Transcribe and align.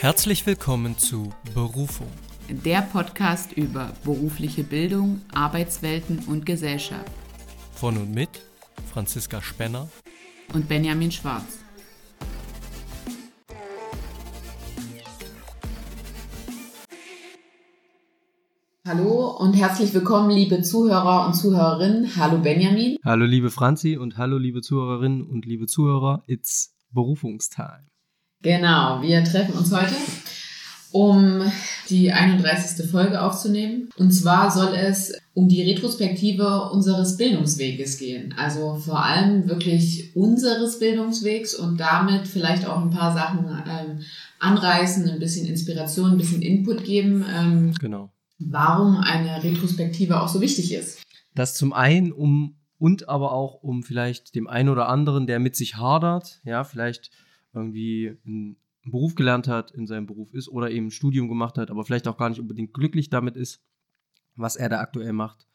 Herzlich 0.00 0.46
willkommen 0.46 0.96
zu 0.96 1.32
Berufung. 1.54 2.06
Der 2.48 2.82
Podcast 2.82 3.52
über 3.54 3.90
berufliche 4.04 4.62
Bildung, 4.62 5.22
Arbeitswelten 5.34 6.20
und 6.28 6.46
Gesellschaft. 6.46 7.10
Von 7.72 7.96
und 7.96 8.14
mit 8.14 8.28
Franziska 8.92 9.42
Spenner 9.42 9.88
und 10.54 10.68
Benjamin 10.68 11.10
Schwarz. 11.10 11.58
Hallo 18.86 19.36
und 19.36 19.54
herzlich 19.54 19.92
willkommen, 19.94 20.30
liebe 20.30 20.62
Zuhörer 20.62 21.26
und 21.26 21.34
Zuhörerinnen. 21.34 22.14
Hallo 22.14 22.38
Benjamin. 22.38 22.98
Hallo 23.04 23.24
liebe 23.24 23.50
Franzi 23.50 23.96
und 23.96 24.16
hallo 24.16 24.38
liebe 24.38 24.62
Zuhörerinnen 24.62 25.26
und 25.26 25.44
liebe 25.44 25.66
Zuhörer. 25.66 26.22
It's 26.28 26.72
Berufungstime. 26.92 27.88
Genau, 28.42 29.02
wir 29.02 29.24
treffen 29.24 29.54
uns 29.54 29.72
heute, 29.72 29.94
um 30.92 31.42
die 31.90 32.12
31. 32.12 32.88
Folge 32.88 33.20
aufzunehmen. 33.20 33.88
Und 33.96 34.12
zwar 34.12 34.50
soll 34.50 34.74
es 34.74 35.12
um 35.34 35.48
die 35.48 35.62
Retrospektive 35.62 36.70
unseres 36.70 37.16
Bildungsweges 37.16 37.98
gehen. 37.98 38.34
Also 38.38 38.76
vor 38.76 39.04
allem 39.04 39.48
wirklich 39.48 40.14
unseres 40.14 40.78
Bildungswegs 40.78 41.54
und 41.54 41.80
damit 41.80 42.28
vielleicht 42.28 42.66
auch 42.66 42.80
ein 42.80 42.90
paar 42.90 43.12
Sachen 43.12 43.46
ähm, 43.68 44.00
anreißen, 44.38 45.08
ein 45.08 45.18
bisschen 45.18 45.46
Inspiration, 45.46 46.12
ein 46.12 46.18
bisschen 46.18 46.42
Input 46.42 46.84
geben. 46.84 47.24
Ähm, 47.34 47.74
genau. 47.80 48.10
Warum 48.38 48.98
eine 48.98 49.42
Retrospektive 49.42 50.20
auch 50.20 50.28
so 50.28 50.40
wichtig 50.40 50.72
ist. 50.72 51.02
Das 51.34 51.54
zum 51.54 51.72
einen 51.72 52.12
um 52.12 52.54
und 52.78 53.08
aber 53.08 53.32
auch 53.32 53.62
um 53.62 53.82
vielleicht 53.82 54.36
dem 54.36 54.46
einen 54.46 54.68
oder 54.68 54.88
anderen, 54.88 55.26
der 55.26 55.40
mit 55.40 55.56
sich 55.56 55.76
hadert, 55.76 56.40
ja, 56.44 56.62
vielleicht 56.62 57.10
irgendwie 57.52 58.16
einen 58.26 58.56
Beruf 58.84 59.14
gelernt 59.14 59.48
hat, 59.48 59.70
in 59.70 59.86
seinem 59.86 60.06
Beruf 60.06 60.32
ist 60.32 60.48
oder 60.48 60.70
eben 60.70 60.86
ein 60.86 60.90
Studium 60.90 61.28
gemacht 61.28 61.58
hat, 61.58 61.70
aber 61.70 61.84
vielleicht 61.84 62.08
auch 62.08 62.16
gar 62.16 62.28
nicht 62.28 62.40
unbedingt 62.40 62.72
glücklich 62.72 63.10
damit 63.10 63.36
ist, 63.36 63.62
was 64.36 64.56
er 64.56 64.68
da 64.68 64.80
aktuell 64.80 65.12
macht 65.12 65.46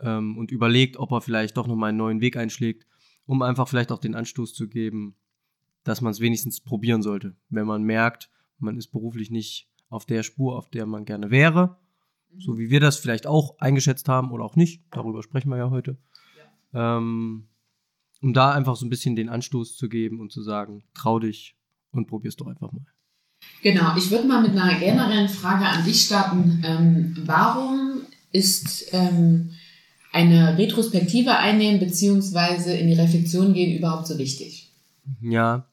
ähm, 0.00 0.36
und 0.38 0.50
überlegt, 0.50 0.96
ob 0.96 1.12
er 1.12 1.20
vielleicht 1.20 1.56
doch 1.56 1.66
nochmal 1.66 1.90
einen 1.90 1.98
neuen 1.98 2.20
Weg 2.20 2.36
einschlägt, 2.36 2.86
um 3.26 3.42
einfach 3.42 3.68
vielleicht 3.68 3.92
auch 3.92 3.98
den 3.98 4.14
Anstoß 4.14 4.54
zu 4.54 4.68
geben, 4.68 5.16
dass 5.84 6.00
man 6.00 6.12
es 6.12 6.20
wenigstens 6.20 6.60
probieren 6.60 7.02
sollte, 7.02 7.36
wenn 7.48 7.66
man 7.66 7.82
merkt, 7.82 8.30
man 8.58 8.76
ist 8.76 8.88
beruflich 8.88 9.30
nicht 9.30 9.68
auf 9.88 10.06
der 10.06 10.22
Spur, 10.22 10.56
auf 10.56 10.70
der 10.70 10.86
man 10.86 11.04
gerne 11.04 11.30
wäre, 11.30 11.76
so 12.38 12.58
wie 12.58 12.70
wir 12.70 12.80
das 12.80 12.96
vielleicht 12.96 13.26
auch 13.26 13.58
eingeschätzt 13.58 14.08
haben 14.08 14.30
oder 14.32 14.44
auch 14.44 14.56
nicht, 14.56 14.82
darüber 14.90 15.22
sprechen 15.22 15.50
wir 15.50 15.58
ja 15.58 15.70
heute. 15.70 15.98
Ja. 16.72 16.96
Ähm, 16.96 17.48
um 18.24 18.32
da 18.32 18.52
einfach 18.52 18.74
so 18.74 18.86
ein 18.86 18.90
bisschen 18.90 19.16
den 19.16 19.28
Anstoß 19.28 19.76
zu 19.76 19.86
geben 19.90 20.18
und 20.18 20.32
zu 20.32 20.42
sagen, 20.42 20.82
trau 20.94 21.18
dich 21.18 21.56
und 21.90 22.06
probier's 22.06 22.36
doch 22.36 22.46
einfach 22.46 22.72
mal. 22.72 22.86
Genau, 23.62 23.94
ich 23.98 24.10
würde 24.10 24.26
mal 24.26 24.40
mit 24.40 24.52
einer 24.52 24.78
generellen 24.80 25.28
Frage 25.28 25.66
an 25.66 25.84
dich 25.84 26.06
starten. 26.06 26.62
Ähm, 26.64 27.16
warum 27.26 28.00
ist 28.32 28.88
ähm, 28.92 29.50
eine 30.10 30.56
Retrospektive 30.56 31.36
einnehmen 31.36 31.78
bzw. 31.80 32.80
in 32.80 32.86
die 32.86 32.94
Reflexion 32.94 33.52
gehen 33.52 33.76
überhaupt 33.76 34.06
so 34.06 34.16
wichtig? 34.16 34.72
Ja, 35.20 35.68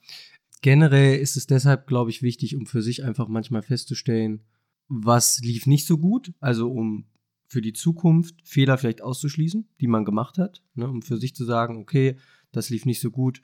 generell 0.61 1.19
ist 1.19 1.37
es 1.37 1.47
deshalb, 1.47 1.87
glaube 1.87 2.09
ich, 2.09 2.21
wichtig, 2.21 2.57
um 2.57 2.65
für 2.65 2.81
sich 2.81 3.05
einfach 3.05 3.29
manchmal 3.29 3.61
festzustellen, 3.61 4.41
was 4.89 5.39
lief 5.39 5.67
nicht 5.67 5.87
so 5.87 5.97
gut, 5.97 6.33
also 6.41 6.69
um 6.69 7.05
für 7.47 7.61
die 7.61 7.73
Zukunft 7.73 8.35
Fehler 8.43 8.77
vielleicht 8.77 9.01
auszuschließen, 9.01 9.69
die 9.79 9.87
man 9.87 10.03
gemacht 10.03 10.37
hat, 10.37 10.61
ne, 10.73 10.89
um 10.89 11.01
für 11.01 11.17
sich 11.17 11.33
zu 11.33 11.45
sagen, 11.45 11.77
okay, 11.77 12.17
das 12.51 12.69
lief 12.69 12.85
nicht 12.85 13.01
so 13.01 13.11
gut, 13.11 13.41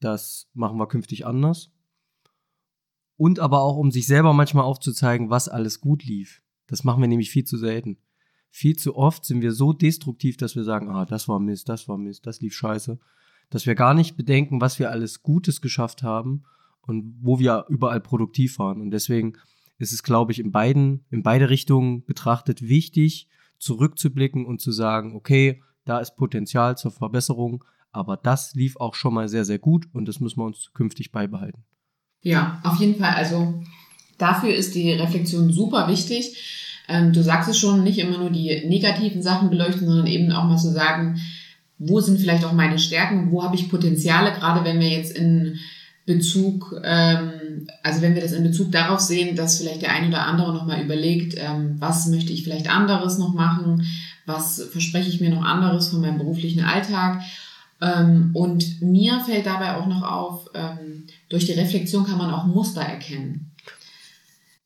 das 0.00 0.48
machen 0.54 0.78
wir 0.78 0.88
künftig 0.88 1.26
anders. 1.26 1.70
Und 3.16 3.40
aber 3.40 3.62
auch, 3.62 3.76
um 3.76 3.90
sich 3.90 4.06
selber 4.06 4.32
manchmal 4.32 4.64
aufzuzeigen, 4.64 5.30
was 5.30 5.48
alles 5.48 5.80
gut 5.80 6.04
lief. 6.04 6.42
Das 6.66 6.84
machen 6.84 7.00
wir 7.00 7.08
nämlich 7.08 7.30
viel 7.30 7.44
zu 7.44 7.56
selten. 7.56 7.98
Viel 8.50 8.76
zu 8.76 8.96
oft 8.96 9.24
sind 9.24 9.42
wir 9.42 9.52
so 9.52 9.72
destruktiv, 9.72 10.36
dass 10.36 10.56
wir 10.56 10.64
sagen, 10.64 10.90
ah, 10.90 11.04
das 11.04 11.28
war 11.28 11.38
Mist, 11.38 11.68
das 11.68 11.88
war 11.88 11.98
Mist, 11.98 12.26
das 12.26 12.40
lief 12.40 12.54
scheiße, 12.54 12.98
dass 13.50 13.66
wir 13.66 13.74
gar 13.74 13.94
nicht 13.94 14.16
bedenken, 14.16 14.60
was 14.60 14.78
wir 14.78 14.90
alles 14.90 15.22
Gutes 15.22 15.60
geschafft 15.60 16.02
haben 16.02 16.44
und 16.82 17.16
wo 17.20 17.38
wir 17.38 17.66
überall 17.68 18.00
produktiv 18.00 18.58
waren. 18.58 18.80
Und 18.80 18.90
deswegen 18.90 19.34
ist 19.78 19.92
es, 19.92 20.02
glaube 20.02 20.32
ich, 20.32 20.38
in 20.38 20.52
beiden, 20.52 21.04
in 21.10 21.22
beide 21.22 21.50
Richtungen 21.50 22.04
betrachtet 22.04 22.62
wichtig, 22.62 23.28
zurückzublicken 23.58 24.46
und 24.46 24.60
zu 24.60 24.72
sagen, 24.72 25.14
okay, 25.14 25.62
da 25.84 25.98
ist 25.98 26.16
Potenzial 26.16 26.76
zur 26.76 26.90
Verbesserung, 26.90 27.64
aber 27.96 28.16
das 28.16 28.54
lief 28.54 28.76
auch 28.76 28.94
schon 28.94 29.14
mal 29.14 29.28
sehr, 29.28 29.44
sehr 29.44 29.58
gut 29.58 29.86
und 29.92 30.06
das 30.06 30.20
müssen 30.20 30.38
wir 30.38 30.44
uns 30.44 30.70
künftig 30.74 31.10
beibehalten. 31.10 31.64
Ja, 32.22 32.60
auf 32.64 32.78
jeden 32.78 32.96
Fall. 32.96 33.14
Also 33.14 33.62
dafür 34.18 34.54
ist 34.54 34.74
die 34.74 34.92
Reflexion 34.92 35.52
super 35.52 35.88
wichtig. 35.88 36.36
Ähm, 36.88 37.12
du 37.12 37.22
sagst 37.22 37.48
es 37.48 37.58
schon, 37.58 37.82
nicht 37.82 37.98
immer 37.98 38.18
nur 38.18 38.30
die 38.30 38.64
negativen 38.66 39.22
Sachen 39.22 39.50
beleuchten, 39.50 39.86
sondern 39.86 40.06
eben 40.06 40.30
auch 40.32 40.44
mal 40.44 40.58
zu 40.58 40.70
sagen, 40.70 41.20
wo 41.78 42.00
sind 42.00 42.20
vielleicht 42.20 42.44
auch 42.44 42.52
meine 42.52 42.78
Stärken, 42.78 43.30
wo 43.30 43.42
habe 43.42 43.56
ich 43.56 43.68
Potenziale, 43.68 44.32
gerade 44.32 44.64
wenn 44.64 44.80
wir 44.80 44.88
jetzt 44.88 45.16
in 45.16 45.58
Bezug, 46.06 46.80
ähm, 46.84 47.66
also 47.82 48.00
wenn 48.00 48.14
wir 48.14 48.22
das 48.22 48.32
in 48.32 48.44
Bezug 48.44 48.70
darauf 48.70 49.00
sehen, 49.00 49.34
dass 49.34 49.58
vielleicht 49.58 49.82
der 49.82 49.92
ein 49.92 50.08
oder 50.08 50.26
andere 50.26 50.54
nochmal 50.54 50.82
überlegt, 50.82 51.34
ähm, 51.36 51.76
was 51.78 52.06
möchte 52.06 52.32
ich 52.32 52.44
vielleicht 52.44 52.70
anderes 52.70 53.18
noch 53.18 53.34
machen, 53.34 53.84
was 54.24 54.62
verspreche 54.70 55.08
ich 55.08 55.20
mir 55.20 55.30
noch 55.30 55.44
anderes 55.44 55.88
von 55.88 56.00
meinem 56.00 56.18
beruflichen 56.18 56.62
Alltag 56.62 57.22
und 57.78 58.80
mir 58.80 59.20
fällt 59.20 59.46
dabei 59.46 59.76
auch 59.76 59.86
noch 59.86 60.02
auf, 60.02 60.50
ähm, 60.54 61.04
durch 61.28 61.46
die 61.46 61.52
Reflexion 61.52 62.04
kann 62.04 62.18
man 62.18 62.32
auch 62.32 62.46
Muster 62.46 62.80
erkennen. 62.80 63.52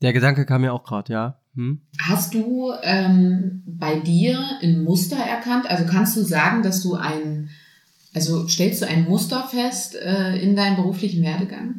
Der 0.02 0.12
Gedanke 0.12 0.46
kam 0.46 0.62
mir 0.62 0.72
auch 0.72 0.84
gerade, 0.84 1.12
ja. 1.12 1.40
Hm? 1.54 1.80
Hast 2.00 2.34
du 2.34 2.70
ähm, 2.82 3.62
bei 3.66 3.98
dir 3.98 4.38
ein 4.62 4.84
Muster 4.84 5.16
erkannt? 5.16 5.68
Also 5.68 5.84
kannst 5.84 6.16
du 6.16 6.22
sagen, 6.22 6.62
dass 6.62 6.82
du 6.82 6.94
ein, 6.94 7.50
also 8.14 8.46
stellst 8.46 8.82
du 8.82 8.86
ein 8.86 9.04
Muster 9.04 9.42
fest 9.48 9.96
äh, 9.96 10.36
in 10.36 10.54
deinem 10.54 10.76
beruflichen 10.76 11.22
Werdegang? 11.22 11.74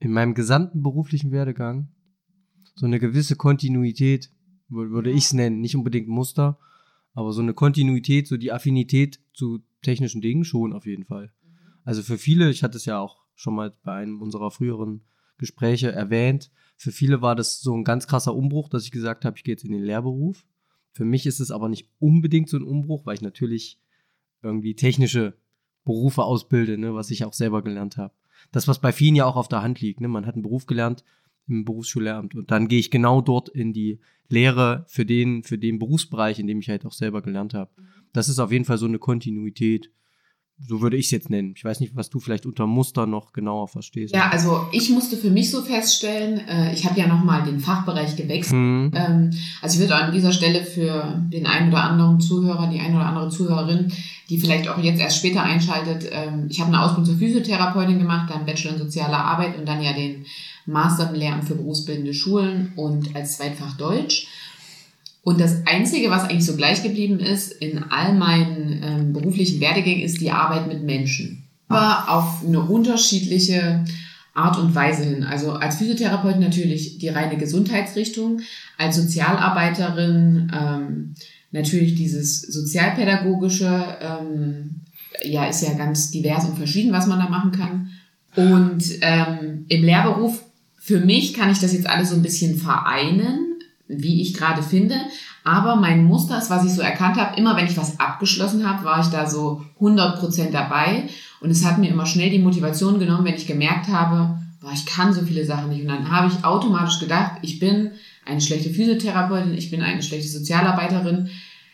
In 0.00 0.12
meinem 0.12 0.34
gesamten 0.34 0.82
beruflichen 0.82 1.30
Werdegang 1.30 1.88
so 2.74 2.86
eine 2.86 2.98
gewisse 2.98 3.36
Kontinuität, 3.36 4.30
würde 4.68 5.10
ich 5.10 5.26
es 5.26 5.32
nennen, 5.32 5.60
nicht 5.60 5.76
unbedingt 5.76 6.08
Muster, 6.08 6.58
aber 7.12 7.32
so 7.32 7.42
eine 7.42 7.54
Kontinuität, 7.54 8.26
so 8.26 8.36
die 8.36 8.52
Affinität 8.52 9.20
zu 9.32 9.60
technischen 9.84 10.20
Dingen 10.20 10.44
schon 10.44 10.72
auf 10.72 10.86
jeden 10.86 11.04
Fall. 11.04 11.32
Also 11.84 12.02
für 12.02 12.18
viele, 12.18 12.50
ich 12.50 12.62
hatte 12.62 12.76
es 12.76 12.86
ja 12.86 12.98
auch 12.98 13.18
schon 13.34 13.54
mal 13.54 13.72
bei 13.82 13.94
einem 13.94 14.20
unserer 14.20 14.50
früheren 14.50 15.02
Gespräche 15.38 15.92
erwähnt, 15.92 16.50
für 16.76 16.92
viele 16.92 17.22
war 17.22 17.36
das 17.36 17.60
so 17.60 17.74
ein 17.74 17.84
ganz 17.84 18.06
krasser 18.06 18.34
Umbruch, 18.34 18.68
dass 18.68 18.84
ich 18.84 18.90
gesagt 18.90 19.24
habe, 19.24 19.36
ich 19.36 19.44
gehe 19.44 19.52
jetzt 19.52 19.64
in 19.64 19.72
den 19.72 19.82
Lehrberuf. 19.82 20.44
Für 20.92 21.04
mich 21.04 21.26
ist 21.26 21.40
es 21.40 21.50
aber 21.50 21.68
nicht 21.68 21.88
unbedingt 21.98 22.48
so 22.48 22.56
ein 22.56 22.62
Umbruch, 22.62 23.06
weil 23.06 23.14
ich 23.14 23.22
natürlich 23.22 23.78
irgendwie 24.42 24.74
technische 24.74 25.36
Berufe 25.84 26.24
ausbilde, 26.24 26.78
ne, 26.78 26.94
was 26.94 27.10
ich 27.10 27.24
auch 27.24 27.32
selber 27.32 27.62
gelernt 27.62 27.96
habe. 27.96 28.14
Das, 28.52 28.68
was 28.68 28.80
bei 28.80 28.92
vielen 28.92 29.14
ja 29.14 29.24
auch 29.26 29.36
auf 29.36 29.48
der 29.48 29.62
Hand 29.62 29.80
liegt. 29.80 30.00
Ne? 30.00 30.08
Man 30.08 30.26
hat 30.26 30.34
einen 30.34 30.42
Beruf 30.42 30.66
gelernt 30.66 31.04
im 31.46 31.64
Berufsschullehramt 31.64 32.34
und 32.34 32.50
dann 32.50 32.68
gehe 32.68 32.78
ich 32.78 32.90
genau 32.90 33.20
dort 33.20 33.48
in 33.48 33.72
die 33.72 34.00
Lehre 34.28 34.84
für 34.88 35.04
den, 35.04 35.42
für 35.42 35.58
den 35.58 35.78
Berufsbereich, 35.78 36.38
in 36.38 36.46
dem 36.46 36.60
ich 36.60 36.70
halt 36.70 36.86
auch 36.86 36.92
selber 36.92 37.22
gelernt 37.22 37.54
habe 37.54 37.70
das 38.14 38.30
ist 38.30 38.38
auf 38.38 38.50
jeden 38.50 38.64
Fall 38.64 38.78
so 38.78 38.86
eine 38.86 38.98
Kontinuität. 38.98 39.90
So 40.56 40.80
würde 40.80 40.96
ich 40.96 41.06
es 41.06 41.10
jetzt 41.10 41.30
nennen. 41.30 41.52
Ich 41.56 41.64
weiß 41.64 41.80
nicht, 41.80 41.96
was 41.96 42.10
du 42.10 42.20
vielleicht 42.20 42.46
unter 42.46 42.68
Muster 42.68 43.06
noch 43.06 43.32
genauer 43.32 43.66
verstehst. 43.66 44.14
Ja, 44.14 44.30
also 44.30 44.68
ich 44.70 44.88
musste 44.88 45.16
für 45.16 45.30
mich 45.30 45.50
so 45.50 45.62
feststellen, 45.62 46.38
äh, 46.46 46.72
ich 46.72 46.86
habe 46.86 46.98
ja 46.98 47.08
nochmal 47.08 47.42
den 47.42 47.58
Fachbereich 47.58 48.14
gewechselt. 48.14 48.60
Mhm. 48.60 48.92
Ähm, 48.94 49.30
also 49.60 49.74
ich 49.74 49.80
würde 49.80 49.96
an 49.96 50.12
dieser 50.12 50.30
Stelle 50.30 50.62
für 50.64 51.20
den 51.32 51.46
einen 51.46 51.70
oder 51.70 51.82
anderen 51.82 52.20
Zuhörer, 52.20 52.70
die 52.70 52.78
eine 52.78 52.94
oder 52.94 53.06
andere 53.06 53.30
Zuhörerin, 53.30 53.92
die 54.30 54.38
vielleicht 54.38 54.68
auch 54.68 54.78
jetzt 54.78 55.00
erst 55.00 55.16
später 55.16 55.42
einschaltet, 55.42 56.08
ähm, 56.12 56.46
ich 56.48 56.60
habe 56.60 56.68
eine 56.68 56.82
Ausbildung 56.82 57.06
zur 57.06 57.18
Physiotherapeutin 57.18 57.98
gemacht, 57.98 58.30
dann 58.30 58.46
Bachelor 58.46 58.74
in 58.74 58.78
sozialer 58.78 59.24
Arbeit 59.24 59.58
und 59.58 59.66
dann 59.66 59.82
ja 59.82 59.92
den 59.92 60.24
Master 60.66 61.10
im 61.10 61.16
Lehramt 61.16 61.44
für 61.44 61.56
berufsbildende 61.56 62.14
Schulen 62.14 62.72
und 62.76 63.16
als 63.16 63.38
Zweitfach 63.38 63.76
Deutsch. 63.76 64.28
Und 65.24 65.40
das 65.40 65.66
Einzige, 65.66 66.10
was 66.10 66.24
eigentlich 66.24 66.44
so 66.44 66.54
gleich 66.54 66.82
geblieben 66.82 67.18
ist 67.18 67.50
in 67.50 67.82
all 67.90 68.12
meinen 68.12 68.82
ähm, 68.82 69.12
beruflichen 69.14 69.58
Werdegängen, 69.58 70.04
ist 70.04 70.20
die 70.20 70.30
Arbeit 70.30 70.68
mit 70.68 70.82
Menschen. 70.82 71.44
Aber 71.68 72.12
auf 72.12 72.44
eine 72.46 72.60
unterschiedliche 72.60 73.84
Art 74.34 74.58
und 74.58 74.74
Weise 74.74 75.04
hin. 75.04 75.24
Also 75.24 75.52
als 75.52 75.76
Physiotherapeutin 75.76 76.40
natürlich 76.40 76.98
die 76.98 77.08
reine 77.08 77.38
Gesundheitsrichtung, 77.38 78.42
als 78.76 78.96
Sozialarbeiterin 78.96 80.52
ähm, 80.54 81.14
natürlich 81.52 81.94
dieses 81.94 82.42
sozialpädagogische, 82.42 83.96
ähm, 84.02 84.82
ja, 85.22 85.46
ist 85.46 85.62
ja 85.62 85.72
ganz 85.72 86.10
divers 86.10 86.44
und 86.44 86.58
verschieden, 86.58 86.92
was 86.92 87.06
man 87.06 87.18
da 87.18 87.28
machen 87.30 87.52
kann. 87.52 87.90
Und 88.36 88.84
ähm, 89.00 89.64
im 89.68 89.84
Lehrberuf, 89.84 90.44
für 90.76 91.00
mich 91.00 91.32
kann 91.32 91.50
ich 91.50 91.60
das 91.60 91.72
jetzt 91.72 91.88
alles 91.88 92.10
so 92.10 92.16
ein 92.16 92.22
bisschen 92.22 92.56
vereinen 92.58 93.43
wie 93.88 94.22
ich 94.22 94.34
gerade 94.34 94.62
finde. 94.62 94.96
Aber 95.42 95.76
mein 95.76 96.04
Muster 96.04 96.38
ist, 96.38 96.50
was 96.50 96.64
ich 96.64 96.72
so 96.72 96.80
erkannt 96.80 97.16
habe, 97.16 97.36
immer 97.36 97.56
wenn 97.56 97.66
ich 97.66 97.76
was 97.76 98.00
abgeschlossen 98.00 98.68
habe, 98.68 98.84
war 98.84 99.00
ich 99.00 99.08
da 99.08 99.28
so 99.28 99.64
100% 99.80 100.50
dabei. 100.50 101.08
Und 101.40 101.50
es 101.50 101.64
hat 101.64 101.78
mir 101.78 101.90
immer 101.90 102.06
schnell 102.06 102.30
die 102.30 102.38
Motivation 102.38 102.98
genommen, 102.98 103.24
wenn 103.24 103.34
ich 103.34 103.46
gemerkt 103.46 103.88
habe, 103.88 104.38
boah, 104.60 104.72
ich 104.72 104.86
kann 104.86 105.12
so 105.12 105.22
viele 105.22 105.44
Sachen 105.44 105.68
nicht. 105.68 105.82
Und 105.82 105.88
dann 105.88 106.10
habe 106.10 106.28
ich 106.28 106.44
automatisch 106.44 106.98
gedacht, 106.98 107.32
ich 107.42 107.58
bin 107.58 107.90
eine 108.24 108.40
schlechte 108.40 108.70
Physiotherapeutin, 108.70 109.52
ich 109.52 109.70
bin 109.70 109.82
eine 109.82 110.02
schlechte 110.02 110.28
Sozialarbeiterin. 110.28 111.28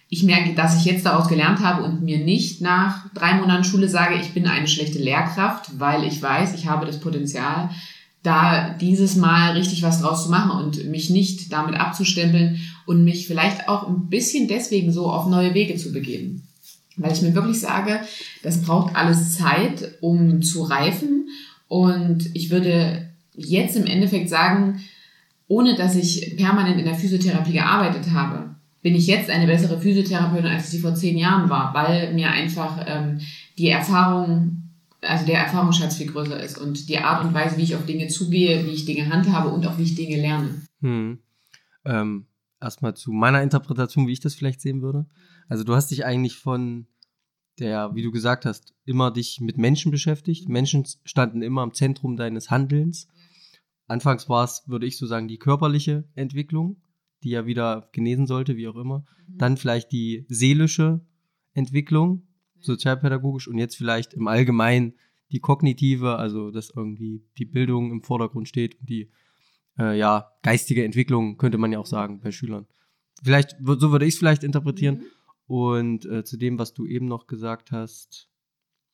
Ich 0.08 0.24
merke, 0.24 0.54
dass 0.54 0.76
ich 0.76 0.84
jetzt 0.84 1.06
daraus 1.06 1.28
gelernt 1.28 1.60
habe 1.60 1.84
und 1.84 2.02
mir 2.02 2.18
nicht 2.18 2.60
nach 2.60 3.08
drei 3.14 3.34
Monaten 3.34 3.62
Schule 3.62 3.88
sage, 3.88 4.16
ich 4.16 4.34
bin 4.34 4.48
eine 4.48 4.66
schlechte 4.66 4.98
Lehrkraft, 4.98 5.78
weil 5.78 6.02
ich 6.02 6.20
weiß, 6.20 6.54
ich 6.54 6.66
habe 6.66 6.84
das 6.84 6.98
Potenzial, 6.98 7.70
da 8.22 8.74
dieses 8.80 9.16
Mal 9.16 9.52
richtig 9.52 9.82
was 9.82 10.00
draus 10.00 10.24
zu 10.24 10.30
machen 10.30 10.50
und 10.50 10.86
mich 10.86 11.08
nicht 11.10 11.52
damit 11.52 11.74
abzustempeln 11.74 12.60
und 12.86 13.04
mich 13.04 13.26
vielleicht 13.26 13.68
auch 13.68 13.88
ein 13.88 14.08
bisschen 14.08 14.46
deswegen 14.46 14.92
so 14.92 15.10
auf 15.10 15.26
neue 15.26 15.54
Wege 15.54 15.76
zu 15.76 15.92
begeben. 15.92 16.46
Weil 16.96 17.12
ich 17.12 17.22
mir 17.22 17.34
wirklich 17.34 17.60
sage, 17.60 18.00
das 18.42 18.60
braucht 18.60 18.94
alles 18.94 19.38
Zeit, 19.38 19.94
um 20.00 20.42
zu 20.42 20.62
reifen. 20.62 21.28
Und 21.68 22.34
ich 22.34 22.50
würde 22.50 23.08
jetzt 23.34 23.76
im 23.76 23.86
Endeffekt 23.86 24.28
sagen, 24.28 24.80
ohne 25.48 25.74
dass 25.74 25.96
ich 25.96 26.36
permanent 26.36 26.78
in 26.78 26.84
der 26.84 26.94
Physiotherapie 26.94 27.52
gearbeitet 27.52 28.10
habe, 28.12 28.54
bin 28.82 28.94
ich 28.94 29.06
jetzt 29.06 29.30
eine 29.30 29.46
bessere 29.46 29.80
Physiotherapeutin, 29.80 30.46
als 30.46 30.64
ich 30.64 30.70
sie 30.70 30.78
vor 30.78 30.94
zehn 30.94 31.16
Jahren 31.16 31.48
war, 31.50 31.74
weil 31.74 32.12
mir 32.14 32.30
einfach 32.30 32.84
ähm, 32.86 33.20
die 33.58 33.68
Erfahrung 33.68 34.69
also 35.02 35.26
der 35.26 35.38
Erfahrungsschatz 35.38 35.96
viel 35.96 36.10
größer 36.10 36.42
ist 36.42 36.58
und 36.58 36.88
die 36.88 36.98
Art 36.98 37.24
und 37.24 37.34
Weise, 37.34 37.56
wie 37.56 37.62
ich 37.62 37.74
auf 37.74 37.86
Dinge 37.86 38.08
zugehe, 38.08 38.64
wie 38.66 38.70
ich 38.70 38.84
Dinge 38.84 39.08
handhabe 39.08 39.48
und 39.48 39.66
auch 39.66 39.78
wie 39.78 39.84
ich 39.84 39.94
Dinge 39.94 40.20
lerne. 40.20 40.62
Hm. 40.80 41.18
Ähm, 41.84 42.26
erstmal 42.60 42.94
zu 42.94 43.12
meiner 43.12 43.42
Interpretation, 43.42 44.06
wie 44.06 44.12
ich 44.12 44.20
das 44.20 44.34
vielleicht 44.34 44.60
sehen 44.60 44.82
würde. 44.82 45.06
Also 45.48 45.64
du 45.64 45.74
hast 45.74 45.90
dich 45.90 46.04
eigentlich 46.04 46.36
von 46.36 46.86
der, 47.58 47.94
wie 47.94 48.02
du 48.02 48.10
gesagt 48.10 48.46
hast, 48.46 48.74
immer 48.84 49.10
dich 49.10 49.40
mit 49.40 49.58
Menschen 49.58 49.90
beschäftigt. 49.90 50.48
Menschen 50.48 50.86
standen 51.04 51.42
immer 51.42 51.62
im 51.62 51.74
Zentrum 51.74 52.16
deines 52.16 52.50
Handelns. 52.50 53.08
Anfangs 53.86 54.28
war 54.28 54.44
es, 54.44 54.62
würde 54.66 54.86
ich 54.86 54.96
so 54.96 55.06
sagen, 55.06 55.28
die 55.28 55.38
körperliche 55.38 56.04
Entwicklung, 56.14 56.80
die 57.22 57.30
ja 57.30 57.46
wieder 57.46 57.88
genesen 57.92 58.26
sollte, 58.26 58.56
wie 58.56 58.68
auch 58.68 58.76
immer. 58.76 59.04
Mhm. 59.26 59.38
Dann 59.38 59.56
vielleicht 59.56 59.92
die 59.92 60.26
seelische 60.28 61.04
Entwicklung, 61.52 62.28
sozialpädagogisch 62.60 63.48
und 63.48 63.58
jetzt 63.58 63.76
vielleicht 63.76 64.14
im 64.14 64.28
Allgemeinen 64.28 64.94
die 65.32 65.40
kognitive, 65.40 66.16
also 66.16 66.50
dass 66.50 66.70
irgendwie 66.70 67.22
die 67.38 67.44
Bildung 67.44 67.92
im 67.92 68.02
Vordergrund 68.02 68.48
steht 68.48 68.80
und 68.80 68.88
die 68.88 69.10
äh, 69.78 69.98
ja, 69.98 70.32
geistige 70.42 70.84
Entwicklung, 70.84 71.36
könnte 71.36 71.58
man 71.58 71.72
ja 71.72 71.78
auch 71.78 71.86
sagen, 71.86 72.20
bei 72.20 72.32
Schülern. 72.32 72.66
Vielleicht, 73.22 73.56
so 73.60 73.92
würde 73.92 74.06
ich 74.06 74.14
es 74.14 74.18
vielleicht 74.18 74.44
interpretieren. 74.44 74.96
Mhm. 74.96 75.04
Und 75.46 76.06
äh, 76.06 76.24
zu 76.24 76.36
dem, 76.36 76.58
was 76.58 76.74
du 76.74 76.86
eben 76.86 77.06
noch 77.06 77.26
gesagt 77.26 77.72
hast, 77.72 78.28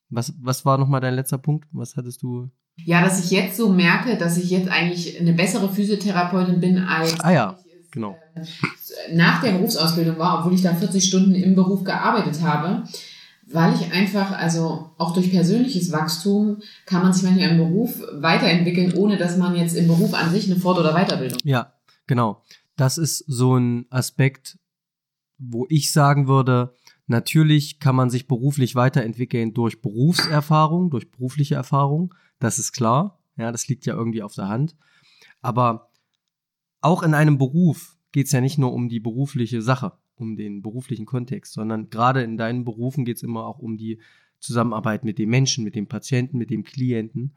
was, 0.09 0.35
was 0.41 0.65
war 0.65 0.79
nochmal 0.79 1.01
dein 1.01 1.15
letzter 1.15 1.39
Punkt? 1.39 1.67
Was 1.73 1.97
hattest 1.97 2.23
du? 2.23 2.51
Ja, 2.77 3.03
dass 3.03 3.25
ich 3.25 3.31
jetzt 3.31 3.57
so 3.57 3.73
merke, 3.73 4.17
dass 4.17 4.39
ich 4.39 4.51
jetzt 4.51 4.69
eigentlich 4.69 5.21
eine 5.21 5.33
bessere 5.33 5.69
Physiotherapeutin 5.71 6.61
bin 6.61 6.79
als 6.79 7.19
ah, 7.21 7.33
ja. 7.33 7.59
Genau. 7.91 8.17
Äh, 8.35 9.15
nach 9.15 9.43
der 9.43 9.53
Berufsausbildung 9.53 10.19
war, 10.19 10.39
obwohl 10.39 10.55
ich 10.55 10.63
da 10.63 10.75
40 10.75 11.03
Stunden 11.03 11.35
im 11.35 11.55
Beruf 11.55 11.85
gearbeitet 11.85 12.43
habe, 12.43 12.85
weil 13.49 13.75
ich 13.75 13.93
einfach, 13.93 14.33
also 14.33 14.91
auch 14.99 15.15
durch 15.15 15.31
persönliches 15.31 15.93
Wachstum 15.93 16.63
kann 16.85 17.03
man 17.03 17.13
sich 17.13 17.23
manchmal 17.23 17.51
im 17.51 17.59
Beruf 17.59 18.03
weiterentwickeln, 18.13 18.93
ohne 18.95 19.17
dass 19.17 19.37
man 19.37 19.55
jetzt 19.55 19.77
im 19.77 19.87
Beruf 19.87 20.15
an 20.15 20.31
sich 20.31 20.51
eine 20.51 20.59
Fort- 20.59 20.79
oder 20.79 20.95
Weiterbildung. 20.95 21.39
Ja, 21.45 21.73
genau. 22.07 22.43
Das 22.77 22.99
ist 22.99 23.25
so 23.29 23.57
ein 23.57 23.87
Aspekt, 23.89 24.59
wo 25.39 25.67
ich 25.69 25.93
sagen 25.93 26.27
würde, 26.27 26.75
natürlich 27.07 27.79
kann 27.79 27.95
man 27.95 28.11
sich 28.11 28.27
beruflich 28.27 28.75
weiterentwickeln 28.75 29.55
durch 29.55 29.81
Berufserfahrung, 29.81 30.91
durch 30.91 31.11
berufliche 31.11 31.55
Erfahrung. 31.55 32.15
Das 32.41 32.59
ist 32.59 32.73
klar. 32.73 33.21
Ja, 33.37 33.53
das 33.53 33.69
liegt 33.69 33.87
ja 33.87 33.95
irgendwie 33.95 34.23
auf 34.23 34.35
der 34.35 34.49
Hand. 34.49 34.75
Aber 35.41 35.91
auch 36.81 37.03
in 37.03 37.15
einem 37.15 37.39
Beruf 37.39 37.97
geht 38.11 38.27
es 38.27 38.33
ja 38.33 38.41
nicht 38.41 38.59
nur 38.59 38.73
um 38.73 38.89
die 38.89 39.01
berufliche 39.01 39.63
Sache 39.63 39.93
um 40.17 40.37
den 40.37 40.63
beruflichen 40.63 41.07
Kontext, 41.07 41.53
sondern 41.53 41.91
gerade 41.91 42.23
in 42.23 42.37
deinen 42.37 42.65
Berufen 42.65 43.05
geht 43.05 43.19
es 43.19 43.23
immer 43.23 43.47
auch 43.47 43.59
um 43.59 43.77
die 43.77 43.99
Zusammenarbeit 44.39 45.05
mit 45.05 45.19
dem 45.19 45.31
Menschen, 45.31 45.65
mit 45.65 45.75
dem 45.75 45.87
Patienten, 45.87 46.39
mit 46.39 46.51
dem 46.51 46.63
Klienten. 46.63 47.35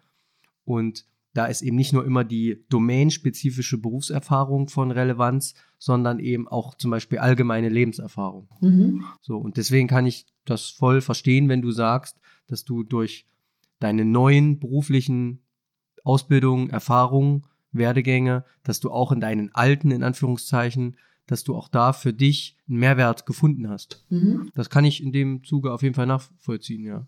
Und 0.65 1.05
da 1.33 1.45
ist 1.45 1.61
eben 1.61 1.75
nicht 1.75 1.93
nur 1.93 2.05
immer 2.05 2.23
die 2.23 2.63
domänenspezifische 2.69 3.77
Berufserfahrung 3.77 4.67
von 4.67 4.91
Relevanz, 4.91 5.53
sondern 5.77 6.19
eben 6.19 6.47
auch 6.47 6.75
zum 6.75 6.91
Beispiel 6.91 7.19
allgemeine 7.19 7.69
Lebenserfahrung. 7.69 8.49
Mhm. 8.61 9.05
So, 9.21 9.37
und 9.37 9.57
deswegen 9.57 9.87
kann 9.87 10.05
ich 10.05 10.25
das 10.45 10.69
voll 10.69 11.01
verstehen, 11.01 11.47
wenn 11.47 11.61
du 11.61 11.71
sagst, 11.71 12.19
dass 12.47 12.65
du 12.65 12.83
durch 12.83 13.25
deine 13.79 14.05
neuen 14.05 14.59
beruflichen 14.59 15.39
Ausbildungen, 16.03 16.69
Erfahrungen, 16.69 17.45
Werdegänge, 17.71 18.43
dass 18.63 18.79
du 18.79 18.91
auch 18.91 19.11
in 19.11 19.21
deinen 19.21 19.53
alten, 19.53 19.91
in 19.91 20.03
Anführungszeichen, 20.03 20.97
dass 21.29 21.43
du 21.43 21.55
auch 21.55 21.67
da 21.67 21.93
für 21.93 22.11
dich 22.11 22.57
einen 22.67 22.79
Mehrwert 22.79 23.25
gefunden 23.25 23.69
hast. 23.69 24.03
Mhm. 24.09 24.49
Das 24.55 24.69
kann 24.69 24.83
ich 24.83 25.01
in 25.01 25.11
dem 25.11 25.43
Zuge 25.43 25.71
auf 25.71 25.83
jeden 25.83 25.95
Fall 25.95 26.07
nachvollziehen, 26.07 26.83
ja. 26.83 27.05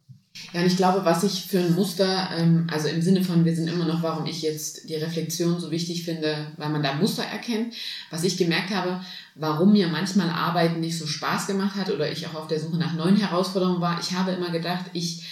Ja, 0.53 0.61
und 0.61 0.67
ich 0.67 0.77
glaube, 0.77 1.03
was 1.03 1.23
ich 1.23 1.45
für 1.45 1.59
ein 1.59 1.75
Muster, 1.75 2.29
ähm, 2.37 2.67
also 2.71 2.87
im 2.87 3.01
Sinne 3.01 3.21
von, 3.21 3.43
wir 3.43 3.53
sind 3.53 3.67
immer 3.67 3.85
noch, 3.85 4.01
warum 4.01 4.25
ich 4.25 4.41
jetzt 4.41 4.89
die 4.89 4.95
Reflexion 4.95 5.59
so 5.59 5.71
wichtig 5.71 6.03
finde, 6.03 6.53
weil 6.55 6.69
man 6.69 6.81
da 6.81 6.93
Muster 6.93 7.23
erkennt, 7.23 7.73
was 8.11 8.23
ich 8.23 8.37
gemerkt 8.37 8.69
habe, 8.69 9.01
warum 9.35 9.73
mir 9.73 9.87
manchmal 9.89 10.29
Arbeiten 10.29 10.79
nicht 10.79 10.97
so 10.97 11.05
Spaß 11.05 11.47
gemacht 11.47 11.75
hat 11.75 11.91
oder 11.91 12.09
ich 12.09 12.27
auch 12.27 12.35
auf 12.35 12.47
der 12.47 12.61
Suche 12.61 12.77
nach 12.77 12.93
neuen 12.93 13.17
Herausforderungen 13.17 13.81
war. 13.81 13.99
Ich 13.99 14.13
habe 14.13 14.31
immer 14.31 14.51
gedacht, 14.51 14.85
ich 14.93 15.25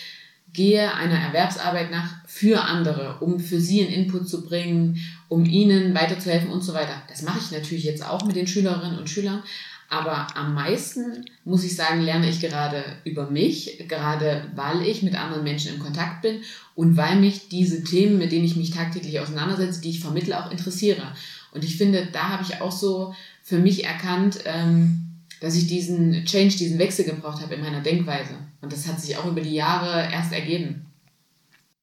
gehe 0.53 0.93
einer 0.93 1.19
Erwerbsarbeit 1.19 1.91
nach 1.91 2.25
für 2.25 2.63
andere, 2.63 3.17
um 3.19 3.39
für 3.39 3.59
sie 3.59 3.85
einen 3.85 3.93
Input 3.93 4.27
zu 4.27 4.43
bringen, 4.43 4.99
um 5.27 5.45
ihnen 5.45 5.93
weiterzuhelfen 5.93 6.49
und 6.49 6.61
so 6.61 6.73
weiter. 6.73 7.01
Das 7.07 7.21
mache 7.21 7.39
ich 7.39 7.51
natürlich 7.51 7.83
jetzt 7.83 8.05
auch 8.05 8.25
mit 8.25 8.35
den 8.35 8.47
Schülerinnen 8.47 8.97
und 8.97 9.09
Schülern, 9.09 9.43
aber 9.89 10.27
am 10.35 10.53
meisten, 10.53 11.25
muss 11.45 11.63
ich 11.63 11.75
sagen, 11.75 12.01
lerne 12.01 12.29
ich 12.29 12.39
gerade 12.39 12.83
über 13.05 13.29
mich, 13.31 13.83
gerade 13.87 14.45
weil 14.55 14.83
ich 14.83 15.01
mit 15.01 15.15
anderen 15.15 15.43
Menschen 15.43 15.73
in 15.73 15.79
Kontakt 15.79 16.21
bin 16.21 16.41
und 16.75 16.95
weil 16.95 17.15
mich 17.15 17.49
diese 17.49 17.83
Themen, 17.83 18.19
mit 18.19 18.31
denen 18.31 18.45
ich 18.45 18.55
mich 18.55 18.69
tagtäglich 18.69 19.19
auseinandersetze, 19.19 19.81
die 19.81 19.89
ich 19.89 19.99
vermittle, 19.99 20.39
auch 20.39 20.51
interessiere. 20.51 21.13
Und 21.53 21.63
ich 21.63 21.77
finde, 21.77 22.07
da 22.11 22.29
habe 22.29 22.43
ich 22.43 22.61
auch 22.61 22.71
so 22.71 23.15
für 23.41 23.57
mich 23.57 23.83
erkannt, 23.83 24.39
ähm, 24.45 25.05
dass 25.41 25.55
ich 25.55 25.65
diesen 25.65 26.25
Change, 26.25 26.57
diesen 26.57 26.77
Wechsel 26.77 27.05
gebraucht 27.05 27.41
habe 27.41 27.55
in 27.55 27.61
meiner 27.61 27.81
Denkweise. 27.81 28.35
Und 28.61 28.73
das 28.73 28.87
hat 28.87 28.99
sich 28.99 29.17
auch 29.17 29.25
über 29.25 29.41
die 29.41 29.53
Jahre 29.53 30.11
erst 30.11 30.33
ergeben. 30.33 30.85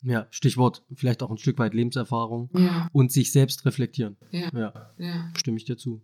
Ja, 0.03 0.27
Stichwort 0.31 0.83
vielleicht 0.95 1.23
auch 1.23 1.31
ein 1.31 1.39
Stück 1.39 1.59
weit 1.59 1.75
Lebenserfahrung 1.75 2.51
ja. 2.55 2.89
und 2.93 3.11
sich 3.11 3.33
selbst 3.33 3.65
reflektieren. 3.65 4.17
Ja. 4.31 4.51
ja. 4.53 4.91
ja. 4.99 5.33
Stimme 5.37 5.57
ich 5.57 5.65
dir 5.65 5.77
zu. 5.77 6.03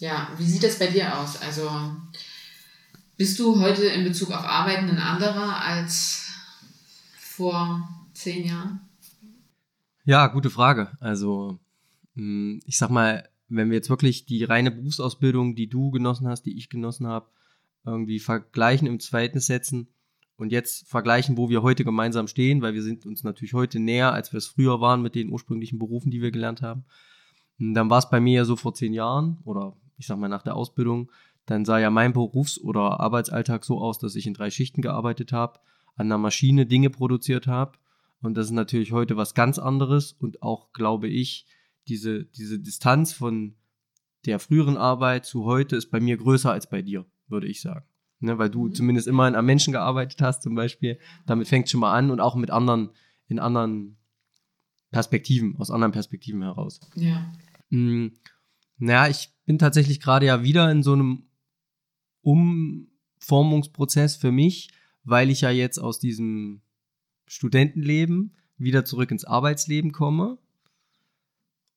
Ja, 0.00 0.30
wie 0.38 0.44
sieht 0.44 0.62
das 0.62 0.78
bei 0.78 0.88
dir 0.88 1.18
aus? 1.18 1.40
Also 1.40 1.70
bist 3.16 3.38
du 3.38 3.60
heute 3.60 3.84
in 3.84 4.04
Bezug 4.04 4.30
auf 4.30 4.44
Arbeiten 4.44 4.90
ein 4.90 4.98
anderer 4.98 5.62
als 5.62 6.28
vor 7.18 7.88
zehn 8.12 8.46
Jahren? 8.46 8.80
Ja, 10.04 10.26
gute 10.26 10.50
Frage. 10.50 10.90
Also 11.00 11.58
hm, 12.16 12.60
ich 12.66 12.78
sag 12.78 12.90
mal, 12.90 13.28
wenn 13.48 13.70
wir 13.70 13.76
jetzt 13.76 13.90
wirklich 13.90 14.26
die 14.26 14.42
reine 14.42 14.70
Berufsausbildung, 14.70 15.54
die 15.54 15.68
du 15.68 15.90
genossen 15.90 16.26
hast, 16.26 16.42
die 16.42 16.56
ich 16.56 16.68
genossen 16.68 17.06
habe, 17.06 17.28
irgendwie 17.86 18.18
vergleichen, 18.18 18.86
im 18.86 19.00
Verhältnis 19.00 19.46
setzen 19.46 19.88
und 20.36 20.52
jetzt 20.52 20.88
vergleichen, 20.88 21.36
wo 21.36 21.48
wir 21.48 21.62
heute 21.62 21.84
gemeinsam 21.84 22.28
stehen, 22.28 22.60
weil 22.60 22.74
wir 22.74 22.82
sind 22.82 23.06
uns 23.06 23.24
natürlich 23.24 23.54
heute 23.54 23.80
näher, 23.80 24.12
als 24.12 24.32
wir 24.32 24.38
es 24.38 24.48
früher 24.48 24.80
waren 24.80 25.02
mit 25.02 25.14
den 25.14 25.30
ursprünglichen 25.30 25.78
Berufen, 25.78 26.10
die 26.10 26.20
wir 26.20 26.30
gelernt 26.30 26.62
haben. 26.62 26.84
Und 27.58 27.74
dann 27.74 27.88
war 27.88 27.98
es 27.98 28.10
bei 28.10 28.20
mir 28.20 28.34
ja 28.34 28.44
so 28.44 28.56
vor 28.56 28.74
zehn 28.74 28.92
Jahren 28.92 29.38
oder 29.44 29.76
ich 29.96 30.06
sag 30.06 30.18
mal 30.18 30.28
nach 30.28 30.42
der 30.42 30.56
Ausbildung, 30.56 31.10
dann 31.46 31.64
sah 31.64 31.78
ja 31.78 31.90
mein 31.90 32.12
Berufs- 32.12 32.60
oder 32.60 33.00
Arbeitsalltag 33.00 33.64
so 33.64 33.80
aus, 33.80 33.98
dass 33.98 34.16
ich 34.16 34.26
in 34.26 34.34
drei 34.34 34.50
Schichten 34.50 34.82
gearbeitet 34.82 35.32
habe, 35.32 35.60
an 35.94 36.06
einer 36.06 36.18
Maschine 36.18 36.66
Dinge 36.66 36.90
produziert 36.90 37.46
habe. 37.46 37.78
Und 38.20 38.36
das 38.36 38.46
ist 38.46 38.52
natürlich 38.52 38.92
heute 38.92 39.16
was 39.16 39.34
ganz 39.34 39.58
anderes 39.58 40.12
und 40.12 40.42
auch, 40.42 40.72
glaube 40.72 41.08
ich, 41.08 41.46
diese, 41.88 42.24
diese 42.24 42.58
Distanz 42.58 43.12
von 43.12 43.54
der 44.26 44.40
früheren 44.40 44.76
Arbeit 44.76 45.24
zu 45.24 45.44
heute 45.44 45.76
ist 45.76 45.90
bei 45.90 46.00
mir 46.00 46.16
größer 46.16 46.50
als 46.50 46.68
bei 46.68 46.82
dir, 46.82 47.06
würde 47.28 47.46
ich 47.46 47.60
sagen. 47.60 47.86
Ne, 48.18 48.38
weil 48.38 48.48
du 48.48 48.68
mhm. 48.68 48.74
zumindest 48.74 49.08
immer 49.08 49.34
am 49.34 49.46
Menschen 49.46 49.72
gearbeitet 49.72 50.22
hast, 50.22 50.42
zum 50.42 50.54
Beispiel. 50.54 50.98
Damit 51.26 51.48
fängt 51.48 51.68
schon 51.68 51.80
mal 51.80 51.92
an 51.92 52.10
und 52.10 52.20
auch 52.20 52.34
mit 52.34 52.50
anderen, 52.50 52.90
in 53.28 53.38
anderen 53.38 53.98
Perspektiven, 54.90 55.56
aus 55.58 55.70
anderen 55.70 55.92
Perspektiven 55.92 56.42
heraus. 56.42 56.80
Ja. 56.94 57.30
Mhm. 57.68 58.14
Naja, 58.78 59.08
ich 59.08 59.30
bin 59.44 59.58
tatsächlich 59.58 60.00
gerade 60.00 60.26
ja 60.26 60.42
wieder 60.42 60.70
in 60.70 60.82
so 60.82 60.94
einem 60.94 61.24
Umformungsprozess 62.22 64.16
für 64.16 64.32
mich, 64.32 64.70
weil 65.04 65.30
ich 65.30 65.42
ja 65.42 65.50
jetzt 65.50 65.78
aus 65.78 65.98
diesem 65.98 66.62
Studentenleben 67.26 68.36
wieder 68.56 68.84
zurück 68.84 69.10
ins 69.10 69.24
Arbeitsleben 69.24 69.92
komme 69.92 70.38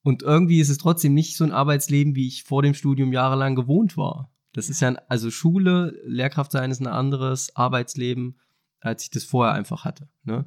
und 0.01 0.23
irgendwie 0.23 0.59
ist 0.59 0.69
es 0.69 0.77
trotzdem 0.77 1.13
nicht 1.13 1.35
so 1.35 1.43
ein 1.43 1.51
Arbeitsleben, 1.51 2.15
wie 2.15 2.27
ich 2.27 2.43
vor 2.43 2.61
dem 2.61 2.73
Studium 2.73 3.11
jahrelang 3.11 3.55
gewohnt 3.55 3.97
war. 3.97 4.31
Das 4.53 4.67
ja. 4.67 4.71
ist 4.71 4.79
ja, 4.81 4.95
also 5.07 5.31
Schule, 5.31 5.99
Lehrkraft 6.05 6.51
sein 6.51 6.71
ist 6.71 6.79
ein 6.81 6.87
anderes 6.87 7.55
Arbeitsleben, 7.55 8.39
als 8.79 9.03
ich 9.03 9.09
das 9.09 9.23
vorher 9.23 9.53
einfach 9.53 9.85
hatte. 9.85 10.07
Ne? 10.23 10.45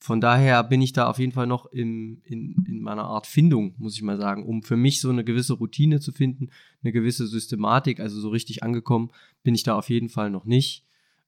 von 0.00 0.20
daher 0.20 0.64
bin 0.64 0.80
ich 0.80 0.94
da 0.94 1.08
auf 1.08 1.18
jeden 1.18 1.32
Fall 1.32 1.46
noch 1.46 1.66
im, 1.66 2.22
in, 2.24 2.64
in 2.66 2.80
meiner 2.80 3.04
Art 3.04 3.26
Findung, 3.26 3.74
muss 3.76 3.96
ich 3.96 4.02
mal 4.02 4.16
sagen, 4.16 4.46
um 4.46 4.62
für 4.62 4.76
mich 4.76 5.00
so 5.00 5.10
eine 5.10 5.24
gewisse 5.24 5.52
Routine 5.52 6.00
zu 6.00 6.10
finden, 6.10 6.48
eine 6.82 6.92
gewisse 6.92 7.26
Systematik, 7.26 8.00
also 8.00 8.18
so 8.18 8.30
richtig 8.30 8.62
angekommen 8.62 9.10
bin 9.42 9.54
ich 9.54 9.62
da 9.62 9.76
auf 9.76 9.90
jeden 9.90 10.08
Fall 10.08 10.30
noch 10.30 10.46
nicht. 10.46 10.86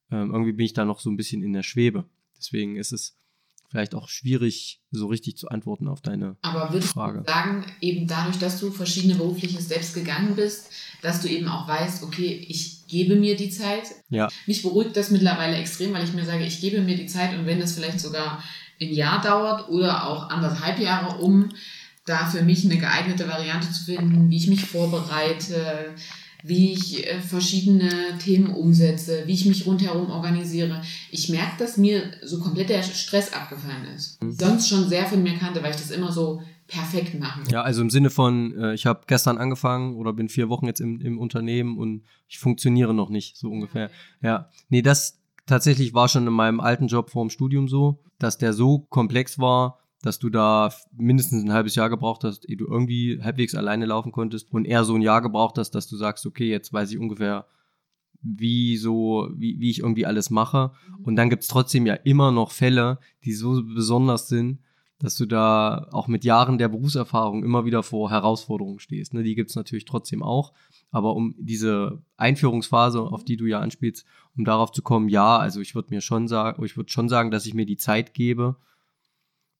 Ähm, 0.09 0.31
irgendwie 0.31 0.53
bin 0.53 0.65
ich 0.65 0.73
da 0.73 0.85
noch 0.85 0.99
so 0.99 1.11
ein 1.11 1.17
bisschen 1.17 1.43
in 1.43 1.53
der 1.53 1.61
Schwebe. 1.61 2.05
Deswegen 2.35 2.75
ist 2.75 2.93
es 2.93 3.15
vielleicht 3.73 3.95
auch 3.95 4.07
schwierig, 4.07 4.81
so 4.91 5.07
richtig 5.07 5.35
zu 5.35 5.49
antworten 5.49 5.87
auf 5.87 5.99
deine 5.99 6.37
Aber 6.43 6.71
würdest 6.71 6.93
Frage. 6.93 7.23
du 7.25 7.31
sagen, 7.31 7.65
eben 7.81 8.07
dadurch, 8.07 8.37
dass 8.37 8.59
du 8.59 8.69
verschiedene 8.69 9.15
berufliche 9.15 9.59
Steps 9.59 9.95
gegangen 9.95 10.35
bist, 10.35 10.69
dass 11.01 11.21
du 11.21 11.27
eben 11.27 11.47
auch 11.47 11.67
weißt, 11.67 12.03
okay, 12.03 12.45
ich 12.47 12.85
gebe 12.85 13.15
mir 13.15 13.35
die 13.35 13.49
Zeit. 13.49 13.85
Ja. 14.09 14.29
Mich 14.45 14.61
beruhigt 14.61 14.95
das 14.95 15.09
mittlerweile 15.09 15.57
extrem, 15.57 15.91
weil 15.91 16.03
ich 16.03 16.13
mir 16.13 16.23
sage, 16.23 16.45
ich 16.45 16.61
gebe 16.61 16.81
mir 16.81 16.95
die 16.95 17.07
Zeit 17.07 17.35
und 17.35 17.47
wenn 17.47 17.59
das 17.59 17.73
vielleicht 17.73 17.99
sogar 17.99 18.43
ein 18.79 18.93
Jahr 18.93 19.19
dauert 19.23 19.69
oder 19.69 20.07
auch 20.07 20.29
anderthalb 20.29 20.77
Jahre, 20.77 21.17
um 21.17 21.49
da 22.05 22.27
für 22.27 22.43
mich 22.43 22.63
eine 22.65 22.77
geeignete 22.77 23.27
Variante 23.27 23.71
zu 23.71 23.85
finden, 23.85 24.29
wie 24.29 24.37
ich 24.37 24.47
mich 24.47 24.63
vorbereite, 24.63 25.95
wie 26.43 26.73
ich 26.73 27.07
äh, 27.07 27.21
verschiedene 27.21 27.89
Themen 28.19 28.53
umsetze, 28.53 29.23
wie 29.25 29.33
ich 29.33 29.45
mich 29.45 29.65
rundherum 29.65 30.09
organisiere. 30.09 30.81
Ich 31.09 31.29
merke, 31.29 31.57
dass 31.57 31.77
mir 31.77 32.11
so 32.21 32.39
komplett 32.39 32.69
der 32.69 32.83
Stress 32.83 33.33
abgefallen 33.33 33.85
ist. 33.95 34.21
Mhm. 34.21 34.33
Sonst 34.33 34.67
schon 34.67 34.89
sehr 34.89 35.05
von 35.05 35.23
mir 35.23 35.35
kannte, 35.35 35.63
weil 35.63 35.71
ich 35.71 35.77
das 35.77 35.89
immer 35.89 36.11
so 36.11 36.41
perfekt 36.67 37.17
mache. 37.19 37.41
Ja, 37.49 37.61
also 37.61 37.81
im 37.81 37.89
Sinne 37.89 38.09
von, 38.09 38.55
äh, 38.57 38.73
ich 38.73 38.85
habe 38.85 39.01
gestern 39.07 39.37
angefangen 39.37 39.95
oder 39.95 40.11
bin 40.11 40.27
vier 40.27 40.49
Wochen 40.49 40.65
jetzt 40.65 40.81
im, 40.81 40.99
im 41.01 41.17
Unternehmen 41.17 41.77
und 41.77 42.03
ich 42.27 42.39
funktioniere 42.39 42.93
noch 42.93 43.09
nicht, 43.09 43.37
so 43.37 43.49
ungefähr. 43.49 43.89
Ja, 44.21 44.49
nee, 44.69 44.81
das 44.81 45.19
tatsächlich 45.45 45.93
war 45.93 46.09
schon 46.09 46.27
in 46.27 46.33
meinem 46.33 46.59
alten 46.59 46.87
Job 46.87 47.09
vor 47.09 47.23
dem 47.23 47.29
Studium 47.29 47.67
so, 47.67 47.99
dass 48.19 48.37
der 48.37 48.53
so 48.53 48.79
komplex 48.89 49.39
war, 49.39 49.79
dass 50.03 50.19
du 50.19 50.29
da 50.29 50.69
mindestens 50.91 51.43
ein 51.43 51.53
halbes 51.53 51.75
Jahr 51.75 51.89
gebraucht 51.89 52.25
hast, 52.25 52.47
ehe 52.47 52.57
du 52.57 52.67
irgendwie 52.67 53.21
halbwegs 53.23 53.55
alleine 53.55 53.85
laufen 53.85 54.11
konntest 54.11 54.51
und 54.51 54.65
eher 54.65 54.83
so 54.83 54.95
ein 54.95 55.01
Jahr 55.01 55.21
gebraucht 55.21 55.57
hast, 55.57 55.71
dass 55.71 55.87
du 55.87 55.95
sagst, 55.95 56.25
okay, 56.25 56.49
jetzt 56.49 56.73
weiß 56.73 56.91
ich 56.91 56.99
ungefähr, 56.99 57.47
wie 58.21 58.75
so, 58.75 59.29
wie, 59.33 59.59
wie 59.61 59.69
ich 59.69 59.79
irgendwie 59.79 60.05
alles 60.05 60.29
mache. 60.29 60.71
Mhm. 60.89 61.05
Und 61.05 61.15
dann 61.15 61.29
gibt 61.29 61.43
es 61.43 61.47
trotzdem 61.47 61.85
ja 61.85 61.93
immer 61.93 62.31
noch 62.31 62.51
Fälle, 62.51 62.99
die 63.23 63.31
so 63.31 63.63
besonders 63.63 64.27
sind, 64.27 64.59
dass 64.99 65.15
du 65.15 65.25
da 65.25 65.87
auch 65.91 66.07
mit 66.07 66.25
Jahren 66.25 66.57
der 66.57 66.67
Berufserfahrung 66.67 67.43
immer 67.43 67.63
wieder 67.63 67.81
vor 67.81 68.09
Herausforderungen 68.09 68.79
stehst. 68.79 69.13
Ne? 69.13 69.23
Die 69.23 69.35
gibt 69.35 69.51
es 69.51 69.55
natürlich 69.55 69.85
trotzdem 69.85 70.21
auch. 70.21 70.53
Aber 70.91 71.15
um 71.15 71.33
diese 71.37 72.01
Einführungsphase, 72.17 73.01
auf 73.01 73.23
die 73.23 73.37
du 73.37 73.45
ja 73.45 73.59
anspielst, 73.59 74.05
um 74.37 74.43
darauf 74.43 74.71
zu 74.71 74.81
kommen, 74.81 75.07
ja, 75.07 75.37
also 75.37 75.61
ich 75.61 75.75
würde 75.75 75.93
mir 75.93 76.01
schon 76.01 76.27
sagen, 76.27 76.63
ich 76.65 76.75
würde 76.75 76.91
schon 76.91 77.09
sagen, 77.09 77.31
dass 77.31 77.45
ich 77.45 77.53
mir 77.53 77.65
die 77.65 77.77
Zeit 77.77 78.13
gebe, 78.13 78.57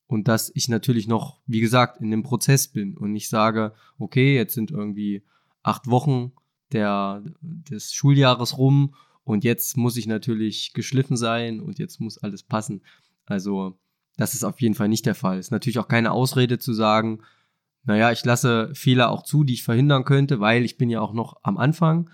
und 0.08 0.28
dass 0.28 0.52
ich 0.54 0.70
natürlich 0.70 1.08
noch, 1.08 1.40
wie 1.48 1.62
gesagt, 1.62 2.02
in 2.02 2.12
dem 2.12 2.24
Prozess 2.24 2.68
bin 2.68 2.98
und 2.98 3.12
nicht 3.12 3.30
sage, 3.30 3.74
okay, 3.98 4.36
jetzt 4.36 4.54
sind 4.54 4.72
irgendwie 4.72 5.24
acht 5.64 5.88
Wochen 5.88 6.34
der, 6.72 7.24
des 7.42 7.94
Schuljahres 7.94 8.58
rum 8.58 8.96
und 9.24 9.44
jetzt 9.44 9.78
muss 9.78 9.98
ich 9.98 10.08
natürlich 10.08 10.74
geschliffen 10.74 11.18
sein 11.18 11.60
und 11.60 11.80
jetzt 11.80 12.00
muss 12.00 12.18
alles 12.18 12.44
passen. 12.44 12.82
Also 13.26 13.78
das 14.18 14.34
ist 14.34 14.44
auf 14.44 14.62
jeden 14.62 14.76
Fall 14.76 14.90
nicht 14.90 15.06
der 15.06 15.16
Fall. 15.16 15.40
Ist 15.40 15.52
natürlich 15.52 15.80
auch 15.80 15.88
keine 15.88 16.12
Ausrede 16.12 16.60
zu 16.60 16.74
sagen, 16.74 17.22
naja, 17.86 18.12
ich 18.12 18.24
lasse 18.24 18.74
Fehler 18.74 19.10
auch 19.10 19.24
zu, 19.24 19.44
die 19.44 19.54
ich 19.54 19.64
verhindern 19.64 20.06
könnte, 20.06 20.40
weil 20.40 20.64
ich 20.64 20.78
bin 20.78 20.90
ja 20.90 21.02
auch 21.02 21.14
noch 21.14 21.38
am 21.44 21.58
Anfang. 21.58 22.10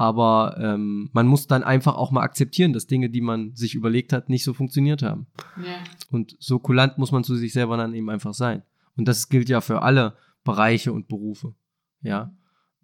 Aber 0.00 0.56
ähm, 0.58 1.10
man 1.12 1.26
muss 1.26 1.46
dann 1.46 1.62
einfach 1.62 1.94
auch 1.94 2.10
mal 2.10 2.22
akzeptieren, 2.22 2.72
dass 2.72 2.86
Dinge, 2.86 3.10
die 3.10 3.20
man 3.20 3.54
sich 3.54 3.74
überlegt 3.74 4.14
hat, 4.14 4.30
nicht 4.30 4.44
so 4.44 4.54
funktioniert 4.54 5.02
haben. 5.02 5.26
Ja. 5.58 5.74
Und 6.10 6.38
so 6.38 6.58
kulant 6.58 6.96
muss 6.96 7.12
man 7.12 7.22
zu 7.22 7.36
sich 7.36 7.52
selber 7.52 7.76
dann 7.76 7.92
eben 7.92 8.08
einfach 8.08 8.32
sein. 8.32 8.62
Und 8.96 9.08
das 9.08 9.28
gilt 9.28 9.50
ja 9.50 9.60
für 9.60 9.82
alle 9.82 10.16
Bereiche 10.42 10.94
und 10.94 11.08
Berufe. 11.08 11.54
Ja. 12.00 12.34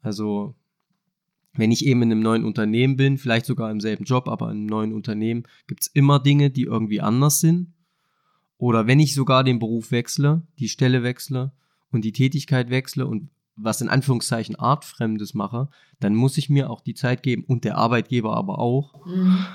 Also, 0.02 0.56
wenn 1.54 1.72
ich 1.72 1.86
eben 1.86 2.02
in 2.02 2.12
einem 2.12 2.20
neuen 2.20 2.44
Unternehmen 2.44 2.98
bin, 2.98 3.16
vielleicht 3.16 3.46
sogar 3.46 3.70
im 3.70 3.80
selben 3.80 4.04
Job, 4.04 4.28
aber 4.28 4.50
in 4.50 4.58
einem 4.58 4.66
neuen 4.66 4.92
Unternehmen, 4.92 5.44
gibt 5.68 5.84
es 5.84 5.86
immer 5.86 6.20
Dinge, 6.20 6.50
die 6.50 6.64
irgendwie 6.64 7.00
anders 7.00 7.40
sind. 7.40 7.72
Oder 8.58 8.86
wenn 8.86 9.00
ich 9.00 9.14
sogar 9.14 9.42
den 9.42 9.58
Beruf 9.58 9.90
wechsle, 9.90 10.42
die 10.58 10.68
Stelle 10.68 11.02
wechsle 11.02 11.52
und 11.90 12.04
die 12.04 12.12
Tätigkeit 12.12 12.68
wechsle 12.68 13.06
und 13.06 13.30
was 13.56 13.80
in 13.80 13.88
Anführungszeichen 13.88 14.56
artfremdes 14.56 15.34
mache, 15.34 15.68
dann 15.98 16.14
muss 16.14 16.38
ich 16.38 16.50
mir 16.50 16.70
auch 16.70 16.80
die 16.80 16.94
Zeit 16.94 17.22
geben 17.22 17.44
und 17.44 17.64
der 17.64 17.78
Arbeitgeber 17.78 18.36
aber 18.36 18.58
auch, 18.58 19.06
mhm. 19.06 19.46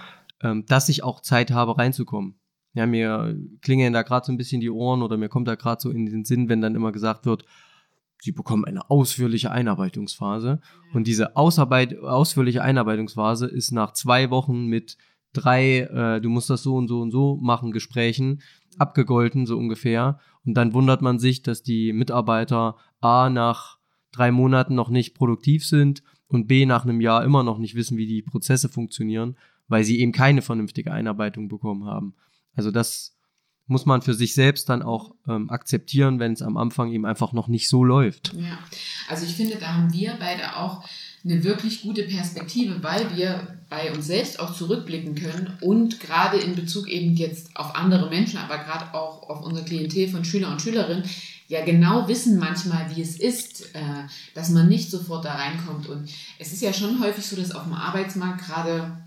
ähm, 0.41 0.65
dass 0.65 0.89
ich 0.89 1.03
auch 1.03 1.21
Zeit 1.21 1.51
habe 1.51 1.77
reinzukommen. 1.77 2.35
Ja, 2.73 2.85
mir 2.85 3.37
klingeln 3.61 3.93
da 3.93 4.01
gerade 4.01 4.25
so 4.25 4.31
ein 4.31 4.37
bisschen 4.37 4.61
die 4.61 4.69
Ohren 4.69 5.01
oder 5.01 5.17
mir 5.17 5.29
kommt 5.29 5.47
da 5.47 5.55
gerade 5.55 5.81
so 5.81 5.89
in 5.89 6.05
den 6.05 6.23
Sinn, 6.23 6.49
wenn 6.49 6.61
dann 6.61 6.75
immer 6.75 6.91
gesagt 6.91 7.25
wird, 7.25 7.45
sie 8.21 8.31
bekommen 8.31 8.65
eine 8.65 8.89
ausführliche 8.89 9.51
Einarbeitungsphase. 9.51 10.61
Und 10.93 11.07
diese 11.07 11.35
Ausarbeit 11.35 11.97
ausführliche 11.99 12.61
Einarbeitungsphase 12.61 13.47
ist 13.47 13.71
nach 13.71 13.93
zwei 13.93 14.29
Wochen 14.29 14.67
mit 14.67 14.97
drei, 15.33 15.79
äh, 15.79 16.21
du 16.21 16.29
musst 16.29 16.49
das 16.49 16.63
so 16.63 16.75
und 16.75 16.87
so 16.87 17.01
und 17.01 17.11
so 17.11 17.37
machen, 17.41 17.71
Gesprächen 17.71 18.41
abgegolten, 18.77 19.45
so 19.45 19.57
ungefähr. 19.57 20.19
Und 20.45 20.53
dann 20.55 20.73
wundert 20.73 21.01
man 21.01 21.19
sich, 21.19 21.41
dass 21.41 21.63
die 21.63 21.93
Mitarbeiter 21.93 22.77
A 23.01 23.29
nach 23.29 23.80
drei 24.11 24.31
Monaten 24.31 24.75
noch 24.75 24.89
nicht 24.89 25.15
produktiv 25.15 25.65
sind 25.65 26.03
und 26.27 26.47
B 26.47 26.65
nach 26.65 26.83
einem 26.83 27.01
Jahr 27.01 27.23
immer 27.23 27.43
noch 27.43 27.57
nicht 27.57 27.75
wissen, 27.75 27.97
wie 27.97 28.07
die 28.07 28.21
Prozesse 28.21 28.69
funktionieren, 28.69 29.35
weil 29.67 29.83
sie 29.83 29.99
eben 29.99 30.11
keine 30.11 30.41
vernünftige 30.41 30.91
Einarbeitung 30.91 31.47
bekommen 31.47 31.85
haben. 31.85 32.13
Also 32.55 32.71
das 32.71 33.15
muss 33.67 33.85
man 33.85 34.01
für 34.01 34.13
sich 34.13 34.33
selbst 34.33 34.67
dann 34.69 34.81
auch 34.81 35.15
ähm, 35.27 35.49
akzeptieren, 35.49 36.19
wenn 36.19 36.33
es 36.33 36.41
am 36.41 36.57
Anfang 36.57 36.91
eben 36.91 37.05
einfach 37.05 37.31
noch 37.31 37.47
nicht 37.47 37.69
so 37.69 37.83
läuft. 37.83 38.33
Ja, 38.33 38.59
also 39.07 39.25
ich 39.25 39.33
finde, 39.33 39.55
da 39.55 39.73
haben 39.73 39.93
wir 39.93 40.15
beide 40.19 40.57
auch 40.57 40.83
eine 41.23 41.43
wirklich 41.43 41.81
gute 41.81 42.03
Perspektive, 42.03 42.83
weil 42.83 43.15
wir 43.15 43.59
bei 43.69 43.93
uns 43.93 44.07
selbst 44.07 44.39
auch 44.39 44.53
zurückblicken 44.53 45.15
können 45.15 45.57
und 45.61 45.99
gerade 45.99 46.37
in 46.37 46.55
Bezug 46.55 46.89
eben 46.89 47.15
jetzt 47.15 47.55
auf 47.55 47.75
andere 47.75 48.09
Menschen, 48.09 48.39
aber 48.39 48.57
gerade 48.57 48.93
auch 48.93 49.29
auf 49.29 49.45
unser 49.45 49.61
Klientel 49.61 50.09
von 50.09 50.25
Schüler 50.25 50.51
und 50.51 50.61
Schülerinnen, 50.61 51.03
ja 51.51 51.65
genau 51.65 52.07
wissen 52.07 52.39
manchmal, 52.39 52.95
wie 52.95 53.01
es 53.01 53.19
ist, 53.19 53.75
äh, 53.75 54.07
dass 54.33 54.49
man 54.49 54.69
nicht 54.69 54.89
sofort 54.89 55.25
da 55.25 55.33
reinkommt. 55.33 55.87
Und 55.87 56.09
es 56.39 56.53
ist 56.53 56.61
ja 56.61 56.71
schon 56.71 57.01
häufig 57.01 57.25
so, 57.25 57.35
dass 57.35 57.51
auf 57.51 57.63
dem 57.63 57.73
Arbeitsmarkt 57.73 58.45
gerade 58.45 58.97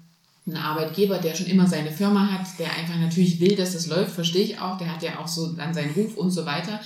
ein 0.47 0.57
Arbeitgeber, 0.57 1.19
der 1.19 1.35
schon 1.35 1.47
immer 1.47 1.67
seine 1.67 1.91
Firma 1.91 2.31
hat, 2.31 2.47
der 2.59 2.77
einfach 2.77 2.97
natürlich 2.97 3.41
will, 3.41 3.57
dass 3.57 3.73
das 3.73 3.87
läuft, 3.87 4.13
verstehe 4.13 4.45
ich 4.45 4.59
auch, 4.59 4.77
der 4.77 4.93
hat 4.93 5.03
ja 5.03 5.19
auch 5.19 5.27
so 5.27 5.53
dann 5.55 5.73
seinen 5.73 5.95
Ruf 5.95 6.19
und 6.19 6.33
so 6.33 6.45
weiter. 6.45 6.81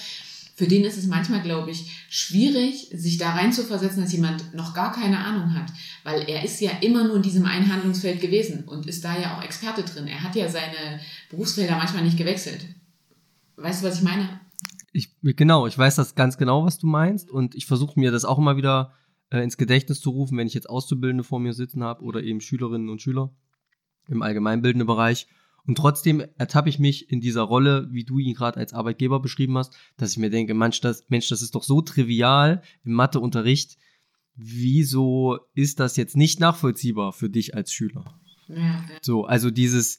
Für 0.54 0.68
den 0.68 0.84
ist 0.84 0.96
es 0.96 1.06
manchmal, 1.06 1.42
glaube 1.42 1.72
ich, 1.72 2.06
schwierig, 2.08 2.88
sich 2.92 3.18
da 3.18 3.32
rein 3.32 3.52
zu 3.52 3.64
versetzen, 3.64 4.02
dass 4.02 4.12
jemand 4.12 4.54
noch 4.54 4.74
gar 4.74 4.92
keine 4.92 5.18
Ahnung 5.18 5.54
hat. 5.54 5.72
Weil 6.04 6.28
er 6.28 6.44
ist 6.44 6.60
ja 6.60 6.70
immer 6.82 7.02
nur 7.02 7.16
in 7.16 7.22
diesem 7.22 7.46
Einhandlungsfeld 7.46 8.20
gewesen 8.20 8.62
und 8.64 8.86
ist 8.86 9.04
da 9.04 9.18
ja 9.18 9.36
auch 9.36 9.42
Experte 9.42 9.82
drin. 9.82 10.06
Er 10.06 10.22
hat 10.22 10.36
ja 10.36 10.48
seine 10.48 11.00
Berufsfelder 11.30 11.76
manchmal 11.76 12.04
nicht 12.04 12.16
gewechselt. 12.16 12.64
Weißt 13.56 13.82
du, 13.82 13.88
was 13.88 13.96
ich 13.96 14.02
meine? 14.02 14.28
Ich, 14.98 15.16
genau, 15.22 15.66
ich 15.66 15.78
weiß 15.78 15.96
das 15.96 16.14
ganz 16.14 16.36
genau, 16.36 16.64
was 16.64 16.78
du 16.78 16.86
meinst. 16.86 17.30
Und 17.30 17.54
ich 17.54 17.66
versuche 17.66 17.98
mir 17.98 18.10
das 18.10 18.24
auch 18.24 18.38
immer 18.38 18.56
wieder 18.56 18.92
äh, 19.30 19.42
ins 19.42 19.56
Gedächtnis 19.56 20.00
zu 20.00 20.10
rufen, 20.10 20.36
wenn 20.36 20.46
ich 20.46 20.54
jetzt 20.54 20.68
Auszubildende 20.68 21.24
vor 21.24 21.40
mir 21.40 21.52
sitzen 21.52 21.84
habe 21.84 22.02
oder 22.02 22.22
eben 22.22 22.40
Schülerinnen 22.40 22.88
und 22.88 23.00
Schüler 23.00 23.32
im 24.08 24.22
allgemeinbildenden 24.22 24.86
Bereich. 24.86 25.28
Und 25.66 25.76
trotzdem 25.76 26.24
ertappe 26.38 26.70
ich 26.70 26.78
mich 26.78 27.10
in 27.10 27.20
dieser 27.20 27.42
Rolle, 27.42 27.88
wie 27.90 28.04
du 28.04 28.18
ihn 28.18 28.34
gerade 28.34 28.58
als 28.58 28.72
Arbeitgeber 28.72 29.20
beschrieben 29.20 29.58
hast, 29.58 29.76
dass 29.98 30.12
ich 30.12 30.18
mir 30.18 30.30
denke, 30.30 30.54
Mensch 30.54 30.80
das, 30.80 31.04
Mensch, 31.08 31.28
das 31.28 31.42
ist 31.42 31.54
doch 31.54 31.62
so 31.62 31.82
trivial 31.82 32.62
im 32.84 32.92
Matheunterricht. 32.92 33.76
Wieso 34.34 35.38
ist 35.54 35.78
das 35.78 35.96
jetzt 35.96 36.16
nicht 36.16 36.40
nachvollziehbar 36.40 37.12
für 37.12 37.28
dich 37.28 37.54
als 37.54 37.72
Schüler? 37.72 38.18
Ja, 38.48 38.82
So, 39.02 39.24
also 39.24 39.50
dieses, 39.50 39.98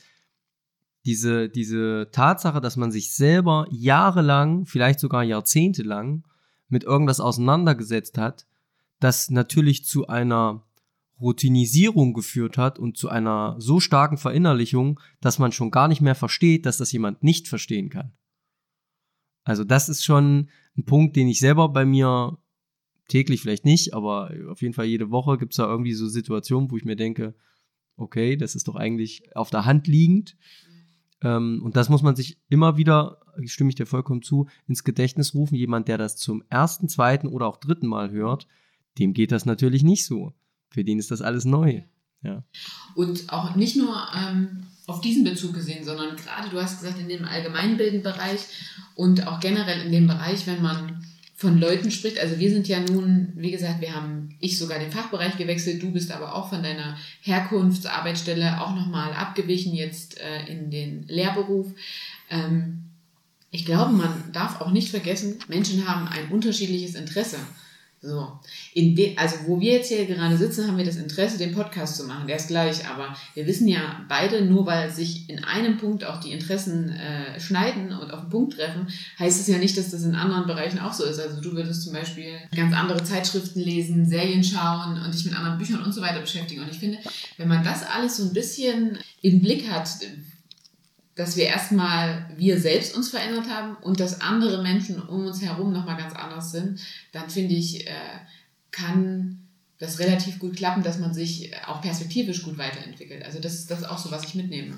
diese, 1.05 1.49
diese 1.49 2.09
Tatsache, 2.11 2.61
dass 2.61 2.77
man 2.77 2.91
sich 2.91 3.13
selber 3.13 3.67
jahrelang, 3.71 4.65
vielleicht 4.65 4.99
sogar 4.99 5.23
jahrzehntelang 5.23 6.25
mit 6.67 6.83
irgendwas 6.83 7.19
auseinandergesetzt 7.19 8.17
hat, 8.17 8.45
das 8.99 9.29
natürlich 9.29 9.85
zu 9.85 10.07
einer 10.07 10.63
Routinisierung 11.19 12.13
geführt 12.13 12.57
hat 12.57 12.79
und 12.79 12.97
zu 12.97 13.09
einer 13.09 13.55
so 13.59 13.79
starken 13.79 14.17
Verinnerlichung, 14.17 14.99
dass 15.19 15.39
man 15.39 15.51
schon 15.51 15.71
gar 15.71 15.87
nicht 15.87 16.01
mehr 16.01 16.15
versteht, 16.15 16.65
dass 16.65 16.77
das 16.77 16.91
jemand 16.91 17.23
nicht 17.23 17.47
verstehen 17.47 17.89
kann. 17.89 18.13
Also 19.43 19.63
das 19.63 19.89
ist 19.89 20.05
schon 20.05 20.49
ein 20.77 20.85
Punkt, 20.85 21.15
den 21.15 21.27
ich 21.27 21.39
selber 21.39 21.69
bei 21.69 21.85
mir 21.85 22.37
täglich 23.07 23.41
vielleicht 23.41 23.65
nicht, 23.65 23.93
aber 23.93 24.31
auf 24.49 24.61
jeden 24.61 24.73
Fall 24.73 24.85
jede 24.85 25.09
Woche 25.11 25.37
gibt 25.37 25.53
es 25.53 25.57
da 25.57 25.67
irgendwie 25.67 25.93
so 25.93 26.07
Situationen, 26.07 26.71
wo 26.71 26.77
ich 26.77 26.85
mir 26.85 26.95
denke, 26.95 27.35
okay, 27.97 28.37
das 28.37 28.55
ist 28.55 28.67
doch 28.67 28.75
eigentlich 28.75 29.35
auf 29.35 29.49
der 29.49 29.65
Hand 29.65 29.87
liegend. 29.87 30.37
Ähm, 31.21 31.61
und 31.63 31.75
das 31.75 31.89
muss 31.89 32.01
man 32.01 32.15
sich 32.15 32.37
immer 32.49 32.77
wieder, 32.77 33.19
stimme 33.45 33.69
ich 33.69 33.75
dir 33.75 33.85
vollkommen 33.85 34.21
zu, 34.21 34.47
ins 34.67 34.83
Gedächtnis 34.83 35.33
rufen. 35.33 35.55
Jemand, 35.55 35.87
der 35.87 35.97
das 35.97 36.15
zum 36.15 36.43
ersten, 36.49 36.89
zweiten 36.89 37.27
oder 37.27 37.47
auch 37.47 37.57
dritten 37.57 37.87
Mal 37.87 38.11
hört, 38.11 38.47
dem 38.97 39.13
geht 39.13 39.31
das 39.31 39.45
natürlich 39.45 39.83
nicht 39.83 40.05
so. 40.05 40.33
Für 40.69 40.83
den 40.83 40.99
ist 40.99 41.11
das 41.11 41.21
alles 41.21 41.45
neu. 41.45 41.83
Ja. 42.21 42.43
Und 42.95 43.31
auch 43.31 43.55
nicht 43.55 43.77
nur 43.77 43.95
ähm, 44.15 44.63
auf 44.87 45.01
diesen 45.01 45.23
Bezug 45.23 45.53
gesehen, 45.53 45.85
sondern 45.85 46.15
gerade, 46.15 46.49
du 46.49 46.61
hast 46.61 46.81
gesagt, 46.81 46.99
in 46.99 47.07
dem 47.07 47.25
allgemeinbildenden 47.25 48.03
Bereich 48.03 48.41
und 48.95 49.25
auch 49.27 49.39
generell 49.39 49.85
in 49.85 49.91
dem 49.91 50.07
Bereich, 50.07 50.45
wenn 50.47 50.61
man 50.61 50.98
von 51.39 51.57
Leuten 51.57 51.89
spricht. 51.89 52.19
Also 52.19 52.37
wir 52.37 52.49
sind 52.49 52.67
ja 52.67 52.81
nun, 52.81 53.31
wie 53.37 53.51
gesagt, 53.51 53.79
wir 53.79 53.95
haben 53.95 54.35
ich 54.41 54.57
sogar 54.57 54.77
den 54.77 54.91
Fachbereich 54.91 55.37
gewechselt, 55.37 55.81
du 55.81 55.89
bist 55.89 56.11
aber 56.11 56.35
auch 56.35 56.49
von 56.49 56.61
deiner 56.61 56.97
Herkunftsarbeitsstelle 57.21 58.59
auch 58.59 58.75
nochmal 58.75 59.13
abgewichen 59.13 59.73
jetzt 59.73 60.19
äh, 60.19 60.45
in 60.51 60.69
den 60.69 61.07
Lehrberuf. 61.07 61.67
Ähm, 62.29 62.83
ich 63.51 63.65
glaube, 63.65 63.93
man 63.93 64.33
darf 64.33 64.59
auch 64.59 64.71
nicht 64.71 64.89
vergessen, 64.89 65.39
Menschen 65.47 65.87
haben 65.87 66.09
ein 66.09 66.27
unterschiedliches 66.27 66.95
Interesse. 66.95 67.37
So, 68.01 68.39
in 68.73 68.95
de, 68.95 69.17
also 69.17 69.35
wo 69.45 69.59
wir 69.59 69.73
jetzt 69.73 69.89
hier 69.89 70.05
gerade 70.05 70.37
sitzen, 70.37 70.65
haben 70.65 70.77
wir 70.77 70.85
das 70.85 70.95
Interesse, 70.95 71.37
den 71.37 71.53
Podcast 71.53 71.97
zu 71.97 72.05
machen. 72.05 72.27
Der 72.27 72.37
ist 72.37 72.47
gleich, 72.47 72.87
aber 72.87 73.13
wir 73.33 73.45
wissen 73.45 73.67
ja 73.67 74.05
beide, 74.07 74.45
nur 74.45 74.65
weil 74.65 74.89
sich 74.89 75.29
in 75.29 75.43
einem 75.43 75.77
Punkt 75.77 76.05
auch 76.05 76.21
die 76.21 76.31
Interessen 76.31 76.91
äh, 76.91 77.37
schneiden 77.41 77.91
und 77.91 78.11
auf 78.11 78.21
den 78.21 78.29
Punkt 78.29 78.53
treffen, 78.55 78.87
heißt 79.19 79.41
es 79.41 79.47
ja 79.47 79.57
nicht, 79.57 79.77
dass 79.77 79.91
das 79.91 80.03
in 80.03 80.15
anderen 80.15 80.47
Bereichen 80.47 80.79
auch 80.79 80.93
so 80.93 81.03
ist. 81.03 81.19
Also 81.19 81.41
du 81.41 81.51
würdest 81.51 81.83
zum 81.83 81.91
Beispiel 81.91 82.37
ganz 82.55 82.73
andere 82.73 83.03
Zeitschriften 83.03 83.59
lesen, 83.59 84.05
Serien 84.05 84.45
schauen 84.45 85.01
und 85.03 85.13
dich 85.13 85.25
mit 85.25 85.35
anderen 85.35 85.57
Büchern 85.57 85.83
und 85.83 85.93
so 85.93 86.01
weiter 86.01 86.21
beschäftigen. 86.21 86.61
Und 86.61 86.71
ich 86.71 86.79
finde, 86.79 86.99
wenn 87.35 87.49
man 87.49 87.65
das 87.65 87.83
alles 87.83 88.15
so 88.15 88.23
ein 88.23 88.33
bisschen 88.33 88.97
im 89.21 89.41
Blick 89.41 89.69
hat, 89.69 89.89
dass 91.19 91.35
wir 91.35 91.47
erstmal 91.47 92.25
wir 92.37 92.57
selbst 92.61 92.95
uns 92.95 93.09
verändert 93.09 93.49
haben 93.49 93.75
und 93.81 93.99
dass 93.99 94.21
andere 94.21 94.63
Menschen 94.63 95.01
um 95.01 95.25
uns 95.25 95.41
herum 95.41 95.73
nochmal 95.73 95.97
ganz 95.97 96.15
anders 96.15 96.53
sind, 96.53 96.79
dann 97.11 97.29
finde 97.29 97.55
ich, 97.55 97.85
äh, 97.85 97.91
kann 98.71 99.39
das 99.79 99.99
relativ 99.99 100.39
gut 100.39 100.55
klappen, 100.55 100.81
dass 100.81 100.97
man 100.97 101.13
sich 101.13 101.51
auch 101.67 101.81
perspektivisch 101.81 102.41
gut 102.43 102.57
weiterentwickelt. 102.57 103.25
Also 103.25 103.41
das, 103.41 103.65
das 103.65 103.79
ist 103.79 103.89
auch 103.89 103.97
so, 103.97 104.11
was 104.11 104.23
ich 104.23 104.35
mitnehme. 104.35 104.77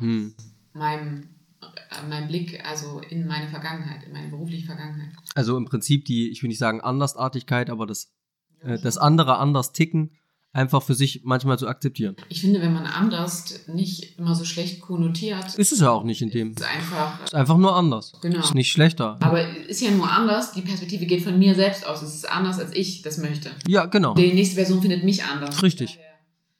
Hm. 0.00 0.34
Meinem, 0.74 1.28
äh, 1.62 2.08
mein 2.10 2.28
Blick 2.28 2.62
also 2.66 3.00
in 3.00 3.26
meine 3.26 3.48
Vergangenheit, 3.48 4.04
in 4.04 4.12
meine 4.12 4.28
berufliche 4.28 4.66
Vergangenheit. 4.66 5.12
Also 5.34 5.56
im 5.56 5.64
Prinzip 5.64 6.04
die, 6.04 6.28
ich 6.28 6.42
will 6.42 6.48
nicht 6.48 6.58
sagen 6.58 6.82
Andersartigkeit, 6.82 7.70
aber 7.70 7.86
das, 7.86 8.12
äh, 8.60 8.78
das 8.78 8.98
andere 8.98 9.38
anders 9.38 9.72
ticken 9.72 10.10
einfach 10.54 10.82
für 10.82 10.94
sich 10.94 11.22
manchmal 11.24 11.58
zu 11.58 11.68
akzeptieren. 11.68 12.16
Ich 12.28 12.40
finde, 12.40 12.62
wenn 12.62 12.72
man 12.72 12.86
anders 12.86 13.66
nicht 13.66 14.18
immer 14.18 14.34
so 14.34 14.44
schlecht 14.44 14.80
konnotiert. 14.80 15.54
Ist 15.56 15.72
es 15.72 15.80
ja 15.80 15.90
auch 15.90 16.04
nicht 16.04 16.22
in 16.22 16.30
dem. 16.30 16.52
Ist 16.52 16.62
einfach. 16.62 17.22
Ist 17.24 17.34
einfach 17.34 17.58
nur 17.58 17.76
anders. 17.76 18.12
Genau. 18.22 18.38
Ist 18.38 18.54
nicht 18.54 18.70
schlechter. 18.70 19.18
Aber 19.20 19.46
ist 19.66 19.82
ja 19.82 19.90
nur 19.90 20.10
anders. 20.10 20.52
Die 20.52 20.62
Perspektive 20.62 21.06
geht 21.06 21.22
von 21.22 21.38
mir 21.38 21.54
selbst 21.54 21.86
aus. 21.86 22.02
Es 22.02 22.14
ist 22.14 22.30
anders, 22.30 22.58
als 22.58 22.72
ich 22.72 23.02
das 23.02 23.18
möchte. 23.18 23.50
Ja, 23.66 23.86
genau. 23.86 24.14
Die 24.14 24.32
nächste 24.32 24.54
Version 24.54 24.80
findet 24.80 25.04
mich 25.04 25.24
anders. 25.24 25.62
Richtig. 25.62 25.98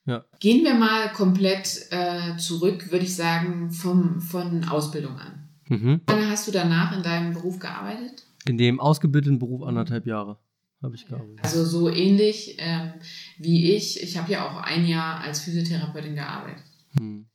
Ja. 0.07 0.25
Gehen 0.39 0.65
wir 0.65 0.75
mal 0.75 1.11
komplett 1.13 1.87
äh, 1.91 2.37
zurück, 2.37 2.91
würde 2.91 3.07
ich 3.07 3.17
sagen, 3.17 3.71
vom, 3.71 4.21
von 4.21 4.65
Ausbildung 4.65 5.19
an. 5.19 5.49
Mhm. 5.69 6.01
Wie 6.07 6.13
lange 6.13 6.29
hast 6.29 6.47
du 6.47 6.53
danach 6.53 6.95
in 6.95 7.03
deinem 7.03 7.33
Beruf 7.33 7.59
gearbeitet? 7.59 8.25
In 8.47 8.59
dem 8.59 8.81
ausgebildeten 8.81 9.39
Beruf 9.39 9.63
anderthalb 9.63 10.07
Jahre 10.07 10.37
habe 10.85 10.95
ich 10.95 11.07
gearbeitet. 11.07 11.41
Also 11.43 11.65
so 11.65 11.91
ähnlich 11.91 12.57
ähm, 12.59 12.93
wie 13.39 13.75
ich. 13.75 14.03
Ich 14.03 14.17
habe 14.17 14.31
ja 14.31 14.49
auch 14.49 14.63
ein 14.63 14.87
Jahr 14.87 15.21
als 15.21 15.41
Physiotherapeutin 15.41 16.15
gearbeitet. 16.15 16.63
Hm. 16.99 17.27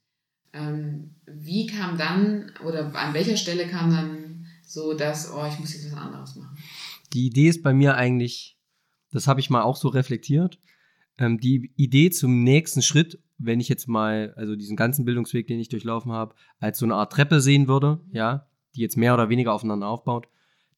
Ähm, 0.53 1.15
wie 1.25 1.67
kam 1.67 1.97
dann 1.97 2.51
oder 2.65 2.95
an 2.95 3.13
welcher 3.13 3.37
Stelle 3.37 3.67
kam 3.67 3.91
dann 3.91 4.45
so, 4.63 4.93
dass, 4.93 5.31
oh, 5.33 5.45
ich 5.47 5.59
muss 5.59 5.73
jetzt 5.73 5.91
was 5.91 5.99
anderes 5.99 6.35
machen? 6.35 6.57
Die 7.13 7.25
Idee 7.27 7.49
ist 7.49 7.63
bei 7.63 7.73
mir 7.73 7.95
eigentlich, 7.95 8.57
das 9.11 9.27
habe 9.27 9.39
ich 9.39 9.49
mal 9.49 9.63
auch 9.63 9.75
so 9.75 9.89
reflektiert, 9.89 10.59
ähm, 11.17 11.39
die 11.39 11.71
Idee 11.75 12.09
zum 12.11 12.43
nächsten 12.43 12.81
Schritt, 12.81 13.21
wenn 13.37 13.59
ich 13.59 13.69
jetzt 13.69 13.87
mal, 13.87 14.33
also 14.35 14.55
diesen 14.55 14.75
ganzen 14.75 15.05
Bildungsweg, 15.05 15.47
den 15.47 15.59
ich 15.59 15.69
durchlaufen 15.69 16.11
habe, 16.11 16.35
als 16.59 16.79
so 16.79 16.85
eine 16.85 16.95
Art 16.95 17.11
Treppe 17.11 17.41
sehen 17.41 17.67
würde, 17.67 17.99
ja, 18.11 18.47
die 18.75 18.81
jetzt 18.81 18.97
mehr 18.97 19.13
oder 19.13 19.29
weniger 19.29 19.53
aufeinander 19.53 19.87
aufbaut, 19.87 20.27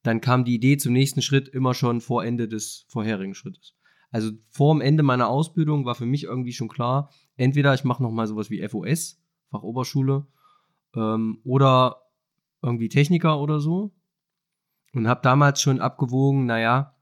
dann 0.03 0.21
kam 0.21 0.45
die 0.45 0.55
Idee 0.55 0.77
zum 0.77 0.93
nächsten 0.93 1.21
Schritt 1.21 1.47
immer 1.49 1.73
schon 1.73 2.01
vor 2.01 2.23
Ende 2.23 2.47
des 2.47 2.85
vorherigen 2.87 3.35
Schrittes. 3.35 3.75
Also 4.09 4.31
vor 4.49 4.73
dem 4.73 4.81
Ende 4.81 5.03
meiner 5.03 5.29
Ausbildung 5.29 5.85
war 5.85 5.95
für 5.95 6.05
mich 6.05 6.23
irgendwie 6.23 6.53
schon 6.53 6.67
klar, 6.67 7.11
entweder 7.35 7.73
ich 7.73 7.83
mache 7.83 8.03
nochmal 8.03 8.27
sowas 8.27 8.49
wie 8.49 8.67
FOS, 8.67 9.21
Fachoberschule, 9.49 10.27
ähm, 10.95 11.39
oder 11.43 12.01
irgendwie 12.61 12.89
Techniker 12.89 13.39
oder 13.39 13.59
so. 13.59 13.93
Und 14.93 15.07
habe 15.07 15.21
damals 15.23 15.61
schon 15.61 15.79
abgewogen, 15.79 16.45
naja, 16.45 16.97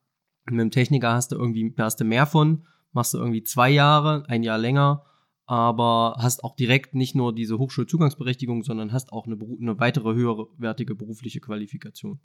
mit 0.45 0.59
dem 0.59 0.71
Techniker 0.71 1.13
hast 1.13 1.31
du 1.31 1.37
irgendwie 1.37 1.73
hast 1.77 1.99
du 1.99 2.05
mehr 2.05 2.27
von, 2.27 2.65
machst 2.91 3.13
du 3.13 3.17
irgendwie 3.17 3.43
zwei 3.43 3.69
Jahre, 3.69 4.25
ein 4.27 4.43
Jahr 4.43 4.59
länger, 4.59 5.05
aber 5.45 6.17
hast 6.19 6.43
auch 6.43 6.55
direkt 6.55 6.93
nicht 6.93 7.15
nur 7.15 7.33
diese 7.33 7.57
Hochschulzugangsberechtigung, 7.57 8.63
sondern 8.63 8.93
hast 8.93 9.11
auch 9.11 9.25
eine, 9.25 9.35
eine 9.35 9.79
weitere 9.79 10.13
höherwertige 10.13 10.93
berufliche 10.93 11.39
Qualifikation. 11.39 12.19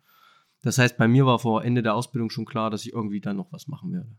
Das 0.64 0.78
heißt, 0.78 0.96
bei 0.96 1.06
mir 1.06 1.26
war 1.26 1.38
vor 1.38 1.62
Ende 1.62 1.82
der 1.82 1.94
Ausbildung 1.94 2.30
schon 2.30 2.46
klar, 2.46 2.70
dass 2.70 2.86
ich 2.86 2.94
irgendwie 2.94 3.20
dann 3.20 3.36
noch 3.36 3.52
was 3.52 3.68
machen 3.68 3.92
werde. 3.92 4.16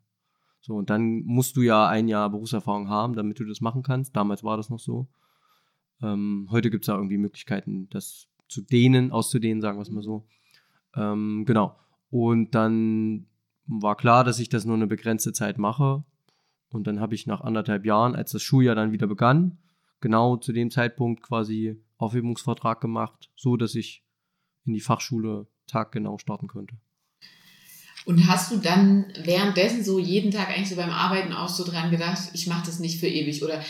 So, 0.61 0.75
und 0.75 0.91
dann 0.91 1.23
musst 1.23 1.57
du 1.57 1.63
ja 1.63 1.87
ein 1.87 2.07
Jahr 2.07 2.29
Berufserfahrung 2.29 2.87
haben, 2.87 3.15
damit 3.15 3.39
du 3.39 3.45
das 3.45 3.61
machen 3.61 3.81
kannst. 3.81 4.15
Damals 4.15 4.43
war 4.43 4.55
das 4.55 4.69
noch 4.69 4.79
so. 4.79 5.07
Ähm, 6.03 6.47
heute 6.51 6.69
gibt 6.69 6.83
es 6.83 6.87
ja 6.87 6.95
irgendwie 6.95 7.17
Möglichkeiten, 7.17 7.89
das 7.89 8.27
zu 8.47 8.61
dehnen, 8.61 9.11
auszudehnen, 9.11 9.59
sagen 9.59 9.79
wir 9.79 9.81
es 9.81 9.89
mal 9.89 10.03
so. 10.03 10.27
Ähm, 10.95 11.45
genau. 11.47 11.75
Und 12.11 12.53
dann 12.53 13.25
war 13.65 13.95
klar, 13.95 14.23
dass 14.23 14.37
ich 14.37 14.49
das 14.49 14.65
nur 14.65 14.75
eine 14.75 14.87
begrenzte 14.87 15.33
Zeit 15.33 15.57
mache. 15.57 16.03
Und 16.69 16.85
dann 16.85 16.99
habe 16.99 17.15
ich 17.15 17.25
nach 17.25 17.41
anderthalb 17.41 17.85
Jahren, 17.85 18.15
als 18.15 18.31
das 18.31 18.43
Schuljahr 18.43 18.75
dann 18.75 18.91
wieder 18.91 19.07
begann, 19.07 19.57
genau 19.99 20.37
zu 20.37 20.53
dem 20.53 20.69
Zeitpunkt 20.69 21.23
quasi 21.23 21.81
Aufhebungsvertrag 21.97 22.81
gemacht, 22.81 23.31
so 23.35 23.57
dass 23.57 23.73
ich 23.73 24.05
in 24.65 24.73
die 24.73 24.81
Fachschule 24.81 25.47
taggenau 25.67 26.17
starten 26.17 26.47
könnte. 26.47 26.75
Und 28.05 28.27
hast 28.27 28.51
du 28.51 28.57
dann 28.57 29.05
währenddessen 29.23 29.83
so 29.83 29.97
jeden 29.97 30.29
Tag 30.29 30.49
eigentlich 30.49 30.69
so 30.69 30.75
beim 30.75 30.91
Arbeiten 30.91 31.33
auch 31.33 31.49
so 31.49 31.63
dran 31.63 31.89
gedacht, 31.89 32.29
ich 32.33 32.45
mache 32.45 32.67
das 32.67 32.79
nicht 32.79 32.99
für 32.99 33.07
ewig? 33.07 33.43
Oder 33.43 33.61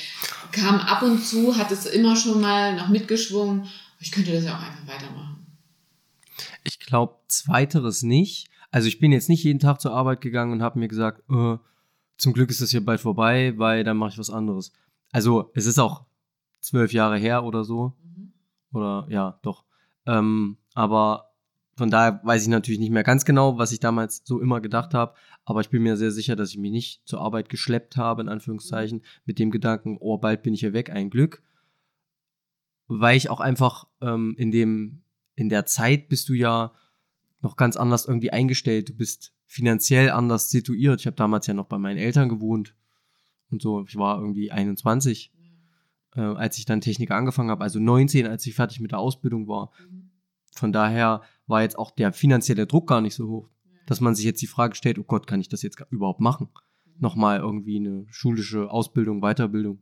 kam 0.52 0.76
ab 0.76 1.04
und 1.04 1.24
zu, 1.24 1.58
hat 1.58 1.72
es 1.72 1.86
immer 1.86 2.18
schon 2.18 2.42
mal 2.42 2.76
noch 2.76 2.90
mitgeschwungen, 2.90 3.68
ich 4.00 4.12
könnte 4.12 4.34
das 4.34 4.44
ja 4.44 4.58
auch 4.58 4.62
einfach 4.62 4.88
weitermachen? 4.88 5.46
Ich 6.66 6.80
glaube, 6.80 7.16
zweiteres 7.28 8.04
nicht. 8.04 8.50
Also 8.72 8.90
ich 8.90 9.00
bin 9.00 9.14
jetzt 9.14 9.30
nicht 9.30 9.44
jeden 9.44 9.60
Tag 9.60 9.80
zur 9.80 9.94
Arbeit 9.94 10.20
gegangen 10.20 10.52
und 10.52 10.62
habe 10.62 10.80
mir 10.80 10.90
gesagt, 10.90 11.24
äh, 11.30 11.58
zum 12.18 12.34
Glück 12.34 12.50
ist 12.50 12.62
das 12.62 12.72
hier 12.72 12.84
bald 12.84 13.00
vorbei, 13.00 13.54
weil 13.58 13.86
dann 13.86 13.98
mache 13.98 14.12
ich 14.12 14.18
was 14.18 14.30
anderes. 14.30 14.74
Also 15.14 15.52
es 15.54 15.66
ist 15.66 15.80
auch 15.80 16.06
zwölf 16.60 16.92
Jahre 16.92 17.18
her 17.18 17.46
oder 17.46 17.64
so. 17.64 17.94
Mhm. 18.04 18.34
Oder 18.74 19.08
ja, 19.10 19.40
doch. 19.44 19.64
Ähm, 20.06 20.58
aber 20.74 21.35
von 21.76 21.92
daher 21.92 22.22
weiß 22.24 22.44
ich 22.44 22.48
natürlich 22.48 22.80
nicht 22.80 22.92
mehr 22.92 23.04
ganz 23.04 23.26
genau, 23.26 23.58
was 23.58 23.74
ich 23.74 23.82
damals 23.82 24.22
so 24.24 24.40
immer 24.40 24.62
gedacht 24.62 24.94
habe, 24.94 25.14
aber 25.44 25.60
ich 25.60 25.70
bin 25.70 25.84
mir 25.84 25.98
sehr 25.98 26.12
sicher, 26.12 26.36
dass 26.36 26.52
ich 26.52 26.58
mich 26.58 26.72
nicht 26.72 27.02
zur 27.06 27.20
Arbeit 27.20 27.50
geschleppt 27.50 27.98
habe, 27.98 28.22
in 28.22 28.30
Anführungszeichen, 28.30 29.04
mit 29.26 29.40
dem 29.40 29.52
Gedanken, 29.52 29.98
oh, 30.00 30.18
bald 30.18 30.42
bin 30.42 30.54
ich 30.54 30.62
hier 30.62 30.74
weg, 30.74 30.90
ein 30.90 31.10
Glück. 31.10 31.44
Weil 32.88 33.18
ich 33.18 33.30
auch 33.30 33.42
einfach 33.42 33.88
ähm, 34.00 34.36
in 34.38 34.52
dem, 34.52 35.02
in 35.36 35.50
der 35.50 35.66
Zeit 35.66 36.08
bist 36.08 36.30
du 36.30 36.34
ja 36.34 36.72
noch 37.42 37.58
ganz 37.58 37.76
anders 37.76 38.06
irgendwie 38.06 38.32
eingestellt. 38.32 38.90
Du 38.90 38.94
bist 38.94 39.34
finanziell 39.46 40.12
anders 40.12 40.50
situiert. 40.50 41.02
Ich 41.02 41.08
habe 41.08 41.18
damals 41.18 41.46
ja 41.48 41.54
noch 41.54 41.68
bei 41.68 41.78
meinen 41.78 41.98
Eltern 41.98 42.30
gewohnt 42.30 42.74
und 43.50 43.62
so. 43.62 43.84
Ich 43.86 43.98
war 43.98 44.20
irgendwie 44.20 44.52
21, 44.52 45.34
äh, 46.16 46.22
als 46.22 46.58
ich 46.58 46.66
dann 46.66 46.80
Technik 46.80 47.12
angefangen 47.12 47.50
habe, 47.50 47.64
also 47.64 47.80
19, 47.80 48.28
als 48.28 48.46
ich 48.46 48.56
fertig 48.56 48.80
mit 48.80 48.92
der 48.92 49.00
Ausbildung 49.00 49.48
war. 49.48 49.72
Mhm. 49.80 50.05
Von 50.56 50.72
daher 50.72 51.22
war 51.48 51.62
jetzt 51.62 51.78
auch 51.78 51.92
der 51.92 52.14
finanzielle 52.14 52.66
Druck 52.66 52.88
gar 52.88 53.02
nicht 53.02 53.16
so 53.16 53.28
hoch, 53.28 53.50
dass 53.86 54.02
man 54.02 54.16
sich 54.16 54.26
jetzt 54.26 54.42
die 54.42 54.48
Frage 54.48 54.76
stellt, 54.76 54.98
oh 54.98 55.04
Gott, 55.04 55.28
kann 55.28 55.42
ich 55.42 55.50
das 55.50 55.62
jetzt 55.62 55.80
überhaupt 55.92 56.22
machen? 56.22 56.50
Nochmal 56.98 57.40
irgendwie 57.40 57.78
eine 57.78 58.06
schulische 58.10 58.72
Ausbildung, 58.72 59.22
Weiterbildung. 59.22 59.82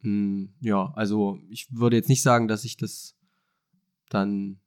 Hm, 0.00 0.54
ja, 0.60 0.92
also 0.94 1.40
ich 1.48 1.66
würde 1.72 1.96
jetzt 1.96 2.08
nicht 2.08 2.22
sagen, 2.22 2.46
dass 2.46 2.64
ich 2.64 2.76
das 2.76 3.16
dann, 4.08 4.60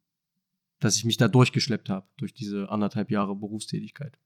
dass 0.79 0.97
ich 0.97 1.05
mich 1.05 1.17
da 1.17 1.27
durchgeschleppt 1.27 1.89
habe, 1.89 2.07
durch 2.17 2.33
diese 2.33 2.69
anderthalb 2.69 3.09
Jahre 3.09 3.35
Berufstätigkeit. 3.35 4.19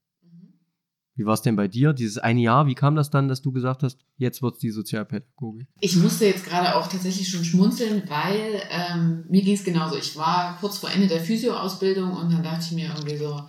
Wie 1.14 1.26
war 1.26 1.34
es 1.34 1.42
denn 1.42 1.56
bei 1.56 1.68
dir? 1.68 1.92
Dieses 1.92 2.18
eine 2.18 2.40
Jahr, 2.40 2.66
wie 2.66 2.74
kam 2.74 2.96
das 2.96 3.10
dann, 3.10 3.28
dass 3.28 3.42
du 3.42 3.52
gesagt 3.52 3.82
hast, 3.82 3.98
jetzt 4.16 4.40
wird 4.40 4.54
es 4.54 4.60
die 4.60 4.70
Sozialpädagogik? 4.70 5.68
Ich 5.80 5.96
musste 5.96 6.24
jetzt 6.24 6.46
gerade 6.46 6.74
auch 6.74 6.86
tatsächlich 6.86 7.28
schon 7.28 7.44
schmunzeln, 7.44 8.02
weil 8.08 8.62
ähm, 8.70 9.24
mir 9.28 9.42
ging 9.42 9.54
es 9.54 9.64
genauso. 9.64 9.96
Ich 9.96 10.16
war 10.16 10.56
kurz 10.58 10.78
vor 10.78 10.90
Ende 10.90 11.08
der 11.08 11.20
Physioausbildung 11.20 12.12
und 12.12 12.32
dann 12.32 12.42
dachte 12.42 12.64
ich 12.64 12.72
mir 12.72 12.88
irgendwie 12.88 13.18
so, 13.18 13.42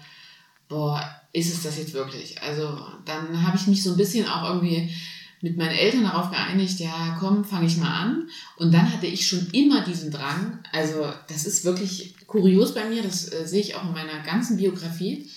boah, 0.67 1.01
ist 1.31 1.53
es 1.53 1.63
das 1.63 1.77
jetzt 1.77 1.93
wirklich? 1.93 2.41
Also 2.41 2.77
dann 3.05 3.45
habe 3.45 3.55
ich 3.55 3.67
mich 3.67 3.81
so 3.81 3.91
ein 3.91 3.97
bisschen 3.97 4.27
auch 4.27 4.49
irgendwie 4.49 4.89
mit 5.41 5.57
meinen 5.57 5.75
Eltern 5.75 6.03
darauf 6.03 6.31
geeinigt, 6.31 6.79
ja, 6.79 7.17
komm, 7.19 7.43
fange 7.43 7.65
ich 7.67 7.77
mal 7.77 7.91
an. 7.91 8.29
Und 8.57 8.73
dann 8.73 8.91
hatte 8.91 9.07
ich 9.07 9.27
schon 9.27 9.47
immer 9.51 9.83
diesen 9.83 10.09
Drang. 10.09 10.59
Also 10.71 11.11
das 11.27 11.45
ist 11.45 11.65
wirklich 11.65 12.15
kurios 12.27 12.73
bei 12.73 12.89
mir, 12.89 13.03
das 13.03 13.31
äh, 13.31 13.45
sehe 13.45 13.61
ich 13.61 13.75
auch 13.75 13.83
in 13.85 13.93
meiner 13.93 14.19
ganzen 14.23 14.57
Biografie 14.57 15.29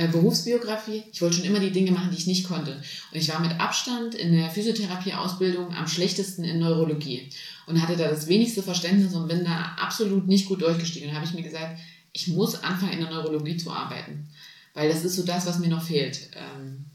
Äh, 0.00 0.08
Berufsbiografie. 0.08 1.02
Ich 1.12 1.20
wollte 1.20 1.36
schon 1.36 1.44
immer 1.44 1.60
die 1.60 1.72
Dinge 1.72 1.90
machen, 1.90 2.10
die 2.10 2.16
ich 2.16 2.26
nicht 2.26 2.48
konnte. 2.48 2.72
Und 2.72 3.18
ich 3.18 3.28
war 3.28 3.38
mit 3.38 3.60
Abstand 3.60 4.14
in 4.14 4.32
der 4.32 4.48
Physiotherapieausbildung 4.48 5.74
am 5.74 5.86
schlechtesten 5.86 6.42
in 6.42 6.58
Neurologie 6.58 7.28
und 7.66 7.82
hatte 7.82 7.98
da 7.98 8.08
das 8.08 8.26
wenigste 8.26 8.62
Verständnis 8.62 9.12
und 9.12 9.28
bin 9.28 9.44
da 9.44 9.76
absolut 9.78 10.26
nicht 10.26 10.46
gut 10.46 10.62
durchgestiegen. 10.62 11.10
Und 11.10 11.14
habe 11.14 11.26
ich 11.26 11.34
mir 11.34 11.42
gesagt, 11.42 11.78
ich 12.14 12.28
muss 12.28 12.62
anfangen, 12.62 12.94
in 12.94 13.00
der 13.00 13.10
Neurologie 13.10 13.58
zu 13.58 13.70
arbeiten, 13.70 14.26
weil 14.72 14.88
das 14.88 15.04
ist 15.04 15.16
so 15.16 15.22
das, 15.22 15.44
was 15.44 15.58
mir 15.58 15.68
noch 15.68 15.82
fehlt. 15.82 16.30
Ähm, 16.34 16.86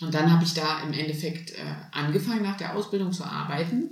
und 0.00 0.14
dann 0.14 0.32
habe 0.32 0.44
ich 0.44 0.54
da 0.54 0.82
im 0.82 0.94
Endeffekt 0.94 1.50
äh, 1.50 1.74
angefangen, 1.92 2.42
nach 2.42 2.56
der 2.56 2.74
Ausbildung 2.74 3.12
zu 3.12 3.24
arbeiten 3.24 3.90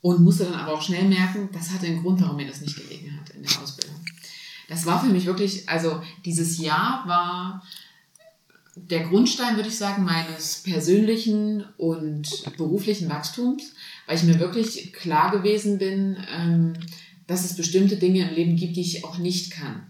und 0.00 0.22
musste 0.22 0.44
dann 0.44 0.54
aber 0.54 0.72
auch 0.72 0.82
schnell 0.82 1.04
merken, 1.04 1.50
das 1.52 1.72
hatte 1.72 1.84
einen 1.84 2.00
Grund, 2.00 2.22
warum 2.22 2.36
mir 2.36 2.46
das 2.46 2.62
nicht 2.62 2.76
gelegen 2.76 3.20
hat 3.20 3.28
in 3.36 3.42
der 3.42 3.50
Ausbildung. 3.50 3.73
Das 4.68 4.86
war 4.86 5.02
für 5.02 5.10
mich 5.10 5.26
wirklich, 5.26 5.68
also 5.68 6.02
dieses 6.24 6.58
Jahr 6.58 7.04
war 7.06 7.62
der 8.76 9.04
Grundstein, 9.04 9.56
würde 9.56 9.68
ich 9.68 9.78
sagen, 9.78 10.04
meines 10.04 10.62
persönlichen 10.62 11.64
und 11.76 12.44
beruflichen 12.56 13.08
Wachstums, 13.08 13.72
weil 14.06 14.16
ich 14.16 14.24
mir 14.24 14.40
wirklich 14.40 14.92
klar 14.92 15.30
gewesen 15.30 15.78
bin, 15.78 16.16
ähm, 16.36 16.74
dass 17.26 17.44
es 17.44 17.56
bestimmte 17.56 17.96
Dinge 17.96 18.28
im 18.28 18.34
Leben 18.34 18.56
gibt, 18.56 18.76
die 18.76 18.80
ich 18.80 19.04
auch 19.04 19.18
nicht 19.18 19.52
kann. 19.52 19.86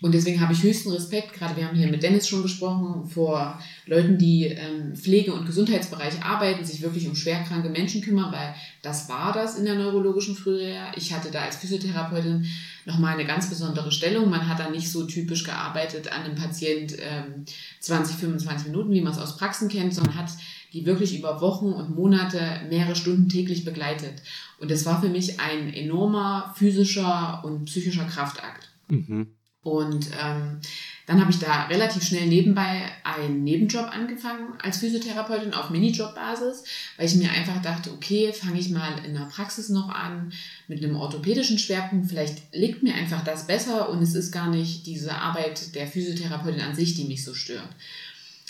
Und 0.00 0.12
deswegen 0.14 0.40
habe 0.40 0.52
ich 0.52 0.62
höchsten 0.62 0.90
Respekt, 0.90 1.32
gerade 1.32 1.56
wir 1.56 1.66
haben 1.66 1.76
hier 1.76 1.88
mit 1.88 2.02
Dennis 2.02 2.28
schon 2.28 2.42
gesprochen, 2.42 3.08
vor 3.08 3.60
Leuten, 3.86 4.16
die 4.16 4.44
ähm, 4.44 4.94
Pflege- 4.94 5.32
und 5.32 5.46
Gesundheitsbereich 5.46 6.22
arbeiten, 6.22 6.64
sich 6.64 6.82
wirklich 6.82 7.08
um 7.08 7.16
schwerkranke 7.16 7.68
Menschen 7.68 8.02
kümmern, 8.02 8.32
weil 8.32 8.54
das 8.82 9.08
war 9.08 9.32
das 9.32 9.58
in 9.58 9.64
der 9.64 9.74
neurologischen 9.74 10.36
Frühreha. 10.36 10.92
Ich 10.96 11.12
hatte 11.12 11.30
da 11.30 11.42
als 11.42 11.56
Physiotherapeutin 11.56 12.46
nochmal 12.84 13.14
eine 13.14 13.26
ganz 13.26 13.48
besondere 13.48 13.90
Stellung. 13.90 14.30
Man 14.30 14.48
hat 14.48 14.60
da 14.60 14.70
nicht 14.70 14.90
so 14.90 15.04
typisch 15.04 15.42
gearbeitet 15.42 16.12
an 16.12 16.22
einem 16.22 16.36
Patient 16.36 16.94
ähm, 17.00 17.44
20, 17.80 18.16
25 18.16 18.68
Minuten, 18.68 18.92
wie 18.92 19.00
man 19.00 19.12
es 19.12 19.18
aus 19.18 19.36
Praxen 19.36 19.68
kennt, 19.68 19.94
sondern 19.94 20.14
hat 20.14 20.30
die 20.72 20.86
wirklich 20.86 21.18
über 21.18 21.40
Wochen 21.40 21.72
und 21.72 21.96
Monate 21.96 22.40
mehrere 22.68 22.94
Stunden 22.94 23.28
täglich 23.28 23.64
begleitet. 23.64 24.22
Und 24.60 24.70
das 24.70 24.86
war 24.86 25.00
für 25.00 25.08
mich 25.08 25.40
ein 25.40 25.72
enormer 25.72 26.54
physischer 26.56 27.42
und 27.44 27.64
psychischer 27.64 28.04
Kraftakt. 28.04 28.70
Mhm. 28.88 29.28
Und 29.62 30.08
ähm, 30.22 30.60
dann 31.06 31.20
habe 31.20 31.30
ich 31.30 31.38
da 31.38 31.64
relativ 31.64 32.02
schnell 32.02 32.26
nebenbei 32.26 32.90
einen 33.02 33.42
Nebenjob 33.42 33.88
angefangen 33.90 34.52
als 34.62 34.78
Physiotherapeutin 34.78 35.54
auf 35.54 35.70
Minijobbasis, 35.70 36.64
weil 36.96 37.06
ich 37.06 37.16
mir 37.16 37.30
einfach 37.30 37.60
dachte, 37.60 37.92
okay, 37.92 38.32
fange 38.32 38.60
ich 38.60 38.70
mal 38.70 39.04
in 39.04 39.14
der 39.14 39.22
Praxis 39.22 39.68
noch 39.68 39.88
an 39.88 40.32
mit 40.68 40.82
einem 40.82 40.96
orthopädischen 40.96 41.58
Schwerpunkt. 41.58 42.08
Vielleicht 42.08 42.54
liegt 42.54 42.82
mir 42.82 42.94
einfach 42.94 43.24
das 43.24 43.46
besser 43.46 43.88
und 43.88 44.02
es 44.02 44.14
ist 44.14 44.32
gar 44.32 44.48
nicht 44.48 44.86
diese 44.86 45.14
Arbeit 45.14 45.74
der 45.74 45.86
Physiotherapeutin 45.86 46.60
an 46.60 46.74
sich, 46.74 46.94
die 46.94 47.04
mich 47.04 47.24
so 47.24 47.34
stört. 47.34 47.68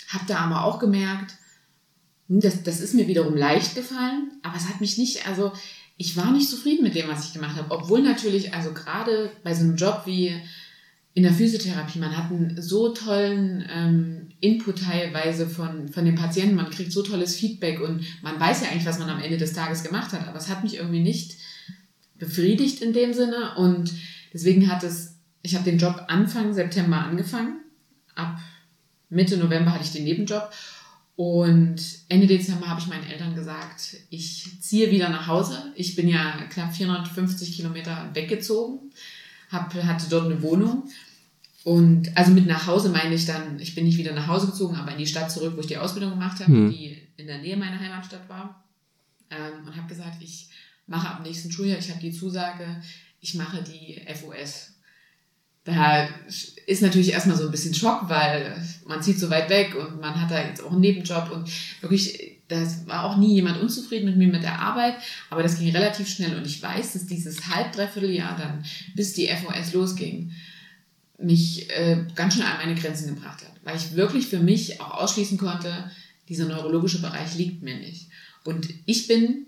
Habe 0.09 0.25
da 0.27 0.39
aber 0.39 0.65
auch 0.65 0.79
gemerkt, 0.79 1.35
hm, 2.27 2.39
das, 2.39 2.63
das 2.63 2.81
ist 2.81 2.93
mir 2.93 3.07
wiederum 3.07 3.35
leicht 3.35 3.73
gefallen, 3.73 4.31
aber 4.43 4.57
es 4.57 4.67
hat 4.67 4.81
mich 4.81 4.97
nicht, 4.97 5.27
also 5.27 5.53
ich 5.97 6.15
war 6.15 6.31
nicht 6.31 6.49
zufrieden 6.49 6.83
mit 6.83 6.95
dem, 6.95 7.09
was 7.09 7.25
ich 7.25 7.33
gemacht 7.33 7.57
habe. 7.57 7.71
Obwohl 7.71 8.01
natürlich, 8.01 8.53
also 8.53 8.73
gerade 8.73 9.31
bei 9.43 9.53
so 9.53 9.63
einem 9.63 9.75
Job 9.75 10.03
wie 10.05 10.33
in 11.13 11.23
der 11.23 11.33
Physiotherapie, 11.33 11.99
man 11.99 12.15
hat 12.15 12.31
einen 12.31 12.61
so 12.61 12.93
tollen 12.93 13.67
ähm, 13.69 14.29
Input 14.41 14.83
teilweise 14.83 15.47
von, 15.47 15.89
von 15.89 16.05
den 16.05 16.15
Patienten, 16.15 16.55
man 16.55 16.69
kriegt 16.69 16.91
so 16.91 17.01
tolles 17.01 17.35
Feedback 17.35 17.81
und 17.81 18.03
man 18.21 18.39
weiß 18.39 18.61
ja 18.61 18.69
eigentlich, 18.69 18.85
was 18.85 18.99
man 18.99 19.09
am 19.09 19.21
Ende 19.21 19.37
des 19.37 19.53
Tages 19.53 19.83
gemacht 19.83 20.13
hat, 20.13 20.27
aber 20.27 20.37
es 20.37 20.49
hat 20.49 20.63
mich 20.63 20.75
irgendwie 20.75 21.01
nicht 21.01 21.37
befriedigt 22.17 22.81
in 22.81 22.93
dem 22.93 23.13
Sinne 23.13 23.55
und 23.57 23.91
deswegen 24.33 24.71
hat 24.71 24.83
es, 24.83 25.15
ich 25.41 25.55
habe 25.55 25.65
den 25.65 25.79
Job 25.79 26.05
Anfang 26.07 26.53
September 26.53 26.97
angefangen, 26.97 27.61
ab 28.15 28.39
Mitte 29.09 29.37
November 29.37 29.73
hatte 29.73 29.83
ich 29.83 29.91
den 29.91 30.03
Nebenjob 30.03 30.51
und 31.15 31.81
Ende 32.07 32.27
Dezember 32.27 32.67
habe 32.67 32.79
ich 32.79 32.87
meinen 32.87 33.09
Eltern 33.09 33.35
gesagt, 33.35 33.97
ich 34.09 34.61
ziehe 34.61 34.89
wieder 34.91 35.09
nach 35.09 35.27
Hause. 35.27 35.73
Ich 35.75 35.95
bin 35.95 36.07
ja 36.07 36.43
knapp 36.49 36.73
450 36.73 37.57
Kilometer 37.57 38.09
weggezogen 38.13 38.91
hab, 39.49 39.73
hatte 39.73 40.09
dort 40.09 40.25
eine 40.25 40.41
Wohnung. 40.41 40.89
Und 41.63 42.15
also 42.17 42.31
mit 42.31 42.47
nach 42.47 42.67
Hause 42.67 42.89
meine 42.89 43.15
ich 43.15 43.25
dann, 43.25 43.59
ich 43.59 43.75
bin 43.75 43.83
nicht 43.83 43.97
wieder 43.97 44.13
nach 44.13 44.27
Hause 44.27 44.47
gezogen, 44.47 44.75
aber 44.75 44.91
in 44.91 44.97
die 44.97 45.07
Stadt 45.07 45.31
zurück, 45.31 45.53
wo 45.55 45.61
ich 45.61 45.67
die 45.67 45.77
Ausbildung 45.77 46.11
gemacht 46.11 46.39
habe, 46.39 46.51
mhm. 46.51 46.71
die 46.71 46.97
in 47.17 47.27
der 47.27 47.39
Nähe 47.39 47.57
meiner 47.57 47.79
Heimatstadt 47.79 48.29
war. 48.29 48.63
Ähm, 49.29 49.67
und 49.67 49.75
habe 49.75 49.87
gesagt, 49.87 50.23
ich 50.23 50.49
mache 50.87 51.09
ab 51.09 51.21
nächsten 51.23 51.51
Schuljahr, 51.51 51.77
ich 51.77 51.89
habe 51.89 51.99
die 51.99 52.13
Zusage, 52.13 52.81
ich 53.21 53.35
mache 53.35 53.61
die 53.61 54.01
FOS. 54.15 54.73
Da 55.65 56.07
ist 56.65 56.81
natürlich 56.81 57.11
erstmal 57.11 57.37
so 57.37 57.45
ein 57.45 57.51
bisschen 57.51 57.75
Schock, 57.75 58.09
weil 58.09 58.55
man 58.87 59.03
zieht 59.03 59.19
so 59.19 59.29
weit 59.29 59.49
weg 59.49 59.75
und 59.75 59.99
man 59.99 60.19
hat 60.19 60.31
da 60.31 60.41
jetzt 60.41 60.63
auch 60.63 60.71
einen 60.71 60.81
Nebenjob 60.81 61.29
und 61.31 61.49
wirklich 61.81 62.38
das 62.49 62.87
war 62.87 63.05
auch 63.05 63.17
nie 63.17 63.35
jemand 63.35 63.61
unzufrieden 63.61 64.05
mit 64.05 64.17
mir 64.17 64.27
mit 64.27 64.43
der 64.43 64.59
Arbeit, 64.59 64.95
aber 65.29 65.43
das 65.43 65.57
ging 65.57 65.69
relativ 65.69 66.09
schnell 66.09 66.35
und 66.35 66.45
ich 66.45 66.61
weiß, 66.61 66.93
dass 66.93 67.05
dieses 67.05 67.47
halb, 67.47 67.71
dreiviertel 67.71 68.09
Jahr 68.09 68.37
dann, 68.37 68.65
bis 68.95 69.13
die 69.13 69.27
FOS 69.27 69.73
losging, 69.73 70.31
mich 71.19 71.69
äh, 71.69 72.05
ganz 72.15 72.33
schön 72.33 72.43
an 72.43 72.57
meine 72.57 72.79
Grenzen 72.79 73.13
gebracht 73.13 73.43
hat, 73.43 73.53
weil 73.63 73.77
ich 73.77 73.95
wirklich 73.95 74.27
für 74.27 74.39
mich 74.39 74.81
auch 74.81 75.01
ausschließen 75.01 75.37
konnte, 75.37 75.91
dieser 76.27 76.47
neurologische 76.47 77.01
Bereich 77.01 77.35
liegt 77.35 77.63
mir 77.63 77.77
nicht. 77.77 78.09
Und 78.45 78.69
ich 78.85 79.07
bin 79.07 79.47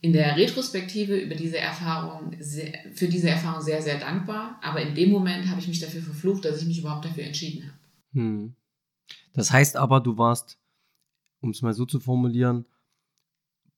in 0.00 0.12
der 0.12 0.36
Retrospektive 0.36 1.16
über 1.16 1.34
diese 1.34 1.58
Erfahrung 1.58 2.36
sehr, 2.38 2.72
für 2.94 3.08
diese 3.08 3.30
Erfahrung 3.30 3.62
sehr, 3.62 3.80
sehr 3.80 3.98
dankbar, 3.98 4.58
aber 4.62 4.82
in 4.82 4.94
dem 4.94 5.10
Moment 5.10 5.48
habe 5.48 5.60
ich 5.60 5.68
mich 5.68 5.80
dafür 5.80 6.02
verflucht, 6.02 6.44
dass 6.44 6.60
ich 6.60 6.66
mich 6.66 6.80
überhaupt 6.80 7.06
dafür 7.06 7.24
entschieden 7.24 7.64
habe. 7.64 7.78
Hm. 8.12 8.54
Das 9.32 9.50
heißt 9.50 9.76
aber, 9.76 10.00
du 10.00 10.18
warst 10.18 10.58
um 11.44 11.50
es 11.50 11.62
mal 11.62 11.74
so 11.74 11.84
zu 11.84 12.00
formulieren, 12.00 12.66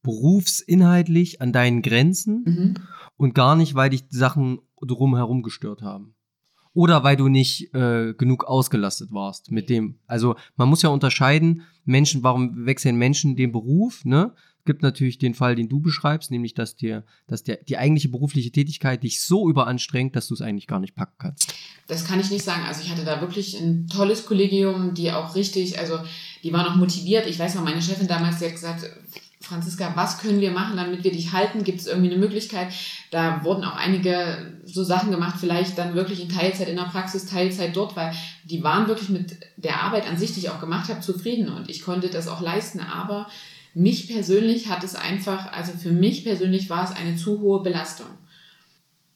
berufsinhaltlich 0.02 1.42
an 1.42 1.52
deinen 1.52 1.82
Grenzen 1.82 2.44
mhm. 2.46 2.74
und 3.16 3.34
gar 3.34 3.56
nicht, 3.56 3.74
weil 3.74 3.90
dich 3.90 4.04
Sachen 4.08 4.60
drumherum 4.80 5.42
gestört 5.42 5.82
haben. 5.82 6.14
Oder 6.72 7.02
weil 7.02 7.16
du 7.16 7.28
nicht 7.28 7.74
äh, 7.74 8.14
genug 8.14 8.44
ausgelastet 8.44 9.10
warst 9.10 9.50
mit 9.50 9.68
dem. 9.68 9.98
Also 10.06 10.36
man 10.56 10.68
muss 10.68 10.82
ja 10.82 10.90
unterscheiden, 10.90 11.62
Menschen, 11.84 12.22
warum 12.22 12.66
wechseln 12.66 12.96
Menschen 12.96 13.34
den 13.34 13.50
Beruf, 13.50 14.04
ne? 14.04 14.34
Gibt 14.66 14.82
natürlich 14.82 15.18
den 15.18 15.34
Fall, 15.34 15.54
den 15.54 15.68
du 15.68 15.80
beschreibst, 15.80 16.30
nämlich 16.30 16.54
dass 16.54 16.76
dir, 16.76 17.04
dass 17.26 17.42
der, 17.42 17.56
die 17.56 17.78
eigentliche 17.78 18.08
berufliche 18.08 18.50
Tätigkeit 18.50 19.02
dich 19.02 19.22
so 19.22 19.48
überanstrengt, 19.48 20.14
dass 20.14 20.28
du 20.28 20.34
es 20.34 20.42
eigentlich 20.42 20.66
gar 20.66 20.80
nicht 20.80 20.94
packen 20.94 21.16
kannst. 21.18 21.54
Das 21.86 22.04
kann 22.04 22.20
ich 22.20 22.30
nicht 22.30 22.44
sagen. 22.44 22.64
Also 22.66 22.82
ich 22.82 22.90
hatte 22.90 23.04
da 23.04 23.20
wirklich 23.20 23.58
ein 23.58 23.86
tolles 23.86 24.26
Kollegium, 24.26 24.94
die 24.94 25.10
auch 25.12 25.34
richtig, 25.34 25.78
also 25.78 25.98
die 26.42 26.52
waren 26.52 26.66
auch 26.66 26.76
motiviert. 26.76 27.26
Ich 27.26 27.38
weiß 27.38 27.54
noch, 27.54 27.64
meine 27.64 27.80
Chefin 27.80 28.08
damals, 28.08 28.38
die 28.38 28.46
hat 28.46 28.52
gesagt, 28.52 28.90
Franziska, 29.46 29.92
was 29.94 30.18
können 30.18 30.40
wir 30.40 30.50
machen, 30.50 30.76
damit 30.76 31.04
wir 31.04 31.12
dich 31.12 31.32
halten? 31.32 31.62
Gibt 31.62 31.80
es 31.80 31.86
irgendwie 31.86 32.10
eine 32.10 32.18
Möglichkeit? 32.18 32.68
Da 33.10 33.44
wurden 33.44 33.64
auch 33.64 33.76
einige 33.76 34.58
so 34.64 34.82
Sachen 34.82 35.10
gemacht, 35.10 35.36
vielleicht 35.38 35.78
dann 35.78 35.94
wirklich 35.94 36.20
in 36.20 36.28
Teilzeit 36.28 36.68
in 36.68 36.76
der 36.76 36.84
Praxis, 36.84 37.26
Teilzeit 37.26 37.76
dort, 37.76 37.96
weil 37.96 38.12
die 38.44 38.62
waren 38.62 38.88
wirklich 38.88 39.08
mit 39.08 39.38
der 39.56 39.82
Arbeit 39.82 40.08
an 40.08 40.16
sich, 40.16 40.34
die 40.34 40.40
ich 40.40 40.50
auch 40.50 40.60
gemacht 40.60 40.88
habe, 40.88 41.00
zufrieden 41.00 41.48
und 41.48 41.70
ich 41.70 41.82
konnte 41.82 42.08
das 42.08 42.28
auch 42.28 42.40
leisten. 42.40 42.80
Aber 42.80 43.28
mich 43.76 44.08
persönlich 44.08 44.70
hat 44.70 44.82
es 44.84 44.94
einfach, 44.94 45.52
also 45.52 45.72
für 45.72 45.92
mich 45.92 46.24
persönlich 46.24 46.70
war 46.70 46.84
es 46.84 46.96
eine 46.96 47.16
zu 47.16 47.40
hohe 47.40 47.62
Belastung. 47.62 48.06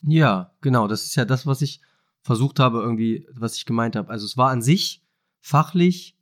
Ja, 0.03 0.53
genau, 0.61 0.87
das 0.87 1.05
ist 1.07 1.15
ja 1.15 1.25
das, 1.25 1.47
was 1.47 1.63
ich 1.63 1.81
versucht 2.21 2.61
habe, 2.61 2.81
irgendwie, 2.81 3.27
was 3.33 3.57
ich 3.57 3.65
gemeint 3.65 3.97
habe. 3.97 4.11
Also 4.11 4.27
es 4.27 4.37
war 4.37 4.51
an 4.51 4.61
sich 4.61 5.03
fachlich 5.41 6.15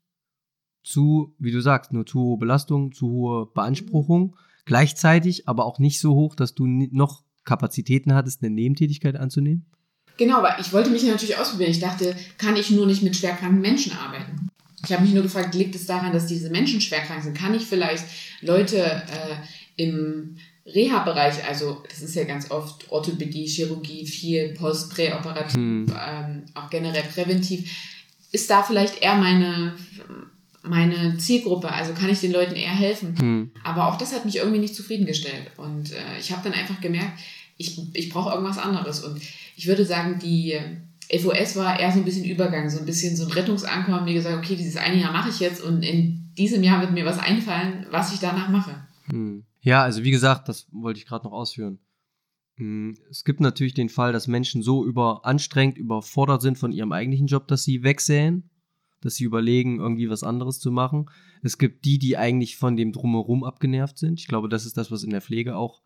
zu, 0.85 1.35
wie 1.41 1.51
du 1.51 1.61
sagst, 1.61 1.93
nur 1.93 2.07
zu 2.07 2.21
hohe 2.21 2.39
Belastung, 2.39 2.93
zu 2.93 3.09
hohe 3.11 3.47
Beanspruchung, 3.47 4.37
gleichzeitig 4.65 5.49
aber 5.49 5.65
auch 5.65 5.81
nicht 5.81 5.99
so 5.99 6.15
hoch, 6.15 6.37
dass 6.37 6.55
du 6.55 6.65
noch 6.67 7.25
Kapazitäten 7.45 8.15
hattest, 8.15 8.43
eine 8.43 8.55
Nebentätigkeit 8.55 9.17
anzunehmen? 9.17 9.67
Genau, 10.17 10.39
aber 10.39 10.61
ich 10.61 10.73
wollte 10.73 10.91
mich 10.91 11.05
natürlich 11.05 11.37
ausprobieren. 11.39 11.73
Ich 11.73 11.81
dachte, 11.81 12.15
kann 12.39 12.55
ich 12.55 12.71
nur 12.71 12.87
nicht 12.87 13.03
mit 13.03 13.17
schwerkranken 13.17 13.61
Menschen 13.61 13.93
arbeiten? 13.93 14.48
Ich 14.85 14.93
habe 14.93 15.03
mich 15.03 15.13
nur 15.13 15.23
gefragt, 15.23 15.55
liegt 15.55 15.75
es 15.75 15.87
daran, 15.87 16.13
dass 16.13 16.27
diese 16.27 16.51
Menschen 16.51 16.81
schwerkrank 16.81 17.23
sind? 17.23 17.37
Kann 17.37 17.55
ich 17.55 17.67
vielleicht 17.67 18.05
Leute 18.41 18.79
äh, 18.79 19.83
im 19.83 20.37
Reha-Bereich, 20.67 21.45
also 21.49 21.83
das 21.89 22.03
ist 22.03 22.15
ja 22.15 22.25
ganz 22.25 22.51
oft 22.51 22.91
Orthopädie, 22.91 23.47
Chirurgie, 23.47 24.07
viel 24.07 24.55
post-, 24.55 24.91
präoperativ, 24.91 25.55
hm. 25.55 25.87
ähm, 25.89 26.43
auch 26.55 26.69
generell 26.69 27.05
präventiv, 27.05 27.71
ist 28.33 28.51
da 28.51 28.63
vielleicht 28.63 29.01
eher 29.03 29.15
meine, 29.15 29.75
meine 30.63 31.17
Zielgruppe, 31.17 31.73
also 31.73 31.95
kann 31.95 32.11
ich 32.11 32.21
den 32.21 32.33
Leuten 32.33 32.55
eher 32.55 32.75
helfen. 32.75 33.17
Hm. 33.19 33.51
Aber 33.65 33.89
auch 33.89 33.97
das 33.97 34.13
hat 34.13 34.27
mich 34.27 34.37
irgendwie 34.37 34.59
nicht 34.59 34.75
zufriedengestellt. 34.75 35.53
Und 35.57 35.93
äh, 35.93 36.19
ich 36.21 36.33
habe 36.33 36.43
dann 36.45 36.59
einfach 36.59 36.81
gemerkt, 36.81 37.19
ich, 37.57 37.81
ich 37.95 38.11
brauche 38.11 38.31
irgendwas 38.35 38.59
anderes. 38.59 39.03
Und 39.03 39.21
ich 39.57 39.67
würde 39.67 39.87
sagen, 39.87 40.19
die 40.19 40.61
FOS 41.11 41.57
war 41.57 41.81
eher 41.81 41.91
so 41.91 41.99
ein 41.99 42.05
bisschen 42.05 42.25
Übergang, 42.25 42.69
so 42.69 42.79
ein 42.79 42.87
bisschen 42.87 43.17
so 43.17 43.25
ein 43.25 43.33
Rettungsanker 43.33 43.99
und 43.99 44.05
mir 44.05 44.15
gesagt, 44.15 44.37
okay, 44.37 44.57
dieses 44.57 44.77
eine 44.77 45.01
Jahr 45.01 45.13
mache 45.13 45.31
ich 45.31 45.41
jetzt 45.41 45.63
und 45.63 45.83
in 45.83 46.33
diesem 46.37 46.63
Jahr 46.63 46.81
wird 46.81 46.93
mir 46.93 47.05
was 47.05 47.19
einfallen, 47.19 47.87
was 47.91 48.13
ich 48.13 48.21
danach 48.21 48.49
mache. 48.51 48.87
Hm. 49.07 49.45
Ja, 49.61 49.83
also 49.83 50.05
wie 50.05 50.11
gesagt, 50.11 50.49
das 50.49 50.67
wollte 50.71 50.99
ich 50.99 51.07
gerade 51.07 51.25
noch 51.25 51.33
ausführen. 51.33 51.79
Hm, 52.57 52.97
es 53.11 53.25
gibt 53.25 53.41
natürlich 53.41 53.75
den 53.75 53.89
Fall, 53.89 54.13
dass 54.13 54.27
Menschen 54.27 54.63
so 54.63 54.85
überanstrengt, 54.85 55.79
überfordert 55.79 56.43
sind 56.43 56.59
von 56.59 56.73
ihrem 56.73 56.93
eigentlichen 56.93 57.27
Job, 57.27 57.49
dass 57.49 57.65
sie 57.65 57.83
wegsäen, 57.83 58.51
dass 59.01 59.15
sie 59.15 59.25
überlegen, 59.25 59.79
irgendwie 59.79 60.11
was 60.11 60.25
anderes 60.25 60.59
zu 60.59 60.71
machen. 60.71 61.07
Es 61.43 61.57
gibt 61.57 61.85
die, 61.85 61.99
die 61.99 62.17
eigentlich 62.17 62.57
von 62.57 62.77
dem 62.77 62.93
Drumherum 62.93 63.45
abgenervt 63.45 63.97
sind. 63.97 64.21
Ich 64.21 64.27
glaube, 64.27 64.49
das 64.49 64.67
ist 64.67 64.77
das, 64.77 64.91
was 64.91 65.05
in 65.05 65.11
der 65.11 65.21
Pflege 65.21 65.57
auch 65.57 65.83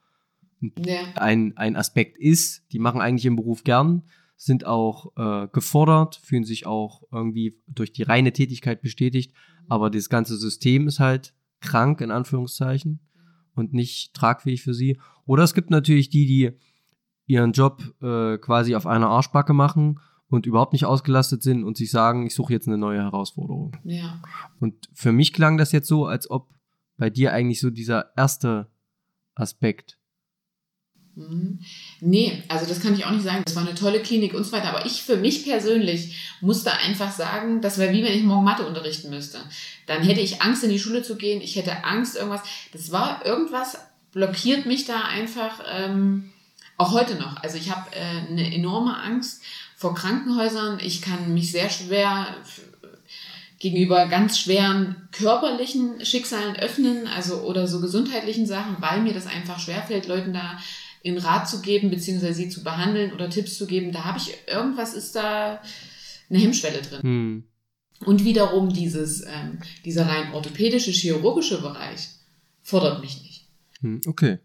ja. 0.78 1.02
ein, 1.16 1.56
ein 1.56 1.76
Aspekt 1.76 2.16
ist. 2.16 2.62
Die 2.72 2.78
machen 2.78 3.00
eigentlich 3.00 3.26
ihren 3.26 3.36
Beruf 3.36 3.64
gern, 3.64 4.02
sind 4.44 4.66
auch 4.66 5.12
äh, 5.16 5.46
gefordert, 5.52 6.16
fühlen 6.16 6.44
sich 6.44 6.66
auch 6.66 7.04
irgendwie 7.12 7.60
durch 7.68 7.92
die 7.92 8.02
reine 8.02 8.32
Tätigkeit 8.32 8.82
bestätigt, 8.82 9.32
aber 9.68 9.88
das 9.88 10.08
ganze 10.08 10.36
System 10.36 10.88
ist 10.88 10.98
halt 10.98 11.34
krank, 11.60 12.00
in 12.00 12.10
Anführungszeichen, 12.10 13.00
und 13.54 13.72
nicht 13.72 14.14
tragfähig 14.14 14.62
für 14.62 14.74
sie. 14.74 14.98
Oder 15.26 15.44
es 15.44 15.54
gibt 15.54 15.70
natürlich 15.70 16.10
die, 16.10 16.26
die 16.26 16.50
ihren 17.26 17.52
Job 17.52 17.82
äh, 18.02 18.38
quasi 18.38 18.74
auf 18.74 18.86
einer 18.86 19.10
Arschbacke 19.10 19.52
machen 19.52 20.00
und 20.28 20.46
überhaupt 20.46 20.72
nicht 20.72 20.86
ausgelastet 20.86 21.42
sind 21.42 21.62
und 21.62 21.76
sich 21.76 21.90
sagen, 21.90 22.26
ich 22.26 22.34
suche 22.34 22.52
jetzt 22.52 22.66
eine 22.66 22.78
neue 22.78 23.00
Herausforderung. 23.00 23.76
Ja. 23.84 24.22
Und 24.58 24.88
für 24.92 25.12
mich 25.12 25.32
klang 25.32 25.56
das 25.56 25.70
jetzt 25.70 25.86
so, 25.86 26.06
als 26.06 26.28
ob 26.28 26.48
bei 26.96 27.10
dir 27.10 27.32
eigentlich 27.32 27.60
so 27.60 27.70
dieser 27.70 28.16
erste 28.16 28.70
Aspekt. 29.34 29.98
Mhm. 31.14 31.58
Nee, 32.00 32.42
also 32.48 32.64
das 32.66 32.80
kann 32.80 32.94
ich 32.94 33.04
auch 33.04 33.10
nicht 33.10 33.24
sagen. 33.24 33.42
Das 33.44 33.54
war 33.54 33.66
eine 33.66 33.74
tolle 33.74 34.00
Klinik 34.00 34.34
und 34.34 34.44
so 34.44 34.52
weiter. 34.52 34.74
Aber 34.74 34.86
ich 34.86 35.02
für 35.02 35.16
mich 35.16 35.44
persönlich 35.44 36.36
musste 36.40 36.72
einfach 36.72 37.12
sagen, 37.12 37.60
das 37.60 37.78
wäre 37.78 37.92
wie 37.92 38.02
wenn 38.02 38.16
ich 38.16 38.22
morgen 38.22 38.44
Mathe 38.44 38.66
unterrichten 38.66 39.10
müsste. 39.10 39.38
Dann 39.86 40.02
hätte 40.02 40.20
ich 40.20 40.40
Angst, 40.40 40.64
in 40.64 40.70
die 40.70 40.78
Schule 40.78 41.02
zu 41.02 41.16
gehen. 41.16 41.42
Ich 41.42 41.56
hätte 41.56 41.84
Angst, 41.84 42.16
irgendwas. 42.16 42.42
Das 42.72 42.92
war 42.92 43.24
irgendwas, 43.26 43.78
blockiert 44.12 44.64
mich 44.64 44.86
da 44.86 45.02
einfach 45.02 45.60
ähm, 45.70 46.30
auch 46.78 46.92
heute 46.92 47.16
noch. 47.16 47.36
Also 47.42 47.58
ich 47.58 47.70
habe 47.70 47.94
äh, 47.94 48.30
eine 48.30 48.54
enorme 48.54 48.96
Angst 48.96 49.42
vor 49.76 49.94
Krankenhäusern. 49.94 50.78
Ich 50.80 51.02
kann 51.02 51.34
mich 51.34 51.52
sehr 51.52 51.68
schwer 51.68 52.28
gegenüber 53.58 54.06
ganz 54.06 54.40
schweren 54.40 55.08
körperlichen 55.12 56.04
Schicksalen 56.04 56.56
öffnen, 56.56 57.06
also 57.06 57.42
oder 57.42 57.68
so 57.68 57.80
gesundheitlichen 57.80 58.44
Sachen, 58.46 58.76
weil 58.80 59.02
mir 59.02 59.14
das 59.14 59.28
einfach 59.28 59.60
schwerfällt, 59.60 60.08
Leuten 60.08 60.32
da 60.32 60.58
in 61.02 61.18
Rat 61.18 61.48
zu 61.48 61.60
geben, 61.60 61.90
beziehungsweise 61.90 62.34
sie 62.34 62.48
zu 62.48 62.62
behandeln 62.62 63.12
oder 63.12 63.28
Tipps 63.28 63.56
zu 63.56 63.66
geben. 63.66 63.92
Da 63.92 64.04
habe 64.04 64.18
ich, 64.18 64.34
irgendwas 64.46 64.94
ist 64.94 65.16
da 65.16 65.60
eine 66.30 66.38
Hemmschwelle 66.38 66.82
drin. 66.82 67.02
Hm. 67.02 67.44
Und 68.04 68.24
wiederum 68.24 68.72
dieses, 68.72 69.22
ähm, 69.22 69.58
dieser 69.84 70.06
rein 70.06 70.32
orthopädische, 70.32 70.90
chirurgische 70.90 71.60
Bereich 71.60 72.08
fordert 72.62 73.00
mich 73.00 73.22
nicht. 73.22 73.46
Hm, 73.80 74.00
okay. 74.06 74.38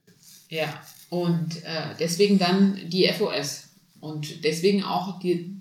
Ja, 0.49 0.81
und 1.09 1.63
äh, 1.63 1.95
deswegen 1.99 2.37
dann 2.37 2.79
die 2.89 3.07
FOS. 3.07 3.69
Und 3.99 4.43
deswegen 4.43 4.83
auch 4.83 5.19
die, 5.19 5.55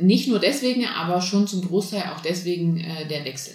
nicht 0.00 0.28
nur 0.28 0.38
deswegen, 0.38 0.86
aber 0.86 1.20
schon 1.20 1.46
zum 1.46 1.66
Großteil 1.66 2.10
auch 2.12 2.20
deswegen 2.20 2.78
äh, 2.80 3.06
der 3.06 3.24
Wechsel. 3.24 3.54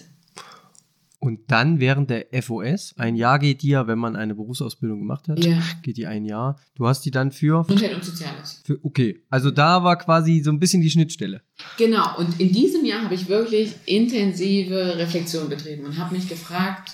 Und 1.28 1.42
dann 1.48 1.82
während 1.82 2.10
der 2.10 2.28
FOS, 2.42 2.94
ein 2.96 3.18
Jahr 3.18 3.38
geht 3.38 3.62
die 3.62 3.68
ja, 3.68 3.86
wenn 3.86 4.00
man 4.00 4.16
eine 4.16 4.34
Berufsausbildung 4.34 5.00
gemacht 5.00 5.28
hat, 5.28 5.44
ja. 5.44 5.62
geht 5.84 5.98
die 5.98 6.08
ein 6.08 6.24
Jahr. 6.24 6.58
Du 6.74 6.88
hast 6.88 7.02
die 7.02 7.12
dann 7.12 7.34
für. 7.34 7.64
Gesundheit 7.64 7.96
und 7.96 8.06
Soziales. 8.06 8.62
Für, 8.64 8.80
okay, 8.82 9.22
also 9.30 9.52
da 9.52 9.84
war 9.84 9.98
quasi 9.98 10.42
so 10.42 10.52
ein 10.52 10.58
bisschen 10.58 10.82
die 10.82 10.90
Schnittstelle. 10.90 11.42
Genau, 11.78 12.18
und 12.18 12.40
in 12.40 12.54
diesem 12.54 12.86
Jahr 12.86 13.04
habe 13.04 13.14
ich 13.14 13.28
wirklich 13.28 13.74
intensive 13.84 14.96
Reflexion 14.96 15.50
betrieben 15.50 15.84
und 15.84 15.98
habe 15.98 16.16
mich 16.16 16.30
gefragt, 16.30 16.94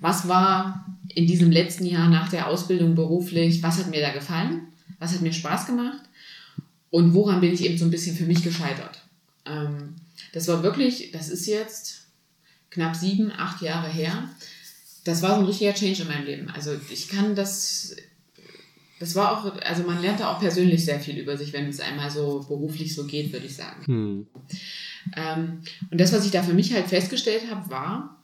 was 0.00 0.26
war 0.26 0.86
in 1.14 1.26
diesem 1.26 1.50
letzten 1.50 1.84
Jahr 1.84 2.08
nach 2.08 2.30
der 2.30 2.48
Ausbildung 2.48 2.94
beruflich, 2.94 3.62
was 3.62 3.76
hat 3.78 3.90
mir 3.90 4.00
da 4.00 4.10
gefallen, 4.10 4.68
was 4.98 5.12
hat 5.12 5.20
mir 5.20 5.34
Spaß 5.34 5.66
gemacht 5.66 6.00
und 6.88 7.12
woran 7.12 7.42
bin 7.42 7.52
ich 7.52 7.62
eben 7.62 7.76
so 7.76 7.84
ein 7.84 7.90
bisschen 7.90 8.16
für 8.16 8.24
mich 8.24 8.42
gescheitert. 8.42 9.02
Ähm, 9.44 9.96
das 10.32 10.48
war 10.48 10.62
wirklich, 10.62 11.10
das 11.12 11.28
ist 11.28 11.46
jetzt 11.46 12.05
knapp 12.76 12.94
sieben, 12.94 13.32
acht 13.32 13.62
Jahre 13.62 13.88
her. 13.88 14.28
Das 15.04 15.22
war 15.22 15.34
so 15.34 15.40
ein 15.40 15.46
richtiger 15.46 15.72
Change 15.74 16.02
in 16.02 16.08
meinem 16.08 16.26
Leben. 16.26 16.50
Also 16.50 16.72
ich 16.90 17.08
kann 17.08 17.34
das, 17.34 17.96
das 19.00 19.14
war 19.14 19.32
auch, 19.32 19.56
also 19.62 19.84
man 19.84 20.02
lernt 20.02 20.20
da 20.20 20.32
auch 20.32 20.40
persönlich 20.40 20.84
sehr 20.84 21.00
viel 21.00 21.16
über 21.16 21.38
sich, 21.38 21.52
wenn 21.54 21.68
es 21.68 21.80
einmal 21.80 22.10
so 22.10 22.44
beruflich 22.46 22.94
so 22.94 23.06
geht, 23.06 23.32
würde 23.32 23.46
ich 23.46 23.56
sagen. 23.56 23.86
Hm. 23.86 24.26
Ähm, 25.16 25.62
und 25.90 26.00
das, 26.00 26.12
was 26.12 26.26
ich 26.26 26.32
da 26.32 26.42
für 26.42 26.54
mich 26.54 26.72
halt 26.74 26.86
festgestellt 26.86 27.50
habe, 27.50 27.70
war, 27.70 28.22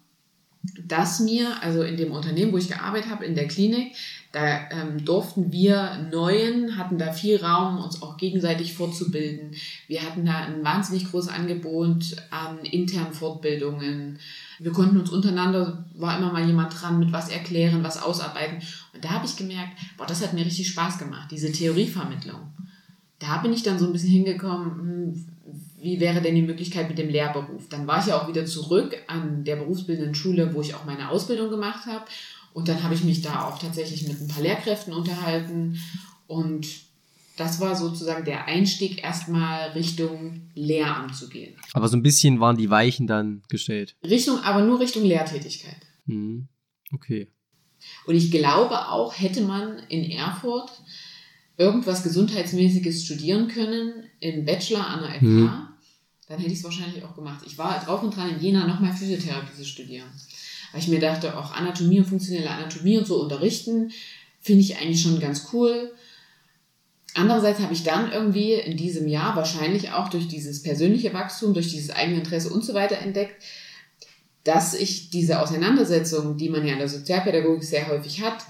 dass 0.86 1.20
mir, 1.20 1.62
also 1.62 1.82
in 1.82 1.96
dem 1.96 2.12
Unternehmen, 2.12 2.52
wo 2.52 2.58
ich 2.58 2.68
gearbeitet 2.68 3.10
habe, 3.10 3.24
in 3.24 3.34
der 3.34 3.48
Klinik, 3.48 3.94
da 4.32 4.70
ähm, 4.70 5.04
durften 5.04 5.52
wir 5.52 6.08
Neuen, 6.10 6.78
hatten 6.78 6.96
da 6.96 7.12
viel 7.12 7.36
Raum, 7.44 7.78
uns 7.84 8.00
auch 8.00 8.16
gegenseitig 8.16 8.72
fortzubilden. 8.72 9.54
Wir 9.88 10.02
hatten 10.02 10.24
da 10.24 10.46
ein 10.46 10.64
wahnsinnig 10.64 11.10
großes 11.10 11.30
Angebot 11.30 12.16
an 12.30 12.58
internen 12.64 13.12
Fortbildungen. 13.12 14.18
Wir 14.58 14.72
konnten 14.72 14.98
uns 14.98 15.10
untereinander, 15.10 15.84
war 15.94 16.16
immer 16.16 16.32
mal 16.32 16.46
jemand 16.46 16.80
dran, 16.80 16.98
mit 16.98 17.12
was 17.12 17.28
erklären, 17.28 17.84
was 17.84 18.02
ausarbeiten. 18.02 18.62
Und 18.94 19.04
da 19.04 19.10
habe 19.10 19.26
ich 19.26 19.36
gemerkt, 19.36 19.78
boah, 19.98 20.06
das 20.06 20.22
hat 20.22 20.32
mir 20.32 20.46
richtig 20.46 20.68
Spaß 20.68 20.98
gemacht, 20.98 21.30
diese 21.30 21.52
Theorievermittlung. 21.52 22.40
Da 23.18 23.36
bin 23.36 23.52
ich 23.52 23.62
dann 23.62 23.78
so 23.78 23.84
ein 23.84 23.92
bisschen 23.92 24.10
hingekommen, 24.10 24.78
hm, 24.78 25.26
wie 25.78 26.00
wäre 26.00 26.22
denn 26.22 26.36
die 26.36 26.42
Möglichkeit 26.42 26.88
mit 26.88 26.96
dem 26.96 27.10
Lehrberuf? 27.10 27.68
Dann 27.68 27.86
war 27.86 27.98
ich 27.98 28.06
ja 28.06 28.18
auch 28.18 28.28
wieder 28.28 28.46
zurück 28.46 28.96
an 29.08 29.44
der 29.44 29.56
berufsbildenden 29.56 30.14
Schule, 30.14 30.54
wo 30.54 30.62
ich 30.62 30.74
auch 30.74 30.84
meine 30.84 31.10
Ausbildung 31.10 31.50
gemacht 31.50 31.86
habe 31.86 32.04
und 32.54 32.68
dann 32.68 32.82
habe 32.82 32.94
ich 32.94 33.04
mich 33.04 33.22
da 33.22 33.48
auch 33.48 33.58
tatsächlich 33.58 34.06
mit 34.06 34.20
ein 34.20 34.28
paar 34.28 34.42
Lehrkräften 34.42 34.92
unterhalten. 34.92 35.78
Und 36.26 36.66
das 37.36 37.60
war 37.60 37.74
sozusagen 37.74 38.24
der 38.24 38.44
Einstieg, 38.44 39.02
erstmal 39.02 39.70
Richtung 39.70 40.50
Lehramt 40.54 41.16
zu 41.16 41.28
gehen. 41.28 41.56
Aber 41.72 41.88
so 41.88 41.96
ein 41.96 42.02
bisschen 42.02 42.40
waren 42.40 42.56
die 42.56 42.70
Weichen 42.70 43.06
dann 43.06 43.42
gestellt. 43.48 43.96
Richtung, 44.04 44.38
aber 44.40 44.62
nur 44.62 44.80
Richtung 44.80 45.04
Lehrtätigkeit. 45.04 45.80
Hm. 46.06 46.48
Okay. 46.92 47.28
Und 48.06 48.14
ich 48.14 48.30
glaube 48.30 48.88
auch, 48.88 49.18
hätte 49.18 49.40
man 49.40 49.78
in 49.88 50.10
Erfurt 50.10 50.70
irgendwas 51.56 52.02
Gesundheitsmäßiges 52.02 53.04
studieren 53.04 53.48
können, 53.48 54.04
im 54.20 54.44
Bachelor 54.44 54.86
an 54.86 55.00
der 55.00 55.14
FH, 55.14 55.20
hm. 55.20 55.68
dann 56.28 56.38
hätte 56.38 56.52
ich 56.52 56.58
es 56.58 56.64
wahrscheinlich 56.64 57.02
auch 57.02 57.14
gemacht. 57.14 57.42
Ich 57.46 57.56
war 57.56 57.80
drauf 57.80 58.02
und 58.02 58.14
dran, 58.14 58.30
in 58.30 58.40
Jena 58.40 58.66
nochmal 58.66 58.92
Physiotherapie 58.92 59.56
zu 59.56 59.64
studieren 59.64 60.10
weil 60.72 60.80
ich 60.80 60.88
mir 60.88 61.00
dachte, 61.00 61.38
auch 61.38 61.52
Anatomie 61.52 61.98
und 61.98 62.06
funktionelle 62.06 62.50
Anatomie 62.50 62.98
und 62.98 63.06
so 63.06 63.20
unterrichten, 63.20 63.92
finde 64.40 64.62
ich 64.62 64.78
eigentlich 64.78 65.02
schon 65.02 65.20
ganz 65.20 65.48
cool. 65.52 65.92
Andererseits 67.14 67.60
habe 67.60 67.74
ich 67.74 67.84
dann 67.84 68.10
irgendwie 68.10 68.54
in 68.54 68.76
diesem 68.76 69.06
Jahr 69.06 69.36
wahrscheinlich 69.36 69.92
auch 69.92 70.08
durch 70.08 70.28
dieses 70.28 70.62
persönliche 70.62 71.12
Wachstum, 71.12 71.52
durch 71.52 71.68
dieses 71.70 71.90
eigene 71.90 72.18
Interesse 72.18 72.50
und 72.50 72.64
so 72.64 72.72
weiter 72.72 72.98
entdeckt, 72.98 73.42
dass 74.44 74.74
ich 74.74 75.10
diese 75.10 75.40
Auseinandersetzung, 75.40 76.36
die 76.36 76.48
man 76.48 76.66
ja 76.66 76.72
in 76.72 76.78
der 76.78 76.88
Sozialpädagogik 76.88 77.62
sehr 77.62 77.88
häufig 77.88 78.22
hat, 78.22 78.44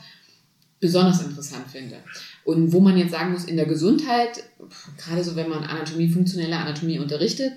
besonders 0.81 1.23
interessant 1.23 1.67
finde. 1.71 1.97
Und 2.45 2.73
wo 2.73 2.81
man 2.81 2.97
jetzt 2.97 3.13
sagen 3.13 3.33
muss, 3.33 3.45
in 3.45 3.57
der 3.57 3.67
Gesundheit, 3.67 4.43
gerade 4.97 5.23
so 5.23 5.37
wenn 5.37 5.49
man 5.49 5.65
Anatomie, 5.65 6.09
funktionelle 6.09 6.57
Anatomie 6.57 6.99
unterrichtet, 6.99 7.53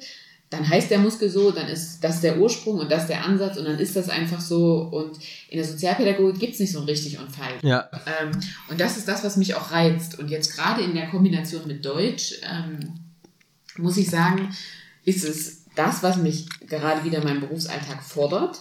dann 0.55 0.67
heißt 0.67 0.89
der 0.89 0.99
Muskel 0.99 1.29
so, 1.29 1.51
dann 1.51 1.67
ist 1.67 1.99
das 2.03 2.21
der 2.21 2.37
Ursprung 2.37 2.79
und 2.79 2.91
das 2.91 3.07
der 3.07 3.25
Ansatz 3.25 3.57
und 3.57 3.65
dann 3.65 3.77
ist 3.77 3.95
das 3.95 4.09
einfach 4.09 4.39
so. 4.39 4.89
Und 4.91 5.17
in 5.49 5.57
der 5.57 5.67
Sozialpädagogik 5.67 6.39
gibt 6.39 6.53
es 6.53 6.59
nicht 6.59 6.71
so 6.71 6.79
ein 6.79 6.85
richtig 6.85 7.19
und 7.19 7.29
falsch. 7.29 7.61
Ja. 7.61 7.89
Ähm, 8.21 8.31
und 8.69 8.79
das 8.79 8.97
ist 8.97 9.07
das, 9.07 9.23
was 9.23 9.37
mich 9.37 9.55
auch 9.55 9.71
reizt. 9.71 10.17
Und 10.17 10.29
jetzt 10.29 10.55
gerade 10.55 10.81
in 10.81 10.93
der 10.93 11.09
Kombination 11.09 11.67
mit 11.67 11.85
Deutsch, 11.85 12.35
ähm, 12.43 12.93
muss 13.77 13.97
ich 13.97 14.09
sagen, 14.09 14.55
ist 15.03 15.25
es 15.25 15.65
das, 15.75 16.03
was 16.03 16.17
mich 16.17 16.47
gerade 16.67 17.03
wieder 17.03 17.17
in 17.17 17.25
meinem 17.25 17.41
Berufsalltag 17.41 18.01
fordert. 18.01 18.59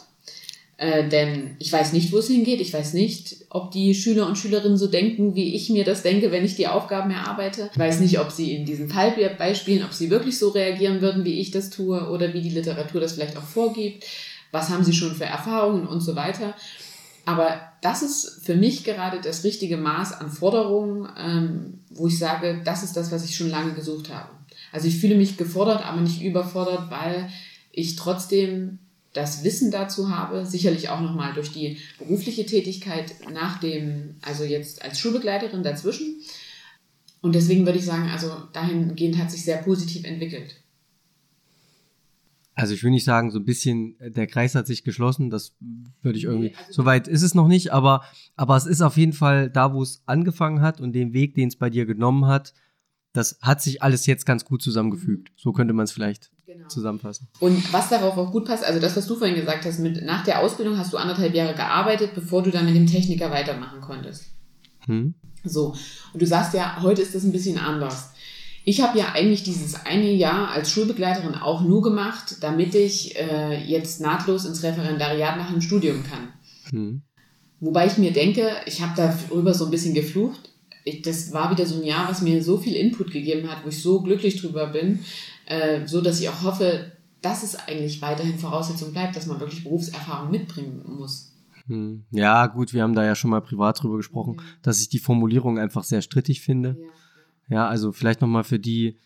Äh, 0.77 1.09
denn 1.09 1.57
ich 1.61 1.73
weiß 1.73 1.93
nicht, 1.93 2.13
wo 2.13 2.19
es 2.19 2.27
hingeht. 2.27 2.61
Ich 2.61 2.73
weiß 2.73 2.95
nicht, 2.95 3.47
ob 3.49 3.71
die 3.71 3.95
Schüler 3.95 4.27
und 4.27 4.37
Schülerinnen 4.37 4.77
so 4.77 4.89
denken, 4.89 5.35
wie 5.37 5.55
ich 5.55 5.71
mir 5.71 5.85
das 5.85 6.03
denke, 6.03 6.33
wenn 6.33 6.45
ich 6.45 6.57
die 6.57 6.67
Aufgaben 6.67 7.13
erarbeite. 7.13 7.71
Ich 7.73 7.79
weiß 7.79 8.01
nicht, 8.01 8.19
ob 8.19 8.33
sie 8.33 8.55
in 8.55 8.65
diesen 8.65 8.89
Fallbeispielen, 8.89 9.85
ob 9.85 9.93
sie 9.93 10.11
wirklich 10.11 10.39
so 10.39 10.49
reagieren 10.49 11.01
würden, 11.01 11.25
wie 11.25 11.39
ich 11.39 11.53
das 11.53 11.71
tue 11.71 12.09
oder 12.11 12.35
wie 12.35 12.41
die 12.41 12.51
Literatur 12.51 13.01
das 13.01 13.13
vielleicht 13.13 13.37
auch 13.37 13.45
vorgibt. 13.45 14.05
Was 14.51 14.69
haben 14.69 14.85
sie 14.85 14.93
schon 14.93 15.15
für 15.15 15.25
Erfahrungen 15.25 15.87
und 15.87 16.01
so 16.01 16.17
weiter. 16.17 16.55
Aber 17.25 17.61
das 17.81 18.03
ist 18.03 18.45
für 18.45 18.57
mich 18.57 18.85
gerade 18.85 19.21
das 19.21 19.45
richtige 19.45 19.77
Maß 19.77 20.13
an 20.13 20.31
Forderungen, 20.31 21.09
ähm, 21.17 21.81
wo 21.91 22.09
ich 22.09 22.19
sage, 22.19 22.61
das 22.65 22.83
ist 22.83 22.97
das, 22.97 23.13
was 23.13 23.25
ich 23.25 23.37
schon 23.37 23.49
lange 23.49 23.73
gesucht 23.73 24.13
habe. 24.13 24.29
Also 24.73 24.89
ich 24.89 24.99
fühle 24.99 25.15
mich 25.15 25.37
gefordert, 25.37 25.87
aber 25.87 26.01
nicht 26.01 26.21
überfordert, 26.21 26.91
weil 26.91 27.31
ich 27.73 27.97
trotzdem 27.97 28.79
das 29.15 29.45
Wissen 29.45 29.71
dazu 29.71 30.11
habe, 30.11 30.45
sicherlich 30.45 30.91
auch 30.91 31.01
nochmal 31.01 31.33
durch 31.33 31.53
die 31.53 31.79
berufliche 31.99 32.45
Tätigkeit 32.45 33.15
nach 33.33 33.59
dem, 33.61 34.17
also 34.23 34.45
jetzt 34.45 34.83
als 34.83 34.99
Schulbegleiterin 34.99 35.63
dazwischen. 35.63 36.21
Und 37.23 37.35
deswegen 37.35 37.65
würde 37.65 37.79
ich 37.79 37.87
sagen, 37.87 38.11
also 38.11 38.31
dahingehend 38.53 39.17
hat 39.17 39.31
sich 39.31 39.45
sehr 39.45 39.59
positiv 39.59 40.05
entwickelt. 40.05 40.61
Also 42.57 42.75
ich 42.75 42.85
will 42.85 42.91
nicht 42.91 43.05
sagen, 43.05 43.31
so 43.31 43.39
ein 43.39 43.45
bisschen, 43.45 43.99
äh, 43.99 44.11
der 44.11 44.27
Kreis 44.27 44.55
hat 44.55 44.67
sich 44.67 44.85
geschlossen, 44.85 45.31
das 45.31 45.57
würde 46.03 46.19
ich 46.19 46.25
irgendwie, 46.25 46.55
also 46.55 46.83
soweit 46.83 47.09
ist 47.09 47.23
es 47.23 47.35
noch 47.35 47.49
nicht, 47.49 47.73
aber, 47.73 48.05
aber 48.37 48.57
es 48.57 48.67
ist 48.67 48.81
auf 48.81 48.97
jeden 48.97 49.13
Fall 49.13 49.51
da, 49.51 49.73
wo 49.73 49.83
es 49.83 50.03
angefangen 50.07 50.61
hat 50.61 50.81
und 50.81 50.93
den 50.93 51.13
Weg, 51.13 51.35
den 51.35 51.49
es 51.49 51.57
bei 51.57 51.69
dir 51.69 51.85
genommen 51.85 52.27
hat, 52.27 52.55
das 53.15 53.39
hat 53.41 53.63
sich 53.63 53.81
alles 53.81 54.07
jetzt 54.07 54.27
ganz 54.27 54.45
gut 54.45 54.61
zusammengefügt. 54.61 55.31
So 55.37 55.53
könnte 55.53 55.73
man 55.73 55.85
es 55.85 55.93
vielleicht 55.93 56.31
genau. 56.47 56.67
zusammenfassen. 56.67 57.29
Und 57.39 57.73
was 57.73 57.89
darauf 57.89 58.19
auch 58.19 58.33
gut 58.33 58.45
passt, 58.45 58.65
also 58.65 58.81
das, 58.81 58.97
was 58.97 59.07
du 59.07 59.15
vorhin 59.15 59.37
gesagt 59.37 59.65
hast, 59.65 59.79
mit 59.79 60.05
nach 60.05 60.25
der 60.25 60.41
Ausbildung 60.41 60.77
hast 60.77 60.93
du 60.93 60.97
anderthalb 60.97 61.33
Jahre 61.33 61.55
gearbeitet, 61.55 62.11
bevor 62.15 62.43
du 62.43 62.51
dann 62.51 62.67
mit 62.67 62.75
dem 62.75 62.87
Techniker 62.87 63.31
weitermachen 63.31 63.81
konntest. 63.81 64.27
Hm. 64.87 65.15
So. 65.45 65.77
Und 66.13 66.23
du 66.23 66.27
sagst 66.27 66.55
ja, 66.55 66.83
heute 66.83 67.03
ist 67.03 67.15
das 67.15 67.23
ein 67.23 67.33
bisschen 67.33 67.57
anders. 67.57 68.11
Ich 68.65 68.81
habe 68.83 68.99
ja 68.99 69.13
eigentlich 69.13 69.45
dieses 69.45 69.87
eine 69.87 70.11
Jahr 70.11 70.51
als 70.51 70.71
Schulbegleiterin 70.71 71.35
auch 71.37 71.63
nur 71.63 71.83
gemacht, 71.83 72.39
damit 72.41 72.75
ich 72.75 73.17
äh, 73.17 73.63
jetzt 73.65 74.01
nahtlos 74.01 74.45
ins 74.45 74.65
Referendariat 74.65 75.37
nach 75.37 75.53
dem 75.53 75.61
Studium 75.61 76.03
kann. 76.03 76.33
Hm. 76.71 77.03
Wobei 77.61 77.87
ich 77.87 77.97
mir 77.97 78.13
denke, 78.13 78.51
ich 78.67 78.83
habe 78.83 78.95
darüber 78.97 79.55
so 79.55 79.67
ein 79.67 79.71
bisschen 79.71 79.95
geflucht 79.95 80.54
ich, 80.85 81.03
das 81.03 81.33
war 81.33 81.51
wieder 81.51 81.67
so 81.67 81.81
ein 81.81 81.87
Jahr, 81.87 82.09
was 82.09 82.23
mir 82.23 82.43
so 82.43 82.59
viel 82.59 82.75
Input 82.75 83.11
gegeben 83.11 83.51
hat, 83.51 83.65
wo 83.65 83.69
ich 83.69 83.83
so 83.83 84.03
glücklich 84.03 84.41
drüber 84.41 84.69
bin, 84.69 85.01
äh, 85.47 85.87
so 85.87 86.01
dass 86.01 86.21
ich 86.21 86.29
auch 86.29 86.43
hoffe, 86.43 86.93
dass 87.23 87.43
es 87.43 87.57
eigentlich 87.57 88.03
weiterhin 88.03 88.39
Voraussetzung 88.39 88.93
bleibt, 88.93 89.17
dass 89.17 89.27
man 89.27 89.41
wirklich 89.41 89.65
Berufserfahrung 89.65 90.31
mitbringen 90.31 90.83
muss. 90.87 91.33
Hm. 91.67 92.05
Ja, 92.11 92.47
gut, 92.47 92.75
wir 92.75 92.83
haben 92.83 92.95
da 92.95 93.05
ja 93.05 93.15
schon 93.15 93.31
mal 93.31 93.41
privat 93.41 93.83
drüber 93.83 93.97
gesprochen, 93.97 94.37
ja. 94.37 94.45
dass 94.61 94.81
ich 94.81 94.91
die 94.91 94.99
Formulierung 94.99 95.59
einfach 95.59 95.85
sehr 95.85 96.03
strittig 96.03 96.43
finde. 96.43 96.77
Ja, 97.49 97.57
ja 97.57 97.69
also 97.69 97.93
vielleicht 97.93 98.21
nochmal 98.21 98.45
für 98.45 98.59
die, 98.59 98.99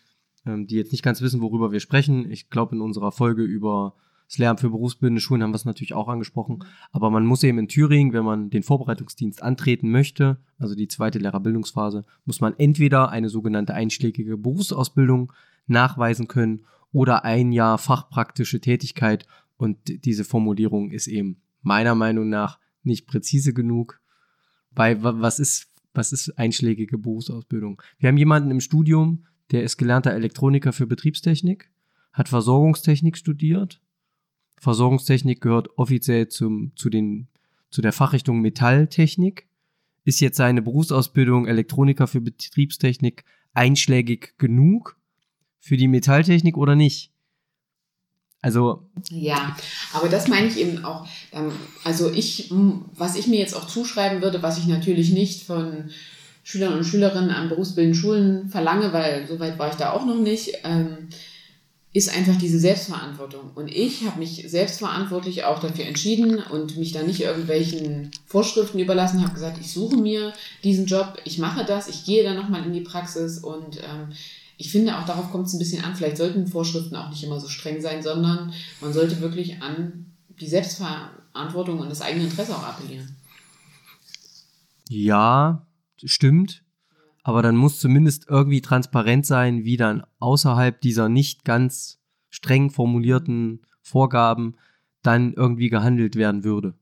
ähm, 0.45 0.67
die 0.67 0.75
jetzt 0.75 0.91
nicht 0.91 1.03
ganz 1.03 1.21
wissen, 1.21 1.39
worüber 1.39 1.71
wir 1.71 1.79
sprechen. 1.79 2.29
Ich 2.29 2.49
glaube, 2.49 2.75
in 2.75 2.81
unserer 2.81 3.13
Folge 3.13 3.43
über 3.43 3.95
das 4.29 4.37
Lehramt 4.37 4.59
für 4.59 4.69
berufsbildende 4.69 5.21
Schulen 5.21 5.41
haben 5.41 5.49
wir 5.49 5.55
es 5.55 5.65
natürlich 5.65 5.95
auch 5.95 6.07
angesprochen. 6.07 6.63
Aber 6.91 7.09
man 7.09 7.25
muss 7.25 7.41
eben 7.41 7.57
in 7.57 7.67
Thüringen, 7.67 8.13
wenn 8.13 8.23
man 8.23 8.51
den 8.51 8.61
Vorbereitungsdienst 8.61 9.41
antreten 9.41 9.89
möchte, 9.89 10.37
also 10.59 10.75
die 10.75 10.87
zweite 10.87 11.17
Lehrerbildungsphase, 11.17 12.05
muss 12.25 12.39
man 12.39 12.53
entweder 12.59 13.09
eine 13.09 13.29
sogenannte 13.29 13.73
einschlägige 13.73 14.37
Berufsausbildung 14.37 15.33
nachweisen 15.65 16.27
können 16.27 16.65
oder 16.91 17.25
ein 17.25 17.51
Jahr 17.51 17.79
fachpraktische 17.79 18.61
Tätigkeit. 18.61 19.25
Und 19.57 20.05
diese 20.05 20.23
Formulierung 20.23 20.91
ist 20.91 21.07
eben 21.07 21.41
meiner 21.63 21.95
Meinung 21.95 22.29
nach 22.29 22.59
nicht 22.83 23.07
präzise 23.07 23.55
genug. 23.55 23.99
Weil 24.69 25.01
was 25.01 25.39
ist, 25.39 25.73
was 25.95 26.13
ist 26.13 26.37
einschlägige 26.37 26.99
Berufsausbildung? 26.99 27.81
Wir 27.97 28.09
haben 28.09 28.17
jemanden 28.17 28.51
im 28.51 28.59
Studium, 28.59 29.25
der 29.49 29.63
ist 29.63 29.77
gelernter 29.77 30.13
Elektroniker 30.13 30.71
für 30.71 30.85
Betriebstechnik, 30.85 31.71
hat 32.13 32.29
Versorgungstechnik 32.29 33.17
studiert 33.17 33.81
Versorgungstechnik 34.59 35.41
gehört 35.41 35.69
offiziell 35.77 36.27
zum, 36.27 36.71
zu, 36.75 36.89
den, 36.89 37.27
zu 37.69 37.81
der 37.81 37.93
Fachrichtung 37.93 38.41
Metalltechnik. 38.41 39.47
Ist 40.05 40.21
jetzt 40.21 40.37
seine 40.37 40.61
Berufsausbildung 40.61 41.47
Elektroniker 41.47 42.07
für 42.07 42.21
Betriebstechnik 42.21 43.25
einschlägig 43.53 44.37
genug 44.37 44.97
für 45.59 45.77
die 45.77 45.87
Metalltechnik 45.87 46.57
oder 46.57 46.75
nicht? 46.75 47.11
Also. 48.41 48.89
Ja, 49.09 49.55
aber 49.93 50.07
das 50.07 50.27
meine 50.27 50.47
ich 50.47 50.57
eben 50.57 50.85
auch. 50.85 51.05
Ähm, 51.33 51.51
also 51.83 52.09
ich, 52.11 52.51
was 52.95 53.15
ich 53.15 53.27
mir 53.27 53.39
jetzt 53.39 53.53
auch 53.53 53.67
zuschreiben 53.67 54.21
würde, 54.21 54.41
was 54.41 54.57
ich 54.57 54.67
natürlich 54.67 55.11
nicht 55.11 55.43
von 55.43 55.89
Schülern 56.43 56.73
und 56.73 56.85
Schülerinnen 56.85 57.31
an 57.31 57.49
berufsbildenden 57.49 57.99
Schulen 57.99 58.49
verlange, 58.49 58.93
weil 58.93 59.27
soweit 59.27 59.59
war 59.59 59.69
ich 59.69 59.75
da 59.75 59.91
auch 59.91 60.05
noch 60.05 60.19
nicht. 60.19 60.53
Ähm, 60.63 61.09
ist 61.91 62.15
einfach 62.15 62.35
diese 62.35 62.59
Selbstverantwortung. 62.59 63.51
Und 63.55 63.67
ich 63.67 64.05
habe 64.05 64.19
mich 64.19 64.45
selbstverantwortlich 64.47 65.45
auch 65.45 65.59
dafür 65.59 65.85
entschieden 65.85 66.37
und 66.37 66.77
mich 66.77 66.91
da 66.91 67.01
nicht 67.01 67.21
irgendwelchen 67.21 68.11
Vorschriften 68.27 68.79
überlassen, 68.79 69.23
habe 69.23 69.33
gesagt, 69.33 69.57
ich 69.59 69.71
suche 69.71 69.97
mir 69.97 70.33
diesen 70.63 70.85
Job, 70.85 71.17
ich 71.25 71.39
mache 71.39 71.65
das, 71.65 71.87
ich 71.87 72.05
gehe 72.05 72.23
dann 72.23 72.35
nochmal 72.35 72.63
in 72.63 72.73
die 72.73 72.81
Praxis 72.81 73.39
und 73.39 73.77
ähm, 73.77 74.09
ich 74.57 74.71
finde 74.71 74.97
auch 74.97 75.05
darauf 75.05 75.31
kommt 75.31 75.47
es 75.47 75.53
ein 75.53 75.59
bisschen 75.59 75.83
an, 75.83 75.95
vielleicht 75.95 76.17
sollten 76.17 76.45
Vorschriften 76.45 76.95
auch 76.95 77.09
nicht 77.09 77.23
immer 77.23 77.39
so 77.39 77.47
streng 77.47 77.81
sein, 77.81 78.03
sondern 78.03 78.53
man 78.81 78.93
sollte 78.93 79.19
wirklich 79.21 79.61
an 79.63 80.13
die 80.39 80.47
Selbstverantwortung 80.47 81.79
und 81.79 81.89
das 81.89 82.01
eigene 82.01 82.25
Interesse 82.25 82.55
auch 82.55 82.63
appellieren. 82.63 83.15
Ja, 84.89 85.65
stimmt 86.03 86.61
aber 87.23 87.41
dann 87.41 87.55
muss 87.55 87.79
zumindest 87.79 88.27
irgendwie 88.29 88.61
transparent 88.61 89.25
sein, 89.25 89.63
wie 89.63 89.77
dann 89.77 90.03
außerhalb 90.19 90.79
dieser 90.81 91.09
nicht 91.09 91.45
ganz 91.45 91.99
streng 92.29 92.69
formulierten 92.69 93.65
Vorgaben 93.81 94.55
dann 95.01 95.33
irgendwie 95.33 95.69
gehandelt 95.69 96.15
werden 96.15 96.43
würde. 96.43 96.75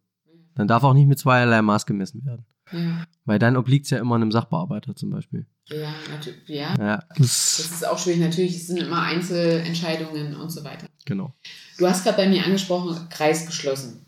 Dann 0.56 0.68
darf 0.68 0.84
auch 0.84 0.94
nicht 0.94 1.08
mit 1.08 1.20
zweierlei 1.20 1.62
Maß 1.62 1.86
gemessen 1.86 2.26
werden. 2.26 2.46
Ja. 2.72 3.06
Weil 3.26 3.40
dann 3.40 3.56
obliegt 3.56 3.86
es 3.86 3.92
ja 3.92 4.00
immer 4.00 4.16
einem 4.16 4.32
Sachbearbeiter 4.32 4.96
zum 4.96 5.10
Beispiel. 5.12 5.46
Ja, 5.66 5.94
natürlich. 6.10 6.48
Ja. 6.48 6.76
ja. 6.80 7.04
Das 7.18 7.60
ist 7.60 7.88
auch 7.88 8.00
schwierig. 8.00 8.22
Natürlich, 8.22 8.56
es 8.56 8.68
sind 8.68 8.78
immer 8.78 9.02
Einzelentscheidungen 9.02 10.36
und 10.36 10.50
so 10.50 10.64
weiter. 10.64 10.88
Genau. 11.06 11.34
Du 11.78 11.88
hast 11.88 12.04
gerade 12.04 12.18
bei 12.18 12.28
mir 12.28 12.44
angesprochen, 12.44 13.08
Kreis 13.10 13.46
geschlossen. 13.46 14.06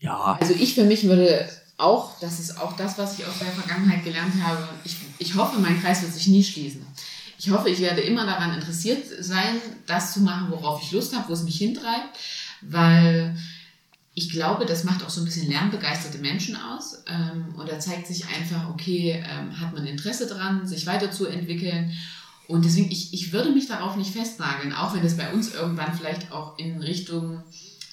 Ja. 0.00 0.36
Also 0.40 0.52
ich 0.54 0.74
für 0.74 0.84
mich 0.84 1.04
würde 1.04 1.48
auch, 1.76 2.18
das 2.20 2.38
ist 2.40 2.60
auch 2.60 2.76
das, 2.76 2.98
was 2.98 3.18
ich 3.18 3.26
aus 3.26 3.38
der 3.38 3.48
Vergangenheit 3.48 4.04
gelernt 4.04 4.34
habe. 4.42 4.68
Ich, 4.84 4.96
ich 5.18 5.34
hoffe, 5.34 5.60
mein 5.60 5.80
Kreis 5.80 6.02
wird 6.02 6.12
sich 6.12 6.26
nie 6.28 6.44
schließen. 6.44 6.86
Ich 7.38 7.50
hoffe, 7.50 7.68
ich 7.68 7.80
werde 7.80 8.00
immer 8.00 8.24
daran 8.24 8.54
interessiert 8.54 9.04
sein, 9.20 9.60
das 9.86 10.12
zu 10.12 10.20
machen, 10.20 10.50
worauf 10.50 10.82
ich 10.82 10.92
Lust 10.92 11.14
habe, 11.14 11.28
wo 11.28 11.32
es 11.32 11.42
mich 11.42 11.58
hintreibt, 11.58 12.18
weil 12.62 13.36
ich 14.14 14.30
glaube, 14.30 14.64
das 14.64 14.84
macht 14.84 15.04
auch 15.04 15.10
so 15.10 15.20
ein 15.20 15.24
bisschen 15.24 15.48
lernbegeisterte 15.48 16.18
Menschen 16.18 16.56
aus. 16.56 17.02
Ähm, 17.08 17.54
und 17.56 17.68
da 17.68 17.78
zeigt 17.80 18.06
sich 18.06 18.26
einfach, 18.28 18.70
okay, 18.70 19.22
ähm, 19.28 19.60
hat 19.60 19.74
man 19.74 19.86
Interesse 19.86 20.26
dran, 20.26 20.66
sich 20.66 20.86
weiterzuentwickeln. 20.86 21.92
Und 22.46 22.64
deswegen, 22.64 22.90
ich, 22.92 23.12
ich 23.12 23.32
würde 23.32 23.50
mich 23.50 23.66
darauf 23.66 23.96
nicht 23.96 24.12
festnageln, 24.12 24.72
auch 24.72 24.94
wenn 24.94 25.04
es 25.04 25.16
bei 25.16 25.32
uns 25.32 25.52
irgendwann 25.52 25.96
vielleicht 25.96 26.30
auch 26.30 26.58
in 26.58 26.80
Richtung 26.80 27.42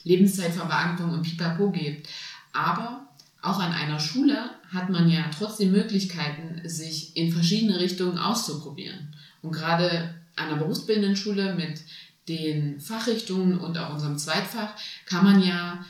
Lebenszeitverbeamtung 0.03 1.11
und 1.11 1.23
Pipapo 1.23 1.71
geht. 1.71 2.07
Aber 2.53 3.07
auch 3.41 3.59
an 3.59 3.73
einer 3.73 3.99
Schule 3.99 4.51
hat 4.73 4.89
man 4.89 5.09
ja 5.09 5.25
trotzdem 5.37 5.71
Möglichkeiten, 5.71 6.67
sich 6.67 7.15
in 7.17 7.31
verschiedene 7.31 7.79
Richtungen 7.79 8.17
auszuprobieren. 8.17 9.13
Und 9.41 9.51
gerade 9.51 10.15
an 10.35 10.49
einer 10.49 10.57
berufsbildenden 10.57 11.15
Schule 11.15 11.55
mit 11.55 11.81
den 12.27 12.79
Fachrichtungen 12.79 13.59
und 13.59 13.77
auch 13.77 13.93
unserem 13.93 14.17
Zweitfach 14.17 14.73
kann 15.05 15.25
man 15.25 15.43
ja, 15.43 15.83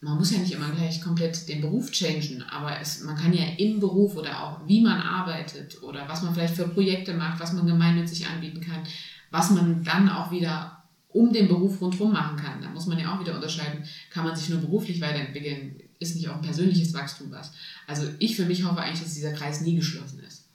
man 0.00 0.16
muss 0.16 0.32
ja 0.32 0.38
nicht 0.38 0.52
immer 0.52 0.70
gleich 0.70 1.02
komplett 1.02 1.48
den 1.48 1.60
Beruf 1.60 1.90
changen, 1.90 2.42
aber 2.50 2.80
es, 2.80 3.02
man 3.02 3.16
kann 3.16 3.32
ja 3.32 3.44
im 3.58 3.80
Beruf 3.80 4.16
oder 4.16 4.42
auch 4.42 4.60
wie 4.66 4.80
man 4.80 5.00
arbeitet 5.00 5.82
oder 5.82 6.08
was 6.08 6.22
man 6.22 6.34
vielleicht 6.34 6.54
für 6.54 6.68
Projekte 6.68 7.14
macht, 7.14 7.40
was 7.40 7.52
man 7.52 7.66
gemeinnützig 7.66 8.26
anbieten 8.26 8.60
kann, 8.60 8.82
was 9.30 9.50
man 9.50 9.84
dann 9.84 10.08
auch 10.08 10.30
wieder 10.30 10.82
um 11.08 11.32
den 11.32 11.48
Beruf 11.48 11.80
rundherum 11.80 12.12
machen 12.12 12.36
kann. 12.36 12.62
Da 12.62 12.70
muss 12.70 12.86
man 12.86 12.98
ja 12.98 13.14
auch 13.14 13.20
wieder 13.20 13.34
unterscheiden, 13.34 13.84
kann 14.10 14.24
man 14.24 14.34
sich 14.34 14.48
nur 14.48 14.60
beruflich 14.60 15.00
weiterentwickeln, 15.00 15.81
ist 16.02 16.16
nicht 16.16 16.28
auch 16.28 16.36
ein 16.36 16.42
persönliches 16.42 16.92
Wachstum 16.92 17.30
was. 17.30 17.52
Also 17.86 18.06
ich 18.18 18.36
für 18.36 18.44
mich 18.44 18.64
hoffe 18.64 18.80
eigentlich, 18.80 19.02
dass 19.02 19.14
dieser 19.14 19.32
Kreis 19.32 19.60
nie 19.60 19.76
geschlossen 19.76 20.20
ist. 20.20 20.48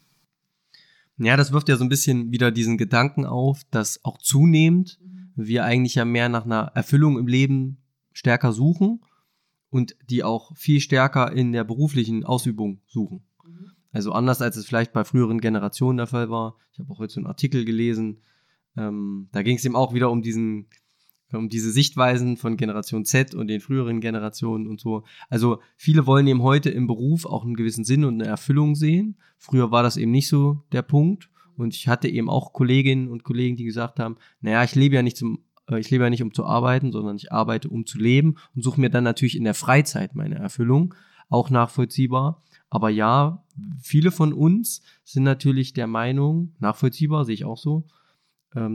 Ja, 1.18 1.36
das 1.36 1.52
wirft 1.52 1.70
ja 1.70 1.78
so 1.78 1.84
ein 1.84 1.90
bisschen 1.90 2.32
wieder 2.32 2.52
diesen 2.52 2.78
Gedanken 2.78 3.26
auf, 3.26 3.64
dass 3.72 4.04
auch 4.06 4.20
zunehmend 4.20 5.00
mhm. 5.02 5.32
wir 5.36 5.64
eigentlich 5.64 5.96
ja 5.96 6.06
mehr 6.06 6.30
nach 6.30 6.46
einer 6.46 6.72
Erfüllung 6.76 7.18
im 7.18 7.28
Leben 7.28 7.78
stärker 8.14 8.54
suchen 8.54 9.02
und 9.70 9.96
die 10.10 10.24
auch 10.24 10.56
viel 10.56 10.80
stärker 10.80 11.32
in 11.32 11.52
der 11.52 11.64
beruflichen 11.64 12.24
Ausübung 12.24 12.82
suchen. 12.86 13.24
Mhm. 13.44 13.72
Also 13.92 14.12
anders 14.12 14.42
als 14.42 14.58
es 14.58 14.68
vielleicht 14.68 14.94
bei 14.94 15.04
früheren 15.04 15.42
Generationen 15.42 15.98
der 15.98 16.08
Fall 16.08 16.30
war. 16.30 16.58
Ich 16.72 16.80
habe 16.80 16.92
auch 16.92 17.00
heute 17.00 17.14
so 17.14 17.20
einen 17.20 17.28
Artikel 17.28 17.66
gelesen, 17.66 18.22
ähm, 18.78 19.28
da 19.32 19.42
ging 19.42 19.58
es 19.58 19.66
eben 19.66 19.76
auch 19.76 19.94
wieder 19.94 20.12
um 20.12 20.22
diesen 20.22 20.68
um 21.34 21.50
diese 21.50 21.72
Sichtweisen 21.72 22.38
von 22.38 22.58
Generation 22.58 23.04
Z 23.06 23.36
und 23.36 23.48
den 23.48 23.60
früheren 23.60 24.00
Generationen 24.00 24.68
und 24.68 24.80
so. 24.80 25.04
Also 25.30 25.60
viele 25.76 26.06
wollen 26.06 26.28
eben 26.28 26.42
heute 26.42 26.70
im 26.70 26.88
Beruf 26.88 27.26
auch 27.26 27.44
einen 27.44 27.56
gewissen 27.56 27.84
Sinn 27.84 28.06
und 28.06 28.22
eine 28.22 28.30
Erfüllung 28.30 28.76
sehen. 28.76 29.18
Früher 29.38 29.72
war 29.72 29.84
das 29.84 29.98
eben 29.98 30.12
nicht 30.12 30.30
so 30.30 30.64
der 30.72 30.82
Punkt. 30.82 31.30
Und 31.58 31.74
ich 31.74 31.88
hatte 31.88 32.08
eben 32.08 32.30
auch 32.30 32.54
Kolleginnen 32.54 33.10
und 33.10 33.24
Kollegen, 33.24 33.58
die 33.58 33.66
gesagt 33.66 34.00
haben, 34.00 34.18
naja, 34.42 34.64
ich 34.64 34.76
lebe 34.76 34.96
ja 34.96 35.02
nicht 35.02 35.18
zum, 35.18 35.40
äh, 35.70 35.80
ich 35.80 35.90
lebe 35.90 36.04
ja 36.04 36.10
nicht 36.10 36.22
um 36.22 36.34
zu 36.34 36.46
arbeiten, 36.46 36.92
sondern 36.92 37.16
ich 37.18 37.32
arbeite 37.32 37.70
um 37.70 37.86
zu 37.86 37.98
leben 37.98 38.36
und 38.56 38.64
suche 38.64 38.80
mir 38.80 38.90
dann 38.90 39.04
natürlich 39.04 39.36
in 39.36 39.44
der 39.44 39.56
Freizeit 39.56 40.16
meine 40.16 40.36
Erfüllung. 40.36 40.94
Auch 41.30 41.50
nachvollziehbar. 41.50 42.42
Aber 42.70 42.90
ja, 42.90 43.44
viele 43.82 44.12
von 44.12 44.34
uns 44.34 44.82
sind 45.04 45.24
natürlich 45.24 45.74
der 45.74 45.88
Meinung, 45.88 46.54
nachvollziehbar, 46.60 47.26
sehe 47.26 47.34
ich 47.34 47.46
auch 47.46 47.58
so, 47.58 47.86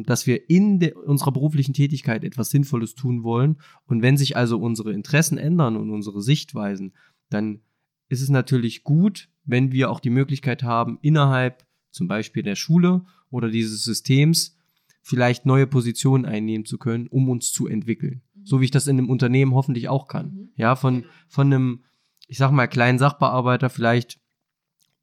dass 0.05 0.27
wir 0.27 0.49
in 0.49 0.83
unserer 1.07 1.33
beruflichen 1.33 1.75
Tätigkeit 1.75 2.25
etwas 2.25 2.51
Sinnvolles 2.51 2.95
tun 2.95 3.23
wollen. 3.23 3.57
Und 3.87 4.03
wenn 4.03 4.17
sich 4.17 4.37
also 4.37 4.59
unsere 4.59 4.93
Interessen 4.93 5.39
ändern 5.39 5.77
und 5.77 5.91
unsere 5.91 6.23
Sichtweisen, 6.23 6.93
dann 7.31 7.61
ist 8.09 8.21
es 8.21 8.29
natürlich 8.29 8.85
gut, 8.85 9.29
wenn 9.45 9.73
wir 9.73 9.91
auch 9.91 10.01
die 10.01 10.11
Möglichkeit 10.11 10.63
haben, 10.63 10.99
innerhalb 11.03 11.65
zum 11.91 12.09
Beispiel 12.09 12.43
der 12.43 12.55
Schule 12.55 13.05
oder 13.31 13.51
dieses 13.51 13.85
Systems 13.85 14.57
vielleicht 15.03 15.47
neue 15.47 15.67
Positionen 15.67 16.25
einnehmen 16.25 16.65
zu 16.65 16.79
können, 16.79 17.09
um 17.09 17.29
uns 17.29 17.53
zu 17.53 17.67
entwickeln. 17.67 18.23
Mhm. 18.35 18.47
So 18.47 18.61
wie 18.61 18.67
ich 18.67 18.71
das 18.71 18.87
in 18.87 18.99
einem 18.99 19.11
Unternehmen 19.11 19.55
hoffentlich 19.55 19.89
auch 19.89 20.07
kann. 20.07 20.27
Mhm. 20.27 20.49
Ja, 20.57 20.77
von, 20.77 21.01
genau. 21.01 21.13
von 21.29 21.47
einem, 21.47 21.85
ich 22.29 22.39
sag 22.39 22.53
mal, 22.53 22.69
kleinen 22.69 22.99
Sachbearbeiter 22.99 23.69
vielleicht 23.69 24.21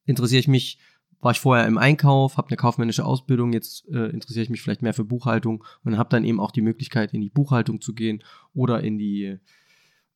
interessiere 0.06 0.40
ich 0.40 0.48
mich 0.48 0.80
war 1.22 1.32
ich 1.32 1.40
vorher 1.40 1.68
im 1.68 1.78
Einkauf, 1.78 2.38
habe 2.38 2.50
eine 2.50 2.58
kaufmännische 2.58 3.06
Ausbildung, 3.06 3.54
jetzt 3.54 3.88
äh, 3.90 4.08
interessiere 4.08 4.44
ich 4.44 4.50
mich 4.50 4.62
vielleicht 4.62 4.82
mehr 4.82 4.94
für 4.94 5.04
Buchhaltung 5.04 5.64
und 5.84 5.98
habe 5.98 6.10
dann 6.10 6.24
eben 6.24 6.40
auch 6.40 6.52
die 6.52 6.62
Möglichkeit, 6.62 7.14
in 7.14 7.22
die 7.22 7.30
Buchhaltung 7.30 7.82
zu 7.82 7.94
gehen 7.94 8.24
oder 8.54 8.82
in 8.82 8.98
die 8.98 9.38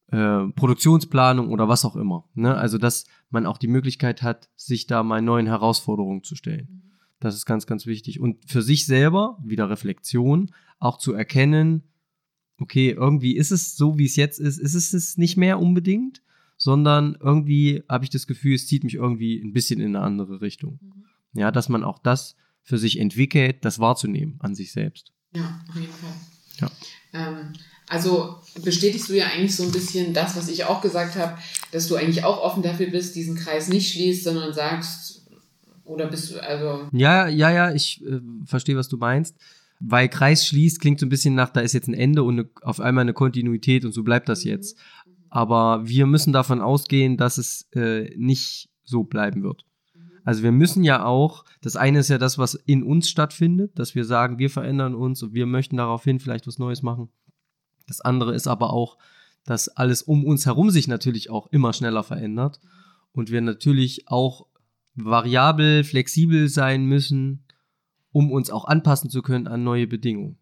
äh, 0.07 0.47
Produktionsplanung 0.55 1.49
oder 1.49 1.67
was 1.67 1.85
auch 1.85 1.95
immer. 1.95 2.29
Ne? 2.35 2.55
Also, 2.55 2.77
dass 2.77 3.05
man 3.29 3.45
auch 3.45 3.57
die 3.57 3.67
Möglichkeit 3.67 4.21
hat, 4.21 4.49
sich 4.55 4.87
da 4.87 5.03
mal 5.03 5.21
neuen 5.21 5.47
Herausforderungen 5.47 6.23
zu 6.23 6.35
stellen. 6.35 6.67
Mhm. 6.69 6.91
Das 7.19 7.35
ist 7.35 7.45
ganz, 7.45 7.65
ganz 7.65 7.85
wichtig. 7.85 8.19
Und 8.19 8.49
für 8.49 8.61
sich 8.61 8.85
selber, 8.85 9.37
wieder 9.43 9.69
Reflexion, 9.69 10.51
auch 10.79 10.97
zu 10.97 11.13
erkennen, 11.13 11.83
okay, 12.59 12.91
irgendwie 12.91 13.35
ist 13.35 13.51
es 13.51 13.75
so, 13.75 13.97
wie 13.97 14.05
es 14.05 14.15
jetzt 14.15 14.39
ist, 14.39 14.59
ist 14.59 14.73
es 14.73 14.93
es 14.93 15.17
nicht 15.17 15.37
mehr 15.37 15.59
unbedingt, 15.59 16.21
sondern 16.63 17.17
irgendwie 17.19 17.83
habe 17.89 18.05
ich 18.05 18.09
das 18.09 18.25
Gefühl, 18.25 18.55
es 18.55 18.67
zieht 18.67 18.85
mich 18.85 18.93
irgendwie 18.93 19.37
ein 19.37 19.51
bisschen 19.51 19.81
in 19.81 19.97
eine 19.97 20.05
andere 20.05 20.39
Richtung. 20.39 20.79
Mhm. 20.81 21.03
Ja, 21.37 21.51
dass 21.51 21.67
man 21.67 21.83
auch 21.83 21.99
das 21.99 22.37
für 22.61 22.77
sich 22.77 22.99
entwickelt, 22.99 23.65
das 23.65 23.79
wahrzunehmen 23.79 24.37
an 24.39 24.55
sich 24.55 24.71
selbst. 24.71 25.11
Ja, 25.35 25.59
auf 25.67 25.75
jeden 25.75 25.91
Fall. 25.91 26.13
Ja. 26.61 26.71
Ähm, 27.11 27.51
also 27.89 28.37
bestätigst 28.63 29.09
du 29.09 29.13
ja 29.13 29.25
eigentlich 29.25 29.57
so 29.57 29.63
ein 29.63 29.73
bisschen 29.73 30.13
das, 30.13 30.37
was 30.37 30.47
ich 30.47 30.63
auch 30.63 30.79
gesagt 30.79 31.17
habe, 31.17 31.37
dass 31.73 31.89
du 31.89 31.97
eigentlich 31.97 32.23
auch 32.23 32.39
offen 32.39 32.63
dafür 32.63 32.87
bist, 32.87 33.17
diesen 33.17 33.35
Kreis 33.35 33.67
nicht 33.67 33.91
schließt, 33.91 34.23
sondern 34.23 34.53
sagst, 34.53 35.27
oder 35.83 36.07
bist 36.07 36.31
du, 36.31 36.41
also. 36.41 36.87
Ja, 36.93 37.27
ja, 37.27 37.51
ja, 37.51 37.73
ich 37.73 38.01
äh, 38.05 38.21
verstehe, 38.45 38.77
was 38.77 38.87
du 38.87 38.95
meinst. 38.95 39.35
Weil 39.85 40.07
Kreis 40.07 40.47
schließt, 40.47 40.79
klingt 40.79 41.01
so 41.01 41.05
ein 41.05 41.09
bisschen 41.09 41.35
nach, 41.35 41.49
da 41.49 41.59
ist 41.59 41.73
jetzt 41.73 41.89
ein 41.89 41.93
Ende 41.93 42.23
und 42.23 42.39
eine, 42.39 42.49
auf 42.61 42.79
einmal 42.79 43.01
eine 43.01 43.11
Kontinuität 43.11 43.83
und 43.83 43.91
so 43.91 44.03
bleibt 44.03 44.29
das 44.29 44.45
mhm. 44.45 44.51
jetzt. 44.51 44.77
Aber 45.33 45.87
wir 45.87 46.05
müssen 46.05 46.31
davon 46.31 46.61
ausgehen, 46.61 47.17
dass 47.17 47.39
es 47.39 47.67
äh, 47.73 48.15
nicht 48.15 48.69
so 48.83 49.03
bleiben 49.03 49.41
wird. 49.41 49.65
Mhm. 49.95 50.11
Also 50.23 50.43
wir 50.43 50.51
müssen 50.51 50.83
ja 50.83 51.03
auch, 51.05 51.43
das 51.59 51.75
eine 51.75 51.97
ist 51.97 52.09
ja 52.09 52.19
das, 52.19 52.37
was 52.37 52.53
in 52.53 52.83
uns 52.83 53.09
stattfindet, 53.09 53.79
dass 53.79 53.95
wir 53.95 54.05
sagen, 54.05 54.37
wir 54.37 54.51
verändern 54.51 54.93
uns 54.93 55.23
und 55.23 55.33
wir 55.33 55.47
möchten 55.47 55.77
daraufhin 55.77 56.19
vielleicht 56.19 56.45
was 56.45 56.59
Neues 56.59 56.83
machen. 56.83 57.09
Das 57.87 57.99
andere 57.99 58.35
ist 58.35 58.45
aber 58.45 58.73
auch, 58.73 58.99
dass 59.43 59.69
alles 59.69 60.03
um 60.03 60.23
uns 60.23 60.45
herum 60.45 60.69
sich 60.69 60.87
natürlich 60.87 61.31
auch 61.31 61.47
immer 61.47 61.73
schneller 61.73 62.03
verändert 62.03 62.59
und 63.11 63.31
wir 63.31 63.41
natürlich 63.41 64.07
auch 64.09 64.45
variabel, 64.93 65.83
flexibel 65.83 66.47
sein 66.47 66.85
müssen, 66.85 67.43
um 68.11 68.31
uns 68.31 68.51
auch 68.51 68.65
anpassen 68.65 69.09
zu 69.09 69.23
können 69.23 69.47
an 69.47 69.63
neue 69.63 69.87
Bedingungen. 69.87 70.37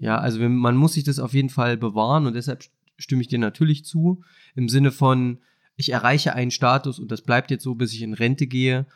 Ja, 0.00 0.18
also 0.18 0.40
man 0.40 0.74
muss 0.74 0.94
sich 0.94 1.04
das 1.04 1.20
auf 1.20 1.32
jeden 1.32 1.48
Fall 1.48 1.76
bewahren 1.76 2.26
und 2.26 2.34
deshalb 2.34 2.64
stimme 2.96 3.22
ich 3.22 3.28
dir 3.28 3.38
natürlich 3.38 3.84
zu, 3.84 4.22
im 4.54 4.68
Sinne 4.68 4.92
von, 4.92 5.40
ich 5.76 5.90
erreiche 5.90 6.34
einen 6.34 6.50
Status 6.50 6.98
und 6.98 7.10
das 7.10 7.22
bleibt 7.22 7.50
jetzt 7.50 7.64
so, 7.64 7.74
bis 7.74 7.92
ich 7.92 8.02
in 8.02 8.14
Rente 8.14 8.46
gehe. 8.46 8.86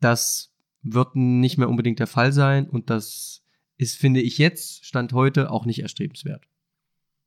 Das 0.00 0.52
wird 0.82 1.16
nicht 1.16 1.58
mehr 1.58 1.68
unbedingt 1.68 1.98
der 1.98 2.06
Fall 2.06 2.32
sein 2.32 2.68
und 2.68 2.90
das 2.90 3.42
ist, 3.76 3.96
finde 3.96 4.20
ich 4.20 4.38
jetzt, 4.38 4.84
Stand 4.84 5.12
heute, 5.12 5.50
auch 5.50 5.66
nicht 5.66 5.80
erstrebenswert. 5.80 6.44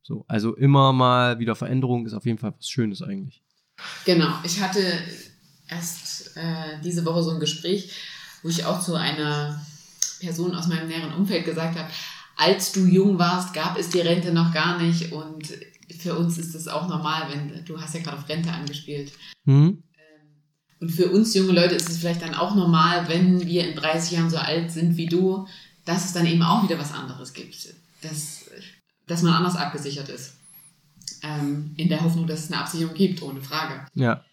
So, 0.02 0.26
also 0.28 0.56
immer 0.56 0.94
mal 0.94 1.40
wieder 1.40 1.56
Veränderung 1.56 2.06
ist 2.06 2.14
auf 2.14 2.26
jeden 2.26 2.38
Fall 2.38 2.54
was 2.58 2.68
Schönes 2.68 3.02
eigentlich. 3.02 3.42
Genau, 4.06 4.34
ich 4.44 4.62
hatte 4.62 4.82
erst 5.68 6.36
äh, 6.36 6.82
diese 6.84 7.06
Woche 7.06 7.24
so 7.24 7.32
ein 7.32 7.40
Gespräch, 7.40 7.92
wo 8.44 8.50
ich 8.50 8.66
auch 8.66 8.82
zu 8.82 8.96
einer 8.96 9.66
Person 10.20 10.56
aus 10.56 10.68
meinem 10.68 10.88
näheren 10.88 11.14
Umfeld 11.14 11.46
gesagt 11.46 11.78
habe, 11.78 11.90
als 12.36 12.72
du 12.72 12.86
jung 12.86 13.20
warst, 13.20 13.54
gab 13.54 13.78
es 13.78 13.90
die 13.90 14.00
Rente 14.00 14.34
noch 14.34 14.54
gar 14.54 14.82
nicht 14.82 15.12
und 15.12 15.50
für 16.00 16.18
uns 16.18 16.38
ist 16.38 16.56
das 16.56 16.68
auch 16.68 16.88
normal, 16.88 17.28
wenn 17.32 17.66
du 17.66 17.80
hast 17.80 17.94
ja 17.94 18.02
gerade 18.02 18.18
auf 18.18 18.30
Rente 18.30 18.52
angespielt. 18.52 19.12
Mhm. 19.46 19.84
Und 20.80 20.90
für 20.90 21.10
uns 21.10 21.34
junge 21.34 21.54
Leute 21.54 21.76
ist 21.76 21.90
es 21.90 21.98
vielleicht 21.98 22.22
dann 22.22 22.36
auch 22.36 22.56
normal, 22.56 23.08
wenn 23.08 23.46
wir 23.46 23.68
in 23.68 23.76
30 23.76 24.12
Jahren 24.12 24.30
so 24.30 24.38
alt 24.38 24.72
sind 24.72 24.98
wie 24.98 25.06
du, 25.06 25.48
dass 25.86 26.06
es 26.06 26.14
dann 26.14 26.26
eben 26.26 26.44
auch 26.44 26.64
wieder 26.64 26.78
was 26.78 26.94
anderes 26.94 27.34
gibt. 27.34 27.74
Das 28.02 28.44
dass 29.08 29.22
man 29.22 29.34
anders 29.34 29.56
abgesichert 29.56 30.10
ist. 30.10 30.36
Ähm, 31.22 31.74
in 31.78 31.90
der 31.90 32.02
Hoffnung, 32.02 32.28
dass 32.28 32.46
es 32.46 32.52
eine 32.52 32.62
Absicherung 32.62 32.94
gibt, 32.94 33.22
ohne 33.22 33.42
Frage. 33.42 33.86
Ja. 33.96 34.24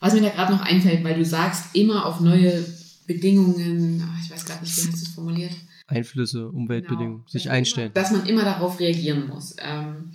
Was 0.00 0.14
mir 0.14 0.22
da 0.22 0.30
gerade 0.30 0.52
noch 0.52 0.62
einfällt, 0.62 1.04
weil 1.04 1.16
du 1.16 1.24
sagst, 1.24 1.74
immer 1.74 2.06
auf 2.06 2.20
neue 2.20 2.64
Bedingungen, 3.06 4.02
ah, 4.04 4.18
ich 4.22 4.30
weiß 4.30 4.44
gerade 4.44 4.62
nicht, 4.62 4.76
wie 4.76 4.88
hast 4.88 4.92
du 4.92 5.06
es 5.06 5.08
formuliert? 5.08 5.52
Einflüsse, 5.86 6.48
Umweltbedingungen, 6.48 7.18
genau. 7.18 7.28
sich 7.28 7.50
einstellen. 7.50 7.92
Dass 7.94 8.10
man 8.10 8.26
immer 8.26 8.44
darauf 8.44 8.78
reagieren 8.78 9.26
muss. 9.28 9.56
Ähm, 9.58 10.12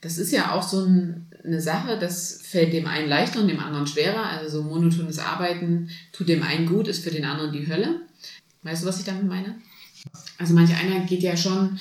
das 0.00 0.18
ist 0.18 0.32
ja 0.32 0.52
auch 0.52 0.62
so 0.62 0.84
ein, 0.84 1.26
eine 1.44 1.60
Sache, 1.60 1.98
das 1.98 2.40
fällt 2.42 2.72
dem 2.72 2.86
einen 2.86 3.08
leichter 3.08 3.40
und 3.40 3.48
dem 3.48 3.60
anderen 3.60 3.86
schwerer. 3.86 4.24
Also 4.24 4.58
so 4.58 4.68
monotones 4.68 5.18
Arbeiten 5.18 5.90
tut 6.12 6.28
dem 6.28 6.42
einen 6.42 6.66
gut, 6.66 6.88
ist 6.88 7.02
für 7.02 7.10
den 7.10 7.24
anderen 7.24 7.52
die 7.52 7.66
Hölle. 7.66 8.00
Weißt 8.62 8.82
du, 8.82 8.86
was 8.86 8.98
ich 8.98 9.04
damit 9.04 9.24
meine? 9.24 9.56
Also 10.38 10.54
manch 10.54 10.74
einer 10.74 11.00
geht 11.00 11.22
ja 11.22 11.36
schon 11.36 11.78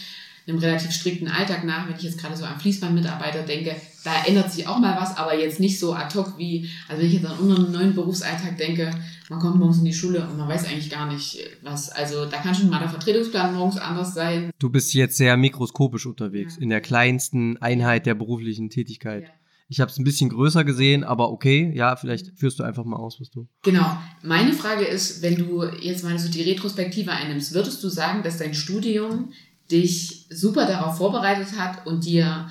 einem 0.48 0.60
relativ 0.60 0.92
strikten 0.92 1.28
Alltag 1.28 1.64
nach. 1.64 1.88
Wenn 1.88 1.96
ich 1.96 2.04
jetzt 2.04 2.20
gerade 2.20 2.38
so 2.38 2.46
an 2.46 2.60
Fließbandmitarbeiter 2.60 3.44
denke, 3.44 3.76
da 4.08 4.24
ändert 4.24 4.50
sich 4.50 4.66
auch 4.68 4.80
mal 4.80 4.96
was, 4.98 5.18
aber 5.18 5.38
jetzt 5.38 5.60
nicht 5.60 5.78
so 5.78 5.94
ad 5.94 6.18
hoc 6.18 6.38
wie, 6.38 6.70
also 6.88 7.02
wenn 7.02 7.08
ich 7.10 7.16
jetzt 7.16 7.26
an 7.26 7.38
unseren 7.40 7.74
neuen 7.74 7.94
Berufsalltag 7.94 8.58
denke, 8.58 8.90
man 9.30 9.40
kommt 9.40 9.58
morgens 9.58 9.80
in 9.80 9.86
die 9.86 9.94
Schule 9.94 10.26
und 10.26 10.38
man 10.38 10.48
weiß 10.48 10.66
eigentlich 10.66 10.90
gar 10.90 11.12
nicht, 11.12 11.40
was, 11.62 11.90
also 11.90 12.26
da 12.26 12.38
kann 12.38 12.56
schon 12.56 12.70
mal 12.70 12.80
der 12.80 12.88
Vertretungsplan 12.88 13.54
morgens 13.54 13.78
anders 13.78 14.14
sein. 14.14 14.52
Du 14.60 14.70
bist 14.70 14.94
jetzt 14.94 15.18
sehr 15.18 15.36
mikroskopisch 15.36 16.06
unterwegs, 16.06 16.56
ja. 16.56 16.62
in 16.62 16.70
der 16.70 16.80
kleinsten 16.80 17.58
Einheit 17.58 18.06
der 18.06 18.16
beruflichen 18.16 18.70
Tätigkeit. 18.70 19.24
Ja. 19.24 19.30
Ich 19.68 19.82
habe 19.82 19.92
es 19.92 19.98
ein 19.98 20.06
bisschen 20.06 20.30
größer 20.30 20.64
gesehen, 20.64 21.04
aber 21.04 21.30
okay, 21.30 21.74
ja, 21.76 21.98
vielleicht 21.98 22.40
führst 22.40 22.60
du 22.60 22.64
einfach 22.64 22.86
mal 22.86 22.96
aus, 22.96 23.20
was 23.20 23.30
du. 23.30 23.50
Genau. 23.64 23.98
Meine 24.24 24.54
Frage 24.54 24.86
ist, 24.86 25.22
wenn 25.22 25.36
du 25.36 25.66
jetzt 25.82 26.06
mal 26.06 26.18
so 26.18 26.32
die 26.32 26.44
Retrospektive 26.44 27.12
einnimmst, 27.12 27.54
würdest 27.54 27.84
du 27.84 27.90
sagen, 27.90 28.24
dass 28.24 28.38
dein 28.38 28.54
Studium 28.54 29.34
dich 29.70 30.28
super 30.30 30.66
darauf 30.66 30.98
vorbereitet 30.98 31.60
hat 31.60 31.86
und 31.86 32.06
dir 32.06 32.48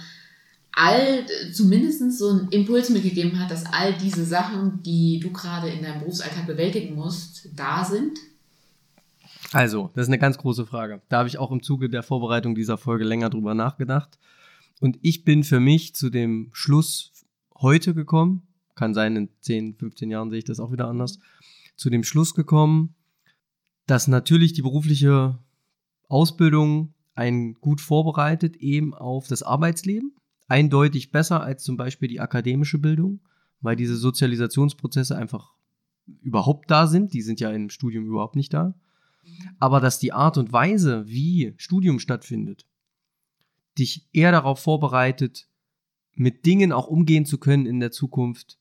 all 0.76 1.24
zumindest 1.52 2.18
so 2.18 2.28
einen 2.28 2.48
Impuls 2.50 2.90
mitgegeben 2.90 3.40
hat, 3.40 3.50
dass 3.50 3.64
all 3.66 3.94
diese 3.94 4.24
Sachen, 4.24 4.82
die 4.82 5.18
du 5.18 5.32
gerade 5.32 5.68
in 5.70 5.82
deinem 5.82 6.00
Berufsalltag 6.00 6.46
bewältigen 6.46 6.94
musst, 6.94 7.48
da 7.56 7.84
sind? 7.84 8.18
Also, 9.52 9.90
das 9.94 10.02
ist 10.02 10.08
eine 10.08 10.18
ganz 10.18 10.36
große 10.36 10.66
Frage. 10.66 11.00
Da 11.08 11.18
habe 11.18 11.28
ich 11.28 11.38
auch 11.38 11.50
im 11.50 11.62
Zuge 11.62 11.88
der 11.88 12.02
Vorbereitung 12.02 12.54
dieser 12.54 12.76
Folge 12.76 13.04
länger 13.04 13.30
drüber 13.30 13.54
nachgedacht. 13.54 14.18
Und 14.78 14.98
ich 15.00 15.24
bin 15.24 15.44
für 15.44 15.60
mich 15.60 15.94
zu 15.94 16.10
dem 16.10 16.50
Schluss 16.52 17.12
heute 17.58 17.94
gekommen, 17.94 18.46
kann 18.74 18.92
sein, 18.92 19.16
in 19.16 19.28
10, 19.40 19.76
15 19.76 20.10
Jahren 20.10 20.28
sehe 20.28 20.40
ich 20.40 20.44
das 20.44 20.60
auch 20.60 20.72
wieder 20.72 20.88
anders, 20.88 21.18
zu 21.74 21.88
dem 21.88 22.04
Schluss 22.04 22.34
gekommen, 22.34 22.94
dass 23.86 24.08
natürlich 24.08 24.52
die 24.52 24.62
berufliche 24.62 25.38
Ausbildung 26.08 26.92
einen 27.14 27.54
gut 27.54 27.80
vorbereitet 27.80 28.56
eben 28.56 28.92
auf 28.92 29.26
das 29.26 29.42
Arbeitsleben. 29.42 30.12
Eindeutig 30.48 31.10
besser 31.10 31.42
als 31.42 31.64
zum 31.64 31.76
Beispiel 31.76 32.08
die 32.08 32.20
akademische 32.20 32.78
Bildung, 32.78 33.20
weil 33.60 33.76
diese 33.76 33.96
Sozialisationsprozesse 33.96 35.16
einfach 35.16 35.54
überhaupt 36.22 36.70
da 36.70 36.86
sind. 36.86 37.12
Die 37.14 37.22
sind 37.22 37.40
ja 37.40 37.50
im 37.50 37.70
Studium 37.70 38.06
überhaupt 38.06 38.36
nicht 38.36 38.54
da. 38.54 38.74
Aber 39.58 39.80
dass 39.80 39.98
die 39.98 40.12
Art 40.12 40.38
und 40.38 40.52
Weise, 40.52 41.04
wie 41.08 41.54
Studium 41.56 41.98
stattfindet, 41.98 42.64
dich 43.76 44.08
eher 44.12 44.30
darauf 44.30 44.60
vorbereitet, 44.60 45.48
mit 46.14 46.46
Dingen 46.46 46.72
auch 46.72 46.86
umgehen 46.86 47.26
zu 47.26 47.38
können 47.38 47.66
in 47.66 47.80
der 47.80 47.90
Zukunft, 47.90 48.58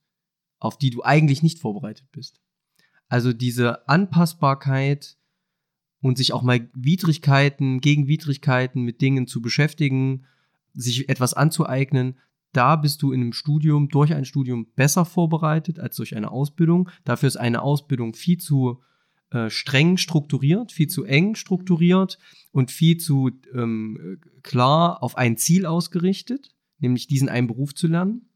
auf 0.60 0.78
die 0.78 0.90
du 0.90 1.04
eigentlich 1.04 1.44
nicht 1.44 1.60
vorbereitet 1.60 2.12
bist. 2.12 2.42
Also 3.08 3.32
diese 3.32 3.88
Anpassbarkeit, 3.88 5.18
und 6.06 6.20
sich 6.20 6.34
auch 6.34 6.44
mal 6.44 6.70
Widrigkeiten, 6.76 7.82
gegen 7.82 8.08
Widrigkeiten 8.08 8.84
mit 8.84 9.02
Dingen 9.02 9.26
zu 9.26 9.42
beschäftigen, 9.42 10.28
sich 10.76 11.10
etwas 11.10 11.34
anzueignen, 11.34 12.18
da 12.52 12.78
bist 12.78 13.02
du 13.02 13.12
in 13.12 13.22
einem 13.22 13.34
Studium, 13.34 13.90
durch 13.90 14.14
ein 14.14 14.24
Studium 14.24 14.68
besser 14.76 15.04
vorbereitet 15.04 15.80
als 15.80 15.98
durch 15.98 16.16
eine 16.16 16.32
Ausbildung. 16.32 16.90
Dafür 17.04 17.28
ist 17.28 17.36
eine 17.36 17.62
Ausbildung 17.62 18.14
viel 18.14 18.38
zu 18.38 18.82
äh, 19.32 19.50
streng 19.50 19.98
strukturiert, 19.98 20.72
viel 20.72 20.88
zu 20.88 21.04
eng 21.04 21.36
strukturiert 21.36 22.18
und 22.52 22.72
viel 22.72 22.96
zu 22.98 23.32
ähm, 23.54 24.20
klar 24.42 25.04
auf 25.04 25.18
ein 25.18 25.36
Ziel 25.36 25.66
ausgerichtet, 25.66 26.56
nämlich 26.80 27.08
diesen 27.08 27.28
einen 27.28 27.48
Beruf 27.48 27.76
zu 27.76 27.88
lernen. 27.88 28.30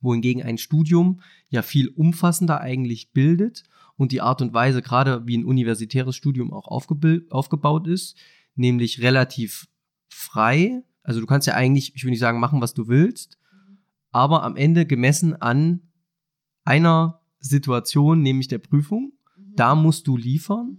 Wohingegen 0.00 0.42
ein 0.42 0.56
Studium 0.56 1.20
ja 1.48 1.62
viel 1.62 1.88
umfassender 1.88 2.60
eigentlich 2.60 3.10
bildet 3.10 3.64
und 3.96 4.12
die 4.12 4.20
Art 4.20 4.40
und 4.42 4.54
Weise, 4.54 4.80
gerade 4.80 5.26
wie 5.26 5.36
ein 5.36 5.44
universitäres 5.44 6.14
Studium 6.14 6.52
auch 6.52 6.68
aufgebaut 6.68 7.86
ist, 7.88 8.16
nämlich 8.54 9.02
relativ 9.02 9.66
frei. 10.08 10.84
Also 11.02 11.20
du 11.20 11.26
kannst 11.26 11.46
ja 11.46 11.54
eigentlich, 11.54 11.94
ich 11.94 12.04
will 12.04 12.10
nicht 12.10 12.20
sagen, 12.20 12.40
machen, 12.40 12.60
was 12.60 12.74
du 12.74 12.88
willst, 12.88 13.38
aber 14.10 14.42
am 14.42 14.56
Ende 14.56 14.86
gemessen 14.86 15.40
an 15.40 15.80
einer 16.64 17.20
Situation, 17.38 18.22
nämlich 18.22 18.48
der 18.48 18.58
Prüfung, 18.58 19.12
da 19.36 19.74
musst 19.74 20.06
du 20.06 20.16
liefern. 20.16 20.78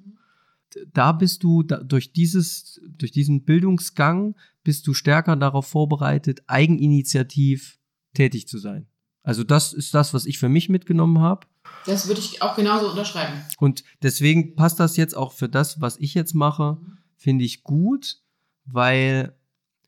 Da 0.94 1.12
bist 1.12 1.44
du 1.44 1.64
da, 1.64 1.78
durch 1.84 2.14
dieses, 2.14 2.80
durch 2.88 3.12
diesen 3.12 3.44
Bildungsgang 3.44 4.36
bist 4.64 4.88
du 4.88 4.94
stärker 4.94 5.36
darauf 5.36 5.68
vorbereitet, 5.68 6.44
eigeninitiativ 6.48 7.80
tätig 8.14 8.48
zu 8.48 8.58
sein. 8.58 8.88
Also 9.24 9.44
das 9.44 9.74
ist 9.74 9.94
das, 9.94 10.14
was 10.14 10.26
ich 10.26 10.40
für 10.40 10.50
mich 10.50 10.70
mitgenommen 10.70 11.20
habe. 11.20 11.48
Das 11.86 12.08
würde 12.08 12.22
ich 12.22 12.42
auch 12.42 12.56
genauso 12.56 12.90
unterschreiben. 12.90 13.34
Und 13.58 13.84
deswegen 14.02 14.56
passt 14.56 14.80
das 14.80 14.98
jetzt 14.98 15.16
auch 15.16 15.34
für 15.34 15.50
das, 15.50 15.82
was 15.82 15.98
ich 15.98 16.14
jetzt 16.14 16.34
mache, 16.34 16.80
finde 17.18 17.46
ich 17.46 17.64
gut, 17.64 18.22
weil 18.66 19.36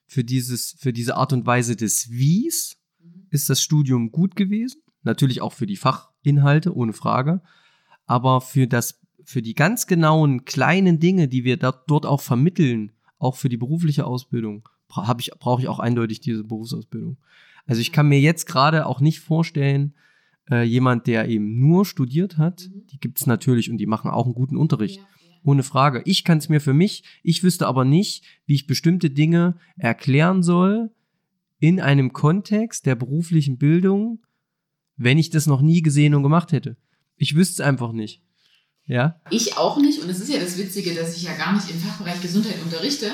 für 0.06 0.24
dieses, 0.24 0.76
für 0.80 0.94
diese 0.94 1.18
Art 1.18 1.34
und 1.34 1.46
Weise 1.46 1.76
des 1.76 2.10
Wies 2.10 2.78
ist 3.30 3.50
das 3.50 3.62
Studium 3.62 4.12
gut 4.12 4.36
gewesen. 4.36 4.82
Natürlich 5.04 5.42
auch 5.42 5.54
für 5.54 5.66
die 5.66 5.76
Fachinhalte, 5.76 6.76
ohne 6.76 6.94
Frage. 6.94 7.42
Aber 8.06 8.42
für 8.42 8.68
das, 8.68 9.02
für 9.24 9.42
die 9.42 9.54
ganz 9.54 9.88
genauen 9.88 10.46
kleinen 10.46 11.00
Dinge, 11.00 11.28
die 11.28 11.44
wir 11.44 11.58
dort, 11.58 11.90
dort 11.90 12.06
auch 12.06 12.22
vermitteln, 12.22 12.92
auch 13.18 13.36
für 13.36 13.50
die 13.50 13.58
berufliche 13.58 14.06
Ausbildung, 14.06 14.68
habe 14.92 15.22
ich, 15.22 15.32
brauche 15.40 15.62
ich 15.62 15.68
auch 15.68 15.80
eindeutig 15.80 16.20
diese 16.20 16.44
Berufsausbildung. 16.44 17.18
Also 17.66 17.82
ich 17.82 17.92
kann 17.92 18.08
mir 18.08 18.20
jetzt 18.20 18.46
gerade 18.46 18.86
auch 18.86 19.00
nicht 19.00 19.20
vorstellen, 19.20 19.96
äh, 20.52 20.64
jemand, 20.64 21.08
der 21.08 21.30
eben 21.30 21.60
nur 21.60 21.86
studiert 21.86 22.38
hat, 22.38 22.70
mhm. 22.70 22.86
die 22.88 23.00
gibt 23.00 23.20
es 23.20 23.28
natürlich 23.28 23.72
und 23.72 23.78
die 23.78 23.86
machen 23.86 24.12
auch 24.12 24.26
einen 24.26 24.36
guten 24.36 24.58
Unterricht. 24.58 24.98
Ja. 24.98 25.06
Ohne 25.44 25.64
Frage. 25.64 26.02
Ich 26.06 26.24
kann 26.24 26.38
es 26.38 26.50
mir 26.50 26.62
für 26.62 26.74
mich, 26.74 27.04
ich 27.22 27.44
wüsste 27.44 27.68
aber 27.68 27.86
nicht, 27.86 28.24
wie 28.46 28.56
ich 28.56 28.68
bestimmte 28.68 29.10
Dinge 29.10 29.58
erklären 29.78 30.44
soll 30.44 30.92
in 31.60 31.80
einem 31.80 32.14
Kontext 32.14 32.86
der 32.86 32.96
beruflichen 32.96 33.58
Bildung, 33.58 34.20
wenn 34.98 35.18
ich 35.18 35.30
das 35.30 35.48
noch 35.48 35.62
nie 35.62 35.82
gesehen 35.82 36.16
und 36.16 36.24
gemacht 36.24 36.52
hätte. 36.52 36.78
Ich 37.16 37.36
wüsste 37.36 37.62
es 37.62 37.68
einfach 37.68 37.92
nicht. 37.92 38.22
Ja? 38.86 39.22
Ich 39.30 39.58
auch 39.58 39.78
nicht. 39.78 40.02
Und 40.02 40.10
es 40.10 40.20
ist 40.20 40.30
ja 40.30 40.40
das 40.40 40.58
Witzige, 40.58 40.94
dass 40.94 41.16
ich 41.16 41.24
ja 41.24 41.36
gar 41.36 41.54
nicht 41.54 41.70
im 41.70 41.80
Fachbereich 41.80 42.22
Gesundheit 42.22 42.62
unterrichte. 42.64 43.12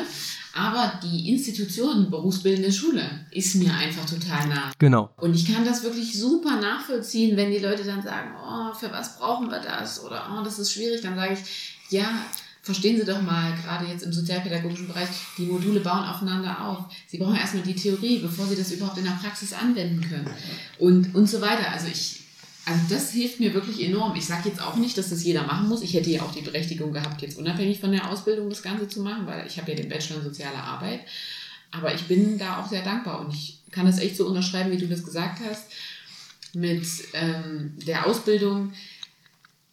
Aber 0.53 0.99
die 1.03 1.29
Institution 1.29 2.09
berufsbildende 2.09 2.71
Schule 2.71 3.27
ist 3.31 3.55
mir 3.55 3.71
einfach 3.71 4.05
total 4.05 4.47
nah. 4.47 4.71
Genau. 4.79 5.11
Und 5.17 5.35
ich 5.35 5.53
kann 5.53 5.63
das 5.63 5.83
wirklich 5.83 6.17
super 6.17 6.59
nachvollziehen, 6.59 7.37
wenn 7.37 7.51
die 7.51 7.59
Leute 7.59 7.83
dann 7.83 8.01
sagen, 8.01 8.31
oh, 8.35 8.73
für 8.73 8.91
was 8.91 9.19
brauchen 9.19 9.51
wir 9.51 9.59
das? 9.59 10.03
Oder 10.03 10.27
oh, 10.35 10.43
das 10.43 10.57
ist 10.57 10.73
schwierig. 10.73 11.01
Dann 11.01 11.15
sage 11.15 11.33
ich, 11.33 11.77
ja, 11.89 12.25
verstehen 12.61 12.97
Sie 12.97 13.05
doch 13.05 13.21
mal, 13.21 13.53
gerade 13.63 13.85
jetzt 13.85 14.03
im 14.03 14.13
sozialpädagogischen 14.13 14.87
Bereich, 14.87 15.09
die 15.37 15.45
Module 15.45 15.79
bauen 15.79 16.03
aufeinander 16.03 16.65
auf. 16.65 16.85
Sie 17.07 17.17
brauchen 17.17 17.35
erstmal 17.35 17.63
die 17.63 17.75
Theorie, 17.75 18.19
bevor 18.19 18.45
Sie 18.47 18.55
das 18.55 18.71
überhaupt 18.71 18.97
in 18.97 19.05
der 19.05 19.11
Praxis 19.11 19.53
anwenden 19.53 20.01
können. 20.01 20.29
Und, 20.77 21.15
und 21.15 21.27
so 21.27 21.41
weiter. 21.41 21.71
Also 21.71 21.87
ich 21.87 22.19
also 22.69 22.81
das 22.89 23.11
hilft 23.11 23.39
mir 23.39 23.55
wirklich 23.55 23.83
enorm. 23.83 24.15
Ich 24.15 24.27
sage 24.27 24.49
jetzt 24.49 24.61
auch 24.61 24.75
nicht, 24.75 24.95
dass 24.95 25.09
das 25.09 25.23
jeder 25.23 25.43
machen 25.43 25.67
muss. 25.67 25.81
Ich 25.81 25.95
hätte 25.95 26.11
ja 26.11 26.21
auch 26.21 26.31
die 26.31 26.41
Berechtigung 26.41 26.93
gehabt, 26.93 27.21
jetzt 27.23 27.39
unabhängig 27.39 27.79
von 27.79 27.91
der 27.91 28.07
Ausbildung 28.07 28.47
das 28.47 28.61
Ganze 28.61 28.87
zu 28.87 29.01
machen, 29.01 29.25
weil 29.25 29.47
ich 29.47 29.57
habe 29.57 29.71
ja 29.71 29.77
den 29.77 29.89
Bachelor 29.89 30.17
in 30.17 30.23
soziale 30.25 30.57
Arbeit. 30.57 30.99
Aber 31.71 31.95
ich 31.95 32.03
bin 32.03 32.37
da 32.37 32.61
auch 32.61 32.69
sehr 32.69 32.83
dankbar 32.83 33.21
und 33.21 33.33
ich 33.33 33.59
kann 33.71 33.87
das 33.87 33.97
echt 33.97 34.17
so 34.17 34.27
unterschreiben, 34.27 34.71
wie 34.71 34.77
du 34.77 34.87
das 34.87 35.03
gesagt 35.03 35.39
hast, 35.49 35.65
mit 36.53 36.85
ähm, 37.13 37.73
der 37.87 38.05
Ausbildung 38.05 38.73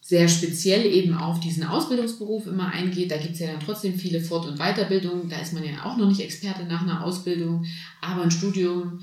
sehr 0.07 0.28
speziell 0.28 0.86
eben 0.86 1.14
auf 1.14 1.40
diesen 1.40 1.64
Ausbildungsberuf 1.64 2.46
immer 2.46 2.70
eingeht. 2.70 3.11
Da 3.11 3.16
gibt 3.16 3.34
es 3.34 3.40
ja 3.40 3.48
dann 3.48 3.59
trotzdem 3.59 3.98
viele 3.98 4.20
Fort- 4.20 4.46
und 4.46 4.57
Weiterbildungen. 4.59 5.28
Da 5.28 5.40
ist 5.40 5.52
man 5.52 5.64
ja 5.64 5.84
auch 5.84 5.96
noch 5.96 6.07
nicht 6.07 6.20
Experte 6.20 6.64
nach 6.64 6.82
einer 6.82 7.02
Ausbildung. 7.02 7.66
Aber 8.00 8.22
ein 8.22 8.30
Studium 8.30 9.00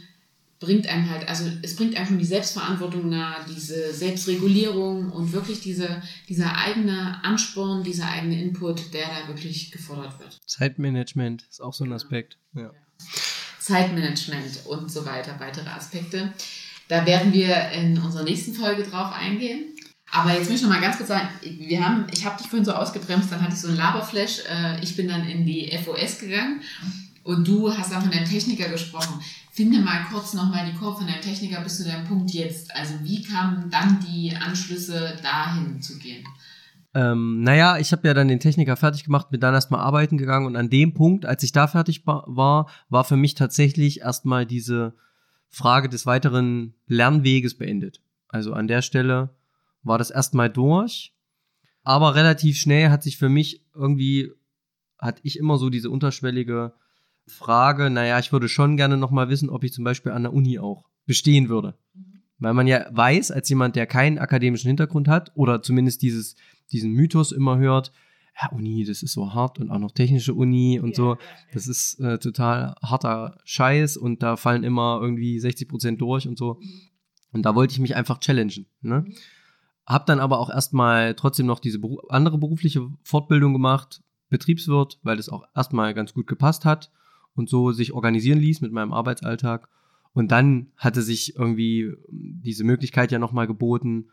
bringt 0.62 0.88
einem 0.88 1.10
halt, 1.10 1.28
also 1.28 1.44
es 1.62 1.76
bringt 1.76 1.98
einem 1.98 2.08
schon 2.08 2.20
die 2.20 2.26
Selbstverantwortung 2.26 3.10
nahe, 3.10 3.36
diese 3.54 3.94
Selbstregulierung 3.94 5.12
und 5.12 5.34
wirklich 5.34 5.60
diese, 5.60 6.02
dieser 6.30 6.58
eigene 6.58 7.22
Ansporn, 7.22 7.84
dieser 7.84 8.08
eigene 8.10 8.42
Input, 8.42 8.94
der 8.94 9.08
da 9.08 9.28
wirklich 9.28 9.72
gefordert 9.72 10.18
wird. 10.22 10.40
Zeitmanagement 10.46 11.44
ist 11.50 11.62
auch 11.62 11.74
so 11.74 11.84
ein 11.84 11.92
Aspekt. 11.92 12.38
Ja. 12.56 12.72
Zeitmanagement 13.60 14.66
und 14.68 14.90
so 14.90 15.06
weiter, 15.06 15.38
weitere 15.38 15.68
Aspekte. 15.68 16.32
Da 16.88 17.06
werden 17.06 17.34
wir 17.34 17.72
in 17.72 17.98
unserer 17.98 18.24
nächsten 18.24 18.54
Folge 18.54 18.84
drauf 18.84 19.12
eingehen. 19.12 19.74
Aber 20.12 20.32
jetzt 20.32 20.50
möchte 20.50 20.56
ich 20.56 20.62
noch 20.64 20.70
mal 20.70 20.82
ganz 20.82 20.98
kurz 20.98 21.10
sagen, 21.10 21.28
wir 21.42 21.84
haben, 21.84 22.06
ich 22.12 22.26
habe 22.26 22.38
dich 22.38 22.48
vorhin 22.48 22.66
so 22.66 22.74
ausgebremst, 22.74 23.32
dann 23.32 23.42
hatte 23.42 23.54
ich 23.54 23.62
so 23.62 23.70
einen 23.70 23.78
Laberflash. 23.78 24.44
Äh, 24.50 24.84
ich 24.84 24.96
bin 24.96 25.08
dann 25.08 25.28
in 25.28 25.46
die 25.46 25.76
FOS 25.84 26.20
gegangen 26.20 26.62
und 27.24 27.48
du 27.48 27.76
hast 27.76 27.92
dann 27.92 28.02
von 28.02 28.12
deinem 28.12 28.26
Techniker 28.26 28.70
gesprochen. 28.70 29.20
Finde 29.52 29.80
mal 29.80 30.06
kurz 30.12 30.34
nochmal 30.34 30.70
die 30.70 30.78
Kurve 30.78 30.98
von 30.98 31.08
deinem 31.08 31.22
Techniker 31.22 31.62
bis 31.62 31.78
zu 31.78 31.86
deinem 31.86 32.06
Punkt 32.06 32.32
jetzt. 32.32 32.76
Also 32.76 32.96
wie 33.04 33.24
kamen 33.24 33.70
dann 33.70 34.00
die 34.00 34.36
Anschlüsse 34.36 35.16
dahin 35.22 35.82
zu 35.82 35.98
gehen? 36.00 36.26
Ähm, 36.96 37.42
naja, 37.42 37.78
ich 37.78 37.92
habe 37.92 38.08
ja 38.08 38.14
dann 38.14 38.28
den 38.28 38.40
Techniker 38.40 38.76
fertig 38.76 39.04
gemacht, 39.04 39.32
bin 39.32 39.40
dann 39.40 39.56
erstmal 39.56 39.80
arbeiten 39.80 40.18
gegangen 40.18 40.46
und 40.46 40.56
an 40.56 40.70
dem 40.70 40.94
Punkt, 40.94 41.26
als 41.26 41.42
ich 41.42 41.52
da 41.52 41.68
fertig 41.68 42.06
war, 42.06 42.68
war 42.90 43.04
für 43.04 43.16
mich 43.18 43.34
tatsächlich 43.34 44.02
erstmal 44.02 44.46
diese 44.46 44.94
Frage 45.50 45.90
des 45.90 46.06
weiteren 46.06 46.76
Lernweges 46.88 47.58
beendet. 47.58 48.02
Also 48.28 48.54
an 48.54 48.68
der 48.68 48.82
Stelle 48.84 49.30
war 49.84 49.98
das 49.98 50.10
erstmal 50.10 50.50
durch, 50.50 51.14
aber 51.84 52.16
relativ 52.16 52.58
schnell 52.58 52.90
hat 52.90 53.04
sich 53.04 53.18
für 53.18 53.30
mich 53.30 53.66
irgendwie, 53.76 54.32
hatte 54.98 55.22
ich 55.24 55.38
immer 55.38 55.58
so 55.58 55.70
diese 55.70 55.90
unterschwellige 55.90 56.74
Frage, 57.28 57.90
naja, 57.90 58.20
ich 58.20 58.32
würde 58.32 58.50
schon 58.50 58.78
gerne 58.78 58.98
nochmal 58.98 59.30
wissen, 59.30 59.50
ob 59.50 59.64
ich 59.64 59.74
zum 59.74 59.84
Beispiel 59.84 60.12
an 60.12 60.24
der 60.24 60.34
Uni 60.34 60.60
auch 60.60 60.86
bestehen 61.06 61.50
würde. 61.50 61.78
Mhm. 61.94 62.22
Weil 62.40 62.54
man 62.54 62.68
ja 62.68 62.86
weiß, 62.92 63.32
als 63.32 63.50
jemand, 63.50 63.76
der 63.76 63.88
keinen 63.88 64.18
akademischen 64.18 64.68
Hintergrund 64.68 65.08
hat 65.08 65.32
oder 65.36 65.62
zumindest 65.62 66.02
dieses, 66.02 66.36
diesen 66.72 66.92
Mythos 66.92 67.32
immer 67.32 67.58
hört, 67.58 67.92
ja, 68.42 68.50
Uni, 68.52 68.84
das 68.84 69.04
ist 69.04 69.14
so 69.14 69.34
hart 69.34 69.60
und 69.60 69.70
auch 69.70 69.78
noch 69.78 69.92
technische 69.92 70.34
Uni 70.34 70.80
und 70.80 70.90
ja, 70.90 70.96
so, 70.96 71.18
das 71.54 71.68
ist 71.68 72.00
äh, 72.00 72.18
total 72.18 72.76
harter 72.82 73.38
Scheiß 73.44 73.96
und 73.96 74.24
da 74.24 74.38
fallen 74.38 74.64
immer 74.64 75.00
irgendwie 75.02 75.40
60 75.40 75.68
Prozent 75.68 76.02
durch 76.02 76.28
und 76.28 76.38
so. 76.38 76.60
Mhm. 76.60 76.82
Und 77.32 77.44
da 77.44 77.56
wollte 77.56 77.74
ich 77.74 77.80
mich 77.80 77.96
einfach 77.96 78.20
challengen. 78.20 78.66
Ne? 78.82 79.02
Mhm. 79.02 79.14
Hab 79.86 80.06
dann 80.06 80.20
aber 80.20 80.40
auch 80.40 80.50
erstmal 80.50 81.14
trotzdem 81.16 81.46
noch 81.46 81.60
diese 81.60 81.80
Beru 81.80 82.00
andere 82.10 82.38
berufliche 82.38 82.90
Fortbildung 83.04 83.54
gemacht, 83.54 84.02
Betriebswirt, 84.30 85.00
weil 85.04 85.18
das 85.18 85.30
auch 85.30 85.44
erstmal 85.56 85.94
ganz 85.94 86.14
gut 86.14 86.28
gepasst 86.28 86.66
hat 86.66 86.92
und 87.36 87.50
so 87.50 87.72
sich 87.72 87.94
organisieren 87.94 88.40
ließ 88.40 88.62
mit 88.62 88.72
meinem 88.72 88.94
Arbeitsalltag. 88.94 89.68
Und 90.14 90.32
dann 90.32 90.72
hatte 90.78 91.02
sich 91.02 91.36
irgendwie 91.36 91.94
diese 92.10 92.64
Möglichkeit 92.64 93.12
ja 93.12 93.20
nochmal 93.20 93.48
geboten, 93.48 94.10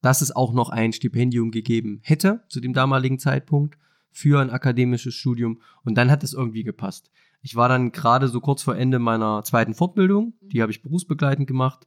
dass 0.00 0.20
es 0.20 0.34
auch 0.34 0.52
noch 0.52 0.70
ein 0.70 0.92
Stipendium 0.92 1.50
gegeben 1.50 2.00
hätte 2.02 2.42
zu 2.48 2.60
dem 2.60 2.72
damaligen 2.72 3.18
Zeitpunkt 3.18 3.78
für 4.10 4.40
ein 4.40 4.50
akademisches 4.50 5.14
Studium. 5.14 5.60
Und 5.84 5.96
dann 5.96 6.10
hat 6.10 6.24
es 6.24 6.32
irgendwie 6.32 6.64
gepasst. 6.64 7.10
Ich 7.42 7.56
war 7.56 7.68
dann 7.68 7.92
gerade 7.92 8.28
so 8.28 8.40
kurz 8.40 8.62
vor 8.62 8.76
Ende 8.76 8.98
meiner 8.98 9.42
zweiten 9.44 9.74
Fortbildung, 9.74 10.34
die 10.40 10.62
habe 10.62 10.72
ich 10.72 10.82
berufsbegleitend 10.82 11.46
gemacht. 11.46 11.86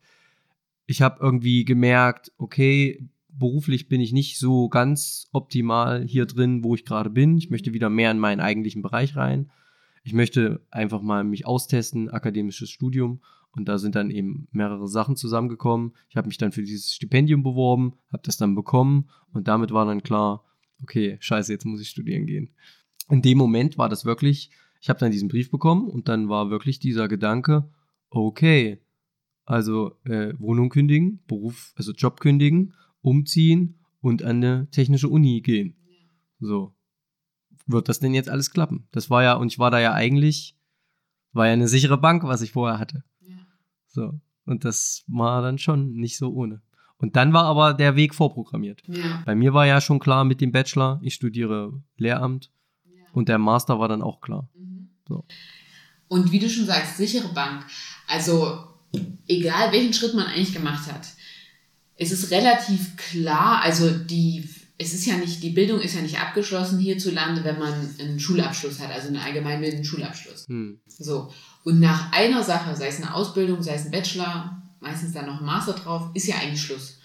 Ich 0.86 1.02
habe 1.02 1.20
irgendwie 1.22 1.66
gemerkt, 1.66 2.32
okay, 2.38 3.08
beruflich 3.38 3.88
bin 3.88 4.02
ich 4.02 4.14
nicht 4.14 4.40
so 4.40 4.70
ganz 4.70 5.28
optimal 5.32 6.06
hier 6.06 6.26
drin, 6.26 6.64
wo 6.64 6.76
ich 6.76 6.86
gerade 6.86 7.10
bin. 7.10 7.38
Ich 7.38 7.50
möchte 7.50 7.74
wieder 7.74 7.90
mehr 7.90 8.12
in 8.12 8.20
meinen 8.20 8.40
eigentlichen 8.40 8.82
Bereich 8.82 9.16
rein 9.16 9.50
ich 10.06 10.14
möchte 10.14 10.62
einfach 10.70 11.02
mal 11.02 11.24
mich 11.24 11.48
austesten, 11.48 12.10
akademisches 12.12 12.70
Studium. 12.70 13.22
Und 13.52 13.68
da 13.68 13.80
sind 13.80 13.96
dann 13.96 14.12
eben 14.12 14.48
mehrere 14.52 14.88
Sachen 14.88 15.16
zusammengekommen. 15.16 15.94
Ich 16.10 16.16
habe 16.16 16.28
mich 16.28 16.38
dann 16.38 16.52
für 16.52 16.62
dieses 16.62 16.94
Stipendium 16.94 17.42
beworben, 17.42 17.94
habe 18.14 18.22
das 18.24 18.38
dann 18.38 18.54
bekommen 18.54 19.10
und 19.34 19.48
damit 19.48 19.72
war 19.72 19.86
dann 19.86 20.04
klar, 20.04 20.44
okay, 20.84 21.18
scheiße, 21.20 21.52
jetzt 21.52 21.66
muss 21.66 21.82
ich 21.82 21.90
studieren 21.90 22.28
gehen. 22.28 22.52
In 23.10 23.24
dem 23.24 23.38
Moment 23.38 23.78
war 23.80 23.90
das 23.90 24.06
wirklich, 24.06 24.52
ich 24.80 24.90
habe 24.90 25.00
dann 25.00 25.12
diesen 25.12 25.30
Brief 25.30 25.50
bekommen 25.50 25.88
und 25.88 26.08
dann 26.08 26.30
war 26.30 26.52
wirklich 26.52 26.80
dieser 26.80 27.08
Gedanke, 27.08 27.68
okay, 28.10 28.80
also 29.46 29.96
äh, 30.04 30.34
Wohnung 30.38 30.70
kündigen, 30.70 31.24
Beruf, 31.26 31.74
also 31.78 31.94
Job 31.94 32.20
kündigen, 32.20 32.76
umziehen 33.06 33.80
und 34.02 34.24
an 34.24 34.38
eine 34.38 34.70
technische 34.72 35.10
Uni 35.10 35.42
gehen. 35.42 35.76
So 36.40 36.76
wird 37.68 37.90
das 37.90 38.00
denn 38.00 38.14
jetzt 38.14 38.30
alles 38.30 38.52
klappen? 38.52 38.88
Das 38.92 39.10
war 39.10 39.24
ja, 39.24 39.34
und 39.34 39.52
ich 39.52 39.60
war 39.60 39.72
da 39.72 39.80
ja 39.80 39.94
eigentlich, 39.94 40.56
war 41.34 41.48
ja 41.48 41.54
eine 41.54 41.68
sichere 41.68 41.98
Bank, 41.98 42.24
was 42.24 42.42
ich 42.42 42.52
vorher 42.52 42.80
hatte. 42.80 43.04
Ja. 43.22 43.38
So. 43.88 44.20
Und 44.46 44.64
das 44.64 45.04
war 45.08 45.42
dann 45.42 45.58
schon 45.58 45.94
nicht 45.96 46.18
so 46.18 46.32
ohne. 46.32 46.62
Und 46.98 47.16
dann 47.16 47.34
war 47.34 47.46
aber 47.46 47.74
der 47.74 47.96
Weg 47.96 48.14
vorprogrammiert. 48.16 48.82
Ja. 48.88 49.24
Bei 49.26 49.36
mir 49.36 49.54
war 49.54 49.66
ja 49.66 49.82
schon 49.82 50.00
klar 50.00 50.24
mit 50.24 50.40
dem 50.40 50.52
Bachelor, 50.52 51.00
ich 51.02 51.16
studiere 51.16 51.82
Lehramt 51.98 52.52
ja. 52.86 53.06
und 53.12 53.28
der 53.28 53.38
Master 53.38 53.80
war 53.80 53.88
dann 53.88 54.02
auch 54.02 54.22
klar. 54.22 54.50
Mhm. 54.56 54.90
So. 55.08 55.26
Und 56.08 56.32
wie 56.32 56.40
du 56.40 56.50
schon 56.50 56.66
sagst, 56.66 56.98
sichere 56.98 57.34
Bank. 57.34 57.66
Also 58.08 58.64
egal 59.28 59.72
welchen 59.72 59.94
Schritt 59.94 60.14
man 60.14 60.28
eigentlich 60.28 60.54
gemacht 60.54 60.92
hat, 60.92 61.08
es 61.98 62.12
ist 62.12 62.32
relativ 62.32 62.98
klar, 62.98 63.62
also 63.64 63.90
die 63.90 64.50
es 64.78 64.94
ist 64.94 65.06
ja 65.06 65.16
nicht, 65.16 65.42
die 65.42 65.52
Bildung 65.52 65.80
ist 65.80 65.96
ja 65.96 66.02
nicht 66.02 66.20
abgeschlossen 66.20 66.80
hierzulande, 66.80 67.44
wenn 67.44 67.60
man 67.60 67.74
einen 67.98 68.20
Schulabschluss 68.20 68.80
hat, 68.80 68.92
also 68.92 69.08
einen 69.08 69.18
allgemeinbildenden 69.18 69.86
Schulabschluss. 69.86 70.46
Hm. 70.48 70.80
So. 70.86 71.32
Und 71.64 71.80
nach 71.80 72.12
einer 72.12 72.44
Sache, 72.44 72.76
sei 72.76 72.88
es 72.88 73.02
eine 73.02 73.14
Ausbildung, 73.14 73.64
sei 73.64 73.76
es 73.76 73.86
ein 73.86 73.92
Bachelor, 73.92 74.62
meistens 74.82 75.14
dann 75.14 75.28
noch 75.28 75.40
ein 75.40 75.46
Master 75.46 75.74
drauf, 75.74 76.10
ist 76.14 76.28
ja 76.28 76.36
eigentlich 76.36 76.62
Schluss. 76.62 76.98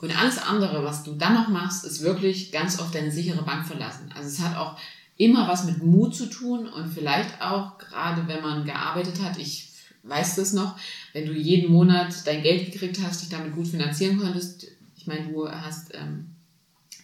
Und 0.00 0.20
alles 0.20 0.38
andere, 0.38 0.82
was 0.82 1.04
du 1.04 1.14
dann 1.14 1.34
noch 1.34 1.48
machst, 1.48 1.84
ist 1.84 2.02
wirklich 2.02 2.50
ganz 2.50 2.80
oft 2.80 2.92
deine 2.92 3.12
sichere 3.12 3.42
Bank 3.42 3.66
verlassen. 3.66 4.10
Also 4.16 4.28
es 4.28 4.40
hat 4.40 4.56
auch 4.56 4.76
immer 5.16 5.46
was 5.46 5.64
mit 5.64 5.80
Mut 5.82 6.16
zu 6.16 6.26
tun 6.26 6.66
und 6.66 6.92
vielleicht 6.92 7.40
auch, 7.40 7.78
gerade 7.78 8.26
wenn 8.26 8.42
man 8.42 8.64
gearbeitet 8.64 9.22
hat, 9.22 9.38
ich 9.38 9.70
weiß 10.02 10.34
das 10.34 10.52
noch, 10.52 10.76
wenn 11.12 11.26
du 11.26 11.32
jeden 11.32 11.70
Monat 11.70 12.26
dein 12.26 12.42
Geld 12.42 12.72
gekriegt 12.72 12.98
hast, 13.02 13.22
dich 13.22 13.28
damit 13.28 13.54
gut 13.54 13.68
finanzieren 13.68 14.18
konntest, 14.18 14.66
Ich 14.96 15.06
meine, 15.06 15.28
du 15.28 15.48
hast 15.48 15.92
ähm, 15.94 16.26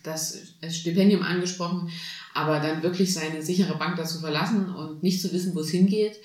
das 0.03 0.39
Stipendium 0.71 1.23
angesprochen, 1.23 1.91
aber 2.35 2.61
dann 2.61 2.83
wirklich 2.83 3.13
seine 3.13 3.43
sichere 3.43 3.77
Bank 3.77 3.97
dazu 3.97 4.21
verlassen 4.21 4.75
und 4.75 5.03
nicht 5.03 5.21
zu 5.21 5.33
wissen, 5.33 5.55
wo 5.55 5.61
es 5.61 5.71
hingeht. 5.71 6.19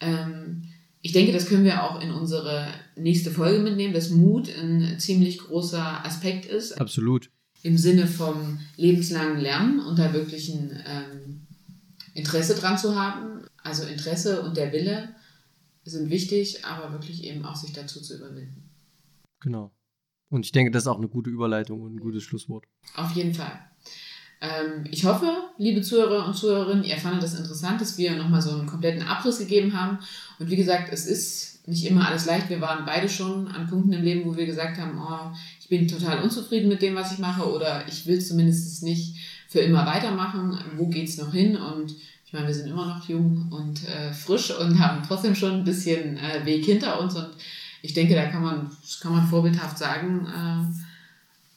Ähm, 0.00 0.64
ich 1.02 1.12
denke, 1.12 1.32
das 1.32 1.46
können 1.46 1.64
wir 1.64 1.84
auch 1.84 2.02
in 2.02 2.10
unsere 2.10 2.68
nächste 2.96 3.30
Folge 3.30 3.60
mitnehmen, 3.62 3.94
dass 3.94 4.10
Mut 4.10 4.48
ein 4.48 4.98
ziemlich 4.98 5.38
großer 5.38 6.04
Aspekt 6.04 6.46
ist. 6.46 6.80
Absolut. 6.80 7.30
Im 7.62 7.78
Sinne 7.78 8.06
vom 8.06 8.58
lebenslangen 8.76 9.40
Lernen 9.40 9.80
und 9.80 9.98
da 9.98 10.12
wirklich 10.12 10.48
ein 10.48 10.82
ähm, 10.86 11.46
Interesse 12.14 12.54
dran 12.54 12.76
zu 12.76 13.00
haben. 13.00 13.44
Also 13.62 13.84
Interesse 13.84 14.42
und 14.42 14.56
der 14.56 14.72
Wille 14.72 15.08
sind 15.90 16.10
wichtig, 16.10 16.64
aber 16.64 16.92
wirklich 16.92 17.24
eben 17.24 17.44
auch 17.44 17.56
sich 17.56 17.72
dazu 17.72 18.00
zu 18.00 18.16
überwinden. 18.16 18.70
Genau. 19.40 19.72
Und 20.28 20.44
ich 20.44 20.52
denke, 20.52 20.70
das 20.70 20.84
ist 20.84 20.88
auch 20.88 20.98
eine 20.98 21.08
gute 21.08 21.30
Überleitung 21.30 21.82
und 21.82 21.94
ein 21.94 22.00
gutes 22.00 22.24
Schlusswort. 22.24 22.66
Auf 22.96 23.12
jeden 23.12 23.34
Fall. 23.34 23.60
Ähm, 24.40 24.84
ich 24.90 25.04
hoffe, 25.04 25.30
liebe 25.56 25.80
Zuhörer 25.80 26.26
und 26.26 26.34
Zuhörerinnen, 26.34 26.84
ihr 26.84 26.96
fandet 26.96 27.22
das 27.22 27.38
interessant, 27.38 27.80
dass 27.80 27.96
wir 27.96 28.16
nochmal 28.16 28.42
so 28.42 28.50
einen 28.50 28.66
kompletten 28.66 29.02
Abriss 29.02 29.38
gegeben 29.38 29.72
haben. 29.78 29.98
Und 30.38 30.50
wie 30.50 30.56
gesagt, 30.56 30.92
es 30.92 31.06
ist 31.06 31.66
nicht 31.68 31.86
immer 31.86 32.08
alles 32.08 32.26
leicht. 32.26 32.50
Wir 32.50 32.60
waren 32.60 32.84
beide 32.84 33.08
schon 33.08 33.48
an 33.48 33.66
Punkten 33.66 33.92
im 33.92 34.02
Leben, 34.02 34.28
wo 34.28 34.36
wir 34.36 34.46
gesagt 34.46 34.78
haben, 34.78 34.98
oh, 34.98 35.34
ich 35.60 35.68
bin 35.68 35.88
total 35.88 36.22
unzufrieden 36.22 36.68
mit 36.68 36.82
dem, 36.82 36.94
was 36.94 37.12
ich 37.12 37.18
mache 37.18 37.50
oder 37.50 37.88
ich 37.88 38.06
will 38.06 38.20
zumindest 38.20 38.82
nicht 38.82 39.16
für 39.48 39.60
immer 39.60 39.86
weitermachen. 39.86 40.58
Wo 40.76 40.88
geht 40.88 41.08
es 41.08 41.18
noch 41.18 41.32
hin? 41.32 41.56
Und 41.56 41.94
meine, 42.36 42.46
wir 42.46 42.54
sind 42.54 42.68
immer 42.68 42.86
noch 42.86 43.08
jung 43.08 43.50
und 43.50 43.88
äh, 43.88 44.12
frisch 44.12 44.56
und 44.56 44.78
haben 44.78 45.02
trotzdem 45.06 45.34
schon 45.34 45.52
ein 45.52 45.64
bisschen 45.64 46.18
äh, 46.18 46.44
Weg 46.44 46.64
hinter 46.64 47.00
uns. 47.00 47.16
Und 47.16 47.30
ich 47.82 47.94
denke, 47.94 48.14
da 48.14 48.26
kann 48.26 48.42
man, 48.42 48.70
kann 49.00 49.12
man 49.12 49.26
vorbildhaft 49.26 49.78
sagen, 49.78 50.26
äh, 50.26 50.80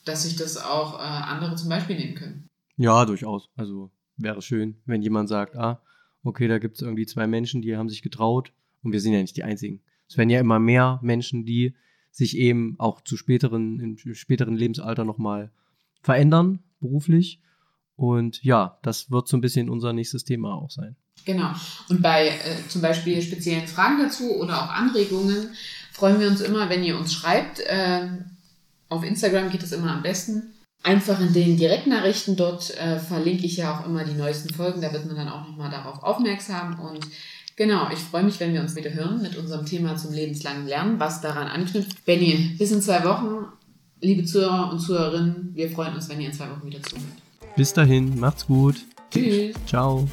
dass 0.04 0.24
sich 0.24 0.36
das 0.36 0.56
auch 0.56 0.98
äh, 0.98 1.02
andere 1.02 1.54
zum 1.54 1.68
Beispiel 1.68 1.96
nehmen 1.96 2.14
können. 2.14 2.48
Ja, 2.76 3.04
durchaus. 3.04 3.50
Also 3.56 3.90
wäre 4.16 4.42
schön, 4.42 4.76
wenn 4.86 5.02
jemand 5.02 5.28
sagt, 5.28 5.56
ah, 5.56 5.82
okay, 6.24 6.48
da 6.48 6.58
gibt 6.58 6.76
es 6.76 6.82
irgendwie 6.82 7.06
zwei 7.06 7.26
Menschen, 7.26 7.62
die 7.62 7.76
haben 7.76 7.88
sich 7.88 8.02
getraut 8.02 8.52
und 8.82 8.92
wir 8.92 9.00
sind 9.00 9.12
ja 9.12 9.20
nicht 9.20 9.36
die 9.36 9.44
einzigen. 9.44 9.82
Es 10.08 10.16
werden 10.16 10.30
ja 10.30 10.40
immer 10.40 10.58
mehr 10.58 10.98
Menschen, 11.02 11.44
die 11.44 11.74
sich 12.10 12.36
eben 12.36 12.74
auch 12.78 13.02
zu 13.02 13.16
späteren, 13.16 13.78
im 13.78 13.96
späteren 14.14 14.56
Lebensalter 14.56 15.04
nochmal 15.04 15.52
verändern, 16.02 16.60
beruflich. 16.80 17.40
Und 18.00 18.42
ja, 18.42 18.78
das 18.82 19.10
wird 19.10 19.28
so 19.28 19.36
ein 19.36 19.42
bisschen 19.42 19.68
unser 19.68 19.92
nächstes 19.92 20.24
Thema 20.24 20.54
auch 20.54 20.70
sein. 20.70 20.96
Genau. 21.26 21.50
Und 21.90 22.00
bei 22.00 22.28
äh, 22.28 22.68
zum 22.68 22.80
Beispiel 22.80 23.20
speziellen 23.20 23.66
Fragen 23.66 23.98
dazu 24.00 24.36
oder 24.36 24.62
auch 24.62 24.70
Anregungen 24.70 25.50
freuen 25.92 26.18
wir 26.18 26.28
uns 26.28 26.40
immer, 26.40 26.70
wenn 26.70 26.82
ihr 26.82 26.96
uns 26.96 27.12
schreibt. 27.12 27.60
Äh, 27.60 28.08
auf 28.88 29.04
Instagram 29.04 29.50
geht 29.50 29.62
es 29.62 29.72
immer 29.72 29.92
am 29.92 30.02
besten 30.02 30.54
einfach 30.82 31.20
in 31.20 31.32
den 31.32 31.56
Direktnachrichten 31.56 32.36
dort 32.36 32.74
äh, 32.78 32.98
verlinke 32.98 33.44
ich 33.44 33.58
ja 33.58 33.78
auch 33.78 33.86
immer 33.86 34.04
die 34.04 34.14
neuesten 34.14 34.52
Folgen. 34.52 34.80
Da 34.80 34.92
wird 34.92 35.06
man 35.06 35.16
dann 35.16 35.28
auch 35.28 35.46
nochmal 35.46 35.70
darauf 35.70 36.02
aufmerksam. 36.02 36.80
Und 36.80 37.06
genau, 37.56 37.88
ich 37.92 37.98
freue 37.98 38.22
mich, 38.22 38.40
wenn 38.40 38.54
wir 38.54 38.60
uns 38.60 38.76
wieder 38.76 38.92
hören 38.92 39.20
mit 39.22 39.36
unserem 39.36 39.66
Thema 39.66 39.96
zum 39.96 40.12
lebenslangen 40.12 40.66
Lernen, 40.66 40.98
was 40.98 41.20
daran 41.20 41.48
anknüpft. 41.48 42.04
Benny, 42.04 42.54
bis 42.58 42.72
in 42.72 42.82
zwei 42.82 43.04
Wochen. 43.04 43.46
Liebe 44.02 44.24
Zuhörer 44.24 44.72
und 44.72 44.78
Zuhörerinnen, 44.78 45.50
wir 45.54 45.70
freuen 45.70 45.94
uns, 45.94 46.08
wenn 46.08 46.20
ihr 46.20 46.28
in 46.28 46.32
zwei 46.32 46.48
Wochen 46.50 46.64
wieder 46.64 46.82
zuhört. 46.82 47.04
Bis 47.56 47.72
dahin, 47.72 48.18
macht's 48.18 48.46
gut. 48.46 48.76
Tschüss. 49.10 49.54
Ciao. 49.66 50.06